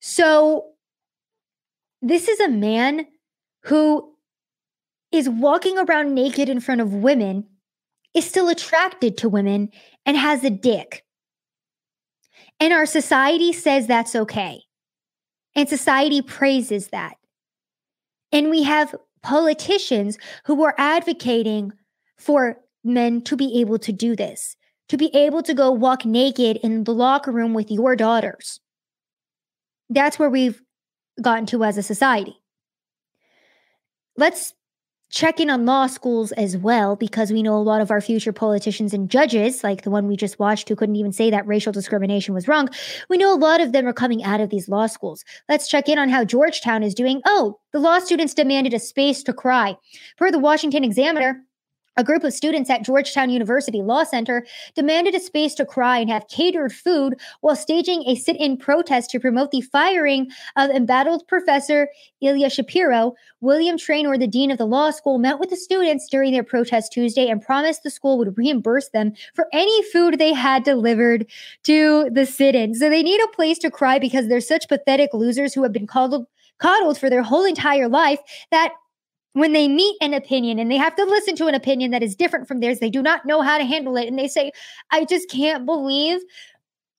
So, 0.00 0.66
this 2.02 2.28
is 2.28 2.38
a 2.40 2.50
man 2.50 3.06
who 3.62 4.14
is 5.10 5.28
walking 5.28 5.78
around 5.78 6.14
naked 6.14 6.50
in 6.50 6.60
front 6.60 6.82
of 6.82 6.92
women, 6.92 7.46
is 8.12 8.26
still 8.26 8.48
attracted 8.48 9.16
to 9.18 9.28
women, 9.28 9.70
and 10.04 10.16
has 10.16 10.44
a 10.44 10.50
dick. 10.50 11.04
And 12.60 12.72
our 12.72 12.84
society 12.84 13.52
says 13.52 13.86
that's 13.86 14.14
okay. 14.14 14.62
And 15.54 15.68
society 15.68 16.20
praises 16.20 16.88
that. 16.88 17.16
And 18.32 18.50
we 18.50 18.64
have 18.64 18.94
politicians 19.24 20.18
who 20.44 20.54
were 20.54 20.74
advocating 20.78 21.72
for 22.16 22.58
men 22.84 23.22
to 23.22 23.36
be 23.36 23.60
able 23.60 23.78
to 23.80 23.92
do 23.92 24.14
this, 24.14 24.56
to 24.88 24.96
be 24.96 25.14
able 25.16 25.42
to 25.42 25.54
go 25.54 25.72
walk 25.72 26.04
naked 26.04 26.58
in 26.58 26.84
the 26.84 26.94
locker 26.94 27.32
room 27.32 27.54
with 27.54 27.70
your 27.70 27.96
daughters. 27.96 28.60
That's 29.90 30.18
where 30.18 30.30
we've 30.30 30.62
gotten 31.20 31.46
to 31.46 31.64
as 31.64 31.76
a 31.76 31.82
society. 31.82 32.36
Let's 34.16 34.54
check 35.14 35.38
in 35.38 35.48
on 35.48 35.64
law 35.64 35.86
schools 35.86 36.32
as 36.32 36.56
well, 36.56 36.96
because 36.96 37.32
we 37.32 37.40
know 37.40 37.54
a 37.54 37.58
lot 37.62 37.80
of 37.80 37.92
our 37.92 38.00
future 38.00 38.32
politicians 38.32 38.92
and 38.92 39.08
judges, 39.08 39.62
like 39.62 39.82
the 39.82 39.90
one 39.90 40.08
we 40.08 40.16
just 40.16 40.40
watched, 40.40 40.68
who 40.68 40.74
couldn't 40.74 40.96
even 40.96 41.12
say 41.12 41.30
that 41.30 41.46
racial 41.46 41.72
discrimination 41.72 42.34
was 42.34 42.48
wrong. 42.48 42.68
We 43.08 43.16
know 43.16 43.32
a 43.32 43.38
lot 43.38 43.60
of 43.60 43.70
them 43.72 43.86
are 43.86 43.92
coming 43.92 44.24
out 44.24 44.40
of 44.40 44.50
these 44.50 44.68
law 44.68 44.88
schools. 44.88 45.24
Let's 45.48 45.68
check 45.68 45.88
in 45.88 46.00
on 46.00 46.08
how 46.08 46.24
Georgetown 46.24 46.82
is 46.82 46.94
doing. 46.94 47.22
Oh, 47.26 47.60
the 47.72 47.78
law 47.78 48.00
students 48.00 48.34
demanded 48.34 48.74
a 48.74 48.80
space 48.80 49.22
to 49.22 49.32
cry. 49.32 49.76
Per 50.18 50.32
the 50.32 50.40
Washington 50.40 50.82
Examiner, 50.82 51.40
a 51.96 52.04
group 52.04 52.24
of 52.24 52.32
students 52.32 52.70
at 52.70 52.84
Georgetown 52.84 53.30
University 53.30 53.82
Law 53.82 54.04
Center 54.04 54.46
demanded 54.74 55.14
a 55.14 55.20
space 55.20 55.54
to 55.54 55.64
cry 55.64 55.98
and 55.98 56.10
have 56.10 56.28
catered 56.28 56.72
food 56.72 57.14
while 57.40 57.56
staging 57.56 58.04
a 58.06 58.14
sit 58.14 58.36
in 58.36 58.56
protest 58.56 59.10
to 59.10 59.20
promote 59.20 59.50
the 59.50 59.60
firing 59.60 60.30
of 60.56 60.70
embattled 60.70 61.26
Professor 61.28 61.88
Ilya 62.20 62.50
Shapiro. 62.50 63.14
William 63.40 63.76
Treanor, 63.76 64.18
the 64.18 64.26
dean 64.26 64.50
of 64.50 64.58
the 64.58 64.66
law 64.66 64.90
school, 64.90 65.18
met 65.18 65.38
with 65.38 65.50
the 65.50 65.56
students 65.56 66.08
during 66.08 66.32
their 66.32 66.42
protest 66.42 66.92
Tuesday 66.92 67.28
and 67.28 67.42
promised 67.42 67.82
the 67.82 67.90
school 67.90 68.18
would 68.18 68.36
reimburse 68.36 68.88
them 68.90 69.12
for 69.34 69.46
any 69.52 69.82
food 69.90 70.18
they 70.18 70.32
had 70.32 70.64
delivered 70.64 71.26
to 71.62 72.10
the 72.10 72.26
sit 72.26 72.54
in. 72.54 72.74
So 72.74 72.88
they 72.88 73.02
need 73.02 73.20
a 73.20 73.28
place 73.28 73.58
to 73.58 73.70
cry 73.70 73.98
because 73.98 74.28
they're 74.28 74.40
such 74.40 74.68
pathetic 74.68 75.10
losers 75.12 75.54
who 75.54 75.62
have 75.62 75.72
been 75.72 75.86
coddled 75.86 76.26
coddled 76.58 76.96
for 76.96 77.10
their 77.10 77.22
whole 77.22 77.44
entire 77.44 77.88
life 77.88 78.20
that 78.50 78.72
when 79.34 79.52
they 79.52 79.68
meet 79.68 79.96
an 80.00 80.14
opinion 80.14 80.58
and 80.58 80.70
they 80.70 80.76
have 80.76 80.96
to 80.96 81.04
listen 81.04 81.36
to 81.36 81.46
an 81.46 81.54
opinion 81.54 81.90
that 81.90 82.02
is 82.02 82.16
different 82.16 82.48
from 82.48 82.60
theirs, 82.60 82.78
they 82.78 82.90
do 82.90 83.02
not 83.02 83.26
know 83.26 83.42
how 83.42 83.58
to 83.58 83.64
handle 83.64 83.96
it. 83.96 84.08
And 84.08 84.18
they 84.18 84.28
say, 84.28 84.52
I 84.90 85.04
just 85.04 85.28
can't 85.28 85.66
believe 85.66 86.20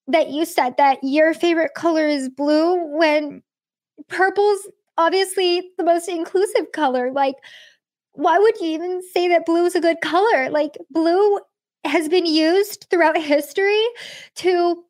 that 0.08 0.30
you 0.30 0.46
said 0.46 0.76
that 0.78 1.00
your 1.02 1.34
favorite 1.34 1.74
color 1.76 2.06
is 2.08 2.30
blue 2.30 2.76
when 2.98 3.42
purple's 4.10 4.68
obviously 4.98 5.72
the 5.78 5.84
most 5.84 6.08
inclusive 6.10 6.72
color. 6.74 7.12
Like, 7.12 7.36
why 8.12 8.38
would 8.38 8.60
you 8.60 8.68
even 8.68 9.02
say 9.14 9.28
that 9.30 9.46
blue 9.46 9.66
is 9.66 9.76
a 9.76 9.82
good 9.82 10.02
color? 10.02 10.50
Like, 10.50 10.78
blue 10.92 11.40
has 11.86 12.10
been 12.10 12.26
used 12.26 12.88
throughout 12.90 13.18
history 13.18 13.84
to 14.36 14.84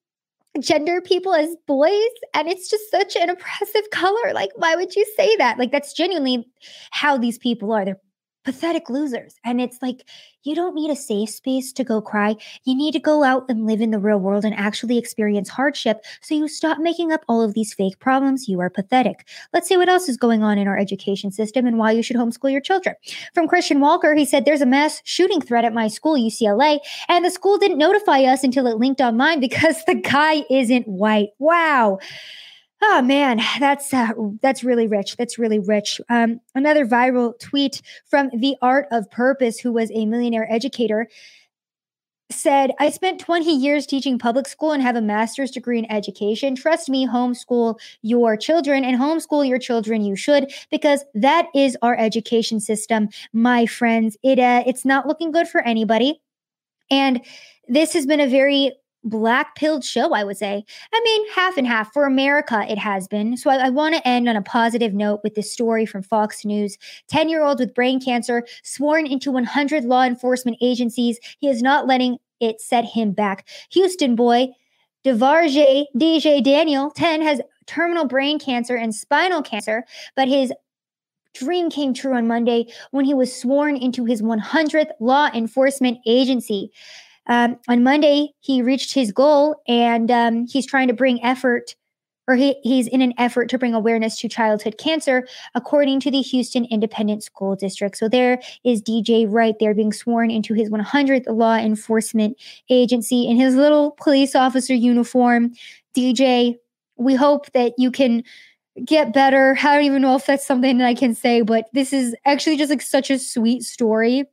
gender 0.59 1.01
people 1.01 1.33
as 1.33 1.55
boys 1.67 1.91
and 2.33 2.47
it's 2.47 2.69
just 2.69 2.89
such 2.89 3.15
an 3.15 3.29
oppressive 3.29 3.89
color. 3.91 4.33
Like 4.33 4.51
why 4.55 4.75
would 4.75 4.95
you 4.95 5.05
say 5.17 5.35
that? 5.37 5.57
Like 5.57 5.71
that's 5.71 5.93
genuinely 5.93 6.45
how 6.91 7.17
these 7.17 7.37
people 7.37 7.71
are. 7.73 7.85
They're 7.85 7.99
pathetic 8.45 8.89
losers. 8.89 9.35
And 9.43 9.59
it's 9.59 9.81
like, 9.81 10.05
you 10.43 10.53
don't 10.53 10.75
need 10.75 10.91
a 10.91 10.95
safe 10.95 11.31
space 11.31 11.73
to 11.73 11.83
go 11.83 11.99
cry. 11.99 12.35
You 12.63 12.75
need 12.75 12.91
to 12.93 12.99
go 12.99 13.23
out 13.23 13.45
and 13.49 13.65
live 13.65 13.81
in 13.81 13.89
the 13.89 13.99
real 13.99 14.19
world 14.19 14.45
and 14.45 14.53
actually 14.55 14.97
experience 14.97 15.49
hardship 15.49 16.05
so 16.21 16.35
you 16.35 16.47
stop 16.47 16.77
making 16.77 17.11
up 17.11 17.21
all 17.27 17.41
of 17.41 17.55
these 17.55 17.73
fake 17.73 17.99
problems. 17.99 18.47
You 18.47 18.59
are 18.61 18.69
pathetic. 18.69 19.27
Let's 19.53 19.67
see 19.67 19.75
what 19.75 19.89
else 19.89 20.07
is 20.07 20.17
going 20.17 20.43
on 20.43 20.59
in 20.59 20.67
our 20.67 20.77
education 20.77 21.31
system 21.31 21.65
and 21.65 21.79
why 21.79 21.91
you 21.91 22.03
should 22.03 22.15
homeschool 22.15 22.51
your 22.51 22.61
children. 22.61 22.95
From 23.33 23.47
Christian 23.47 23.79
Walker, 23.79 24.13
he 24.13 24.23
said, 24.23 24.45
There's 24.45 24.61
a 24.61 24.67
mass 24.67 25.01
shooting 25.03 25.41
threat 25.41 25.65
at 25.65 25.73
my 25.73 25.87
school, 25.87 26.13
UCLA, 26.13 26.79
and 27.09 27.25
the 27.25 27.31
school 27.31 27.57
didn't 27.57 27.79
notify 27.79 28.21
us 28.21 28.43
until 28.43 28.67
it 28.67 28.77
linked 28.77 29.01
online 29.01 29.39
because 29.39 29.83
the 29.87 29.95
guy 29.95 30.43
isn't 30.51 30.87
white. 30.87 31.29
Wow. 31.39 31.97
Oh 32.81 33.01
man, 33.01 33.41
that's 33.59 33.93
uh, 33.93 34.09
that's 34.41 34.63
really 34.63 34.87
rich. 34.87 35.15
That's 35.17 35.39
really 35.39 35.59
rich. 35.59 36.01
Um, 36.09 36.39
another 36.53 36.85
viral 36.85 37.37
tweet 37.39 37.81
from 38.05 38.29
the 38.33 38.55
Art 38.61 38.87
of 38.91 39.09
Purpose, 39.11 39.59
who 39.59 39.71
was 39.71 39.91
a 39.93 40.05
millionaire 40.05 40.51
educator, 40.51 41.07
said, 42.31 42.71
"I 42.79 42.89
spent 42.89 43.19
20 43.19 43.51
years 43.55 43.85
teaching 43.85 44.19
public 44.19 44.47
school 44.47 44.71
and 44.71 44.83
have 44.83 44.95
a 44.95 45.01
master's 45.01 45.51
degree 45.51 45.79
in 45.79 45.89
education. 45.91 46.55
Trust 46.55 46.89
me, 46.89 47.07
homeschool 47.07 47.79
your 48.01 48.35
children 48.35 48.83
and 48.83 48.99
homeschool 48.99 49.47
your 49.47 49.59
children. 49.59 50.01
You 50.03 50.15
should 50.15 50.51
because 50.69 51.03
that 51.13 51.47
is 51.55 51.77
our 51.81 51.97
education 51.97 52.59
system, 52.59 53.09
my 53.33 53.65
friends. 53.65 54.17
It 54.23 54.37
uh, 54.39 54.63
it's 54.65 54.85
not 54.85 55.07
looking 55.07 55.31
good 55.31 55.47
for 55.47 55.61
anybody, 55.61 56.21
and." 56.91 57.21
This 57.67 57.93
has 57.93 58.05
been 58.05 58.19
a 58.19 58.27
very 58.27 58.73
black 59.05 59.55
pilled 59.55 59.85
show, 59.85 60.13
I 60.13 60.23
would 60.23 60.37
say. 60.37 60.65
I 60.93 61.01
mean, 61.03 61.31
half 61.31 61.57
and 61.57 61.67
half. 61.67 61.93
For 61.93 62.05
America, 62.05 62.65
it 62.67 62.77
has 62.77 63.07
been. 63.07 63.37
So 63.37 63.49
I, 63.49 63.67
I 63.67 63.69
want 63.69 63.95
to 63.95 64.07
end 64.07 64.27
on 64.27 64.35
a 64.35 64.41
positive 64.41 64.93
note 64.93 65.21
with 65.23 65.35
this 65.35 65.51
story 65.51 65.85
from 65.85 66.01
Fox 66.01 66.43
News. 66.43 66.77
10 67.07 67.29
year 67.29 67.43
old 67.43 67.59
with 67.59 67.73
brain 67.73 68.01
cancer 68.01 68.45
sworn 68.63 69.05
into 69.05 69.31
100 69.31 69.85
law 69.85 70.03
enforcement 70.03 70.57
agencies. 70.61 71.19
He 71.39 71.47
is 71.47 71.61
not 71.61 71.87
letting 71.87 72.17
it 72.41 72.59
set 72.59 72.83
him 72.83 73.11
back. 73.11 73.47
Houston 73.71 74.15
boy, 74.15 74.49
DeVarjaye 75.05 75.85
DJ 75.95 76.43
Daniel, 76.43 76.91
10, 76.91 77.21
has 77.21 77.39
terminal 77.67 78.05
brain 78.05 78.39
cancer 78.39 78.75
and 78.75 78.93
spinal 78.93 79.41
cancer, 79.41 79.85
but 80.15 80.27
his 80.27 80.51
dream 81.33 81.69
came 81.69 81.93
true 81.93 82.15
on 82.15 82.27
Monday 82.27 82.65
when 82.91 83.05
he 83.05 83.13
was 83.13 83.35
sworn 83.35 83.75
into 83.75 84.05
his 84.05 84.21
100th 84.21 84.91
law 84.99 85.29
enforcement 85.33 85.99
agency. 86.07 86.71
Um, 87.27 87.57
on 87.67 87.83
Monday, 87.83 88.33
he 88.39 88.61
reached 88.61 88.93
his 88.93 89.11
goal 89.11 89.61
and 89.67 90.11
um, 90.11 90.47
he's 90.47 90.65
trying 90.65 90.87
to 90.87 90.93
bring 90.93 91.23
effort, 91.23 91.75
or 92.27 92.35
he, 92.35 92.55
he's 92.63 92.87
in 92.87 93.01
an 93.01 93.13
effort 93.17 93.49
to 93.49 93.57
bring 93.57 93.73
awareness 93.73 94.19
to 94.19 94.29
childhood 94.29 94.77
cancer, 94.77 95.27
according 95.53 95.99
to 96.01 96.11
the 96.11 96.21
Houston 96.21 96.65
Independent 96.65 97.23
School 97.23 97.55
District. 97.55 97.97
So 97.97 98.07
there 98.07 98.39
is 98.63 98.81
DJ 98.81 99.25
right 99.29 99.55
there 99.59 99.73
being 99.73 99.93
sworn 99.93 100.31
into 100.31 100.53
his 100.53 100.69
100th 100.69 101.25
law 101.27 101.55
enforcement 101.55 102.37
agency 102.69 103.27
in 103.27 103.37
his 103.37 103.55
little 103.55 103.91
police 103.91 104.35
officer 104.35 104.73
uniform. 104.73 105.53
DJ, 105.95 106.57
we 106.97 107.15
hope 107.15 107.51
that 107.53 107.73
you 107.77 107.91
can 107.91 108.23
get 108.83 109.13
better. 109.13 109.57
I 109.59 109.75
don't 109.75 109.85
even 109.85 110.01
know 110.01 110.15
if 110.15 110.25
that's 110.25 110.45
something 110.45 110.77
that 110.79 110.85
I 110.85 110.93
can 110.93 111.15
say, 111.15 111.41
but 111.41 111.65
this 111.73 111.93
is 111.93 112.15
actually 112.25 112.57
just 112.57 112.69
like 112.69 112.81
such 112.81 113.09
a 113.09 113.17
sweet 113.17 113.63
story. 113.63 114.25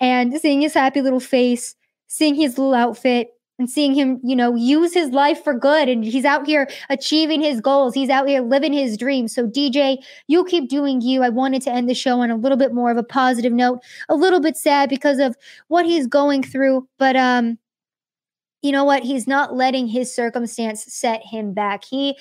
And 0.00 0.34
seeing 0.40 0.60
his 0.60 0.74
happy 0.74 1.00
little 1.00 1.20
face 1.20 1.76
seeing 2.14 2.36
his 2.36 2.56
little 2.56 2.74
outfit 2.74 3.30
and 3.58 3.68
seeing 3.68 3.92
him, 3.92 4.20
you 4.22 4.36
know, 4.36 4.54
use 4.54 4.94
his 4.94 5.10
life 5.10 5.42
for 5.42 5.52
good. 5.52 5.88
And 5.88 6.04
he's 6.04 6.24
out 6.24 6.46
here 6.46 6.68
achieving 6.88 7.40
his 7.40 7.60
goals. 7.60 7.92
He's 7.92 8.08
out 8.08 8.28
here 8.28 8.40
living 8.40 8.72
his 8.72 8.96
dreams. 8.96 9.34
So, 9.34 9.48
DJ, 9.48 9.98
you 10.28 10.44
keep 10.44 10.68
doing 10.68 11.00
you. 11.00 11.24
I 11.24 11.28
wanted 11.28 11.62
to 11.62 11.72
end 11.72 11.90
the 11.90 11.94
show 11.94 12.20
on 12.20 12.30
a 12.30 12.36
little 12.36 12.56
bit 12.56 12.72
more 12.72 12.92
of 12.92 12.96
a 12.96 13.02
positive 13.02 13.52
note, 13.52 13.80
a 14.08 14.14
little 14.14 14.40
bit 14.40 14.56
sad 14.56 14.88
because 14.88 15.18
of 15.18 15.34
what 15.66 15.86
he's 15.86 16.06
going 16.06 16.44
through. 16.44 16.88
But 16.98 17.16
um, 17.16 17.58
you 18.62 18.70
know 18.70 18.84
what? 18.84 19.02
He's 19.02 19.26
not 19.26 19.56
letting 19.56 19.88
his 19.88 20.14
circumstance 20.14 20.84
set 20.84 21.20
him 21.24 21.52
back. 21.52 21.84
He 21.84 22.16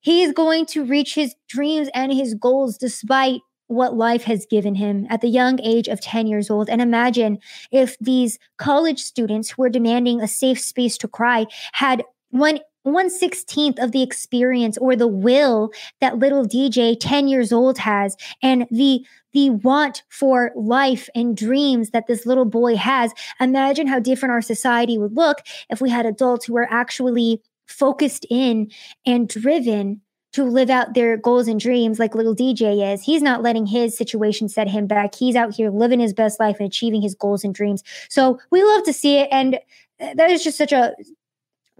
he's 0.00 0.32
going 0.32 0.66
to 0.66 0.84
reach 0.84 1.16
his 1.16 1.34
dreams 1.48 1.88
and 1.94 2.12
his 2.12 2.34
goals 2.34 2.78
despite 2.78 3.40
what 3.72 3.96
life 3.96 4.24
has 4.24 4.46
given 4.46 4.74
him 4.74 5.06
at 5.10 5.20
the 5.20 5.28
young 5.28 5.60
age 5.60 5.88
of 5.88 6.00
10 6.00 6.26
years 6.26 6.50
old. 6.50 6.68
And 6.68 6.80
imagine 6.80 7.38
if 7.70 7.98
these 7.98 8.38
college 8.58 9.00
students 9.00 9.50
who 9.50 9.62
are 9.62 9.68
demanding 9.68 10.20
a 10.20 10.28
safe 10.28 10.60
space 10.60 10.96
to 10.98 11.08
cry 11.08 11.46
had 11.72 12.04
one 12.30 12.60
one 12.84 13.10
sixteenth 13.10 13.78
of 13.78 13.92
the 13.92 14.02
experience 14.02 14.76
or 14.78 14.96
the 14.96 15.06
will 15.06 15.70
that 16.00 16.18
little 16.18 16.44
DJ 16.44 16.96
10 16.98 17.28
years 17.28 17.52
old 17.52 17.78
has 17.78 18.16
and 18.42 18.66
the 18.70 19.06
the 19.32 19.50
want 19.50 20.02
for 20.08 20.50
life 20.56 21.08
and 21.14 21.36
dreams 21.36 21.90
that 21.90 22.06
this 22.06 22.26
little 22.26 22.44
boy 22.44 22.76
has. 22.76 23.12
Imagine 23.40 23.86
how 23.86 23.98
different 23.98 24.32
our 24.32 24.42
society 24.42 24.98
would 24.98 25.16
look 25.16 25.38
if 25.70 25.80
we 25.80 25.90
had 25.90 26.06
adults 26.06 26.46
who 26.46 26.54
were 26.54 26.68
actually 26.70 27.40
focused 27.66 28.26
in 28.28 28.70
and 29.06 29.28
driven 29.28 30.00
to 30.32 30.44
live 30.44 30.70
out 30.70 30.94
their 30.94 31.16
goals 31.16 31.46
and 31.46 31.60
dreams 31.60 31.98
like 31.98 32.14
little 32.14 32.34
DJ 32.34 32.92
is. 32.92 33.02
He's 33.02 33.22
not 33.22 33.42
letting 33.42 33.66
his 33.66 33.96
situation 33.96 34.48
set 34.48 34.68
him 34.68 34.86
back. 34.86 35.14
He's 35.14 35.36
out 35.36 35.54
here 35.54 35.70
living 35.70 36.00
his 36.00 36.14
best 36.14 36.40
life 36.40 36.56
and 36.58 36.66
achieving 36.66 37.02
his 37.02 37.14
goals 37.14 37.44
and 37.44 37.54
dreams. 37.54 37.82
So 38.08 38.40
we 38.50 38.62
love 38.62 38.82
to 38.84 38.92
see 38.92 39.18
it. 39.18 39.28
And 39.30 39.58
that 39.98 40.30
is 40.30 40.42
just 40.42 40.58
such 40.58 40.72
a 40.72 40.94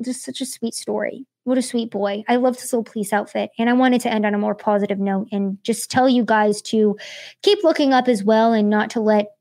just 0.00 0.24
such 0.24 0.40
a 0.40 0.46
sweet 0.46 0.74
story. 0.74 1.26
What 1.44 1.58
a 1.58 1.62
sweet 1.62 1.90
boy. 1.90 2.24
I 2.28 2.36
love 2.36 2.54
this 2.54 2.72
little 2.72 2.84
police 2.84 3.12
outfit. 3.12 3.50
And 3.58 3.68
I 3.68 3.72
wanted 3.72 4.00
to 4.02 4.12
end 4.12 4.24
on 4.26 4.34
a 4.34 4.38
more 4.38 4.54
positive 4.54 4.98
note 4.98 5.28
and 5.32 5.62
just 5.64 5.90
tell 5.90 6.08
you 6.08 6.24
guys 6.24 6.62
to 6.62 6.96
keep 7.42 7.62
looking 7.64 7.92
up 7.92 8.08
as 8.08 8.22
well 8.22 8.52
and 8.52 8.70
not 8.70 8.90
to 8.90 9.00
let 9.00 9.32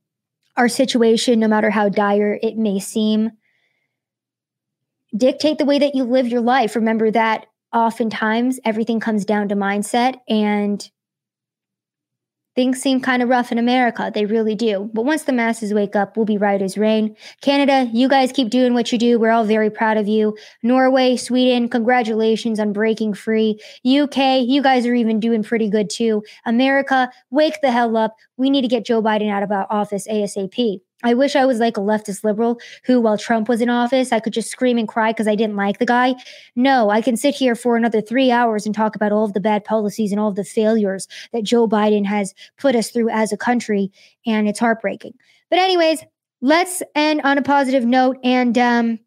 our 0.57 0.67
situation, 0.67 1.39
no 1.39 1.47
matter 1.47 1.69
how 1.69 1.89
dire 1.89 2.39
it 2.41 2.57
may 2.57 2.79
seem, 2.79 3.31
dictate 5.15 5.57
the 5.57 5.65
way 5.65 5.79
that 5.79 5.95
you 5.95 6.03
live 6.03 6.27
your 6.27 6.41
life. 6.41 6.75
Remember 6.75 7.11
that 7.11 7.45
oftentimes 7.73 8.59
everything 8.65 8.99
comes 8.99 9.25
down 9.25 9.49
to 9.49 9.55
mindset 9.55 10.17
and 10.27 10.89
Things 12.53 12.81
seem 12.81 12.99
kind 12.99 13.23
of 13.23 13.29
rough 13.29 13.53
in 13.53 13.57
America. 13.57 14.11
They 14.13 14.25
really 14.25 14.55
do. 14.55 14.89
But 14.93 15.05
once 15.05 15.23
the 15.23 15.31
masses 15.31 15.73
wake 15.73 15.95
up, 15.95 16.17
we'll 16.17 16.25
be 16.25 16.37
right 16.37 16.61
as 16.61 16.77
rain. 16.77 17.15
Canada, 17.39 17.89
you 17.93 18.09
guys 18.09 18.33
keep 18.33 18.49
doing 18.49 18.73
what 18.73 18.91
you 18.91 18.97
do. 18.97 19.17
We're 19.17 19.31
all 19.31 19.45
very 19.45 19.69
proud 19.69 19.95
of 19.95 20.09
you. 20.09 20.37
Norway, 20.61 21.15
Sweden, 21.15 21.69
congratulations 21.69 22.59
on 22.59 22.73
breaking 22.73 23.13
free. 23.13 23.57
UK, 23.85 24.41
you 24.45 24.61
guys 24.61 24.85
are 24.85 24.93
even 24.93 25.21
doing 25.21 25.43
pretty 25.43 25.69
good 25.69 25.89
too. 25.89 26.23
America, 26.45 27.09
wake 27.29 27.61
the 27.61 27.71
hell 27.71 27.95
up. 27.95 28.17
We 28.35 28.49
need 28.49 28.63
to 28.63 28.67
get 28.67 28.85
Joe 28.85 29.01
Biden 29.01 29.31
out 29.31 29.43
of 29.43 29.51
office 29.69 30.05
ASAP. 30.05 30.81
I 31.03 31.13
wish 31.13 31.35
I 31.35 31.45
was 31.45 31.59
like 31.59 31.77
a 31.77 31.81
leftist 31.81 32.23
liberal 32.23 32.59
who, 32.85 33.01
while 33.01 33.17
Trump 33.17 33.49
was 33.49 33.61
in 33.61 33.69
office, 33.69 34.11
I 34.11 34.19
could 34.19 34.33
just 34.33 34.49
scream 34.49 34.77
and 34.77 34.87
cry 34.87 35.11
because 35.11 35.27
I 35.27 35.35
didn't 35.35 35.55
like 35.55 35.79
the 35.79 35.85
guy. 35.85 36.15
No, 36.55 36.89
I 36.89 37.01
can 37.01 37.17
sit 37.17 37.35
here 37.35 37.55
for 37.55 37.75
another 37.75 38.01
three 38.01 38.31
hours 38.31 38.65
and 38.65 38.75
talk 38.75 38.95
about 38.95 39.11
all 39.11 39.25
of 39.25 39.33
the 39.33 39.39
bad 39.39 39.63
policies 39.63 40.11
and 40.11 40.19
all 40.19 40.29
of 40.29 40.35
the 40.35 40.43
failures 40.43 41.07
that 41.33 41.43
Joe 41.43 41.67
Biden 41.67 42.05
has 42.05 42.33
put 42.57 42.75
us 42.75 42.91
through 42.91 43.09
as 43.09 43.31
a 43.31 43.37
country, 43.37 43.91
and 44.25 44.47
it's 44.47 44.59
heartbreaking. 44.59 45.13
But, 45.49 45.59
anyways, 45.59 46.03
let's 46.41 46.81
end 46.95 47.21
on 47.23 47.37
a 47.37 47.41
positive 47.41 47.85
note 47.85 48.17
and 48.23 48.57
um, 48.57 48.99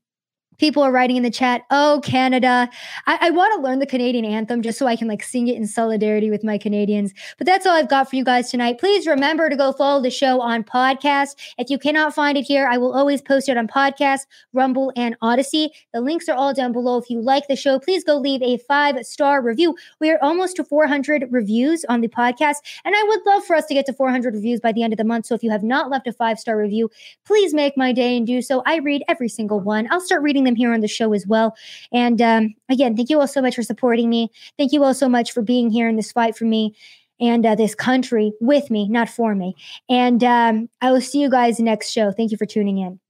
People 0.59 0.83
are 0.83 0.93
writing 0.93 1.17
in 1.17 1.23
the 1.23 1.31
chat, 1.31 1.63
oh, 1.71 2.01
Canada. 2.05 2.69
I, 3.07 3.19
I 3.23 3.31
want 3.31 3.55
to 3.55 3.61
learn 3.61 3.79
the 3.79 3.87
Canadian 3.87 4.25
anthem 4.25 4.63
just 4.63 4.79
so 4.79 4.87
I 4.87 4.97
can 4.97 5.09
like 5.09 5.23
sing 5.23 5.49
it 5.49 5.57
in 5.57 5.67
solidarity 5.67 6.31
with 6.31 6.45
my 6.45 6.59
Canadians. 6.59 7.13
But 7.39 7.47
that's 7.47 7.67
all 7.67 7.75
I've 7.75 7.89
got 7.89 8.09
for 8.09 8.17
you 8.17 8.25
guys 8.25 8.51
tonight. 8.51 8.79
Please 8.79 9.07
remember 9.07 9.49
to 9.49 9.57
go 9.57 9.73
follow 9.73 10.01
the 10.01 10.11
show 10.11 10.41
on 10.41 10.65
podcast. 10.65 11.37
If 11.59 11.71
you 11.71 11.79
cannot 11.79 12.15
find 12.15 12.39
it 12.39 12.43
here, 12.43 12.67
I 12.67 12.79
will 12.79 12.95
always 12.95 13.21
post 13.21 13.49
it 13.49 13.57
on 13.57 13.67
podcast, 13.67 14.21
Rumble, 14.53 14.93
and 14.97 15.17
Odysee 15.23 15.71
The 15.93 16.01
links 16.01 16.29
are 16.29 16.37
all 16.37 16.55
down 16.55 16.73
below. 16.73 16.99
If 16.99 17.11
you 17.11 17.21
like 17.21 17.49
the 17.49 17.57
show, 17.57 17.79
please 17.79 18.05
go 18.05 18.17
leave 18.17 18.43
a 18.43 18.59
five 18.59 19.05
star 19.05 19.43
review. 19.43 19.77
We 20.01 20.11
are 20.11 20.19
almost 20.23 20.57
to 20.57 20.65
400 20.65 21.29
reviews 21.31 21.85
on 21.89 22.01
the 22.01 22.09
podcast, 22.09 22.57
and 22.85 22.95
I 22.97 23.03
would 23.09 23.21
love 23.27 23.45
for 23.45 23.57
us 23.57 23.67
to 23.67 23.75
get 23.75 23.87
to 23.87 23.93
400 23.93 24.35
reviews 24.35 24.61
by 24.61 24.73
the 24.73 24.83
end 24.83 24.93
of 24.93 24.99
the 24.99 25.05
month. 25.05 25.27
So 25.27 25.35
if 25.35 25.43
you 25.43 25.51
have 25.51 25.63
not 25.63 25.91
left 25.91 26.07
a 26.07 26.13
five 26.13 26.39
star 26.39 26.57
review, 26.57 26.91
please 27.25 27.53
make 27.53 27.77
my 27.77 27.93
day 27.93 28.17
and 28.17 28.27
do 28.27 28.41
so. 28.41 28.63
I 28.67 28.77
read 28.77 29.03
every 29.09 29.29
single 29.29 29.61
one. 29.61 29.89
I'll 29.91 30.01
start 30.01 30.23
reading 30.23 30.44
them 30.45 30.57
here 30.57 30.73
on 30.73 30.81
the 30.81 30.89
show 30.89 31.13
as 31.13 31.27
well. 31.27 31.55
And 31.93 32.21
um, 32.21 32.55
again, 32.69 32.97
thank 32.97 33.11
you 33.11 33.21
all 33.21 33.29
so 33.29 33.43
much 33.43 33.55
for 33.55 33.63
supporting 33.63 34.09
me. 34.09 34.31
Thank 34.59 34.73
you 34.73 34.85
all 34.85 34.95
so 34.95 35.09
much 35.09 35.33
for 35.33 35.43
being 35.43 35.71
here 35.71 35.89
in 35.89 35.97
this 35.97 36.13
fight 36.13 36.37
for 36.37 36.45
me 36.45 36.75
and 37.21 37.47
uh, 37.47 37.55
this 37.55 37.75
country 37.75 38.33
with 38.41 38.71
me, 38.71 38.89
not 38.89 39.09
for 39.09 39.35
me. 39.35 39.55
And 39.89 40.23
um, 40.25 40.69
I 40.81 40.91
will 40.91 41.01
see 41.01 41.21
you 41.21 41.31
guys 41.31 41.61
next 41.61 41.91
show. 41.91 42.13
Thank 42.13 42.31
you 42.31 42.37
for 42.37 42.47
tuning 42.47 42.79
in. 42.79 43.01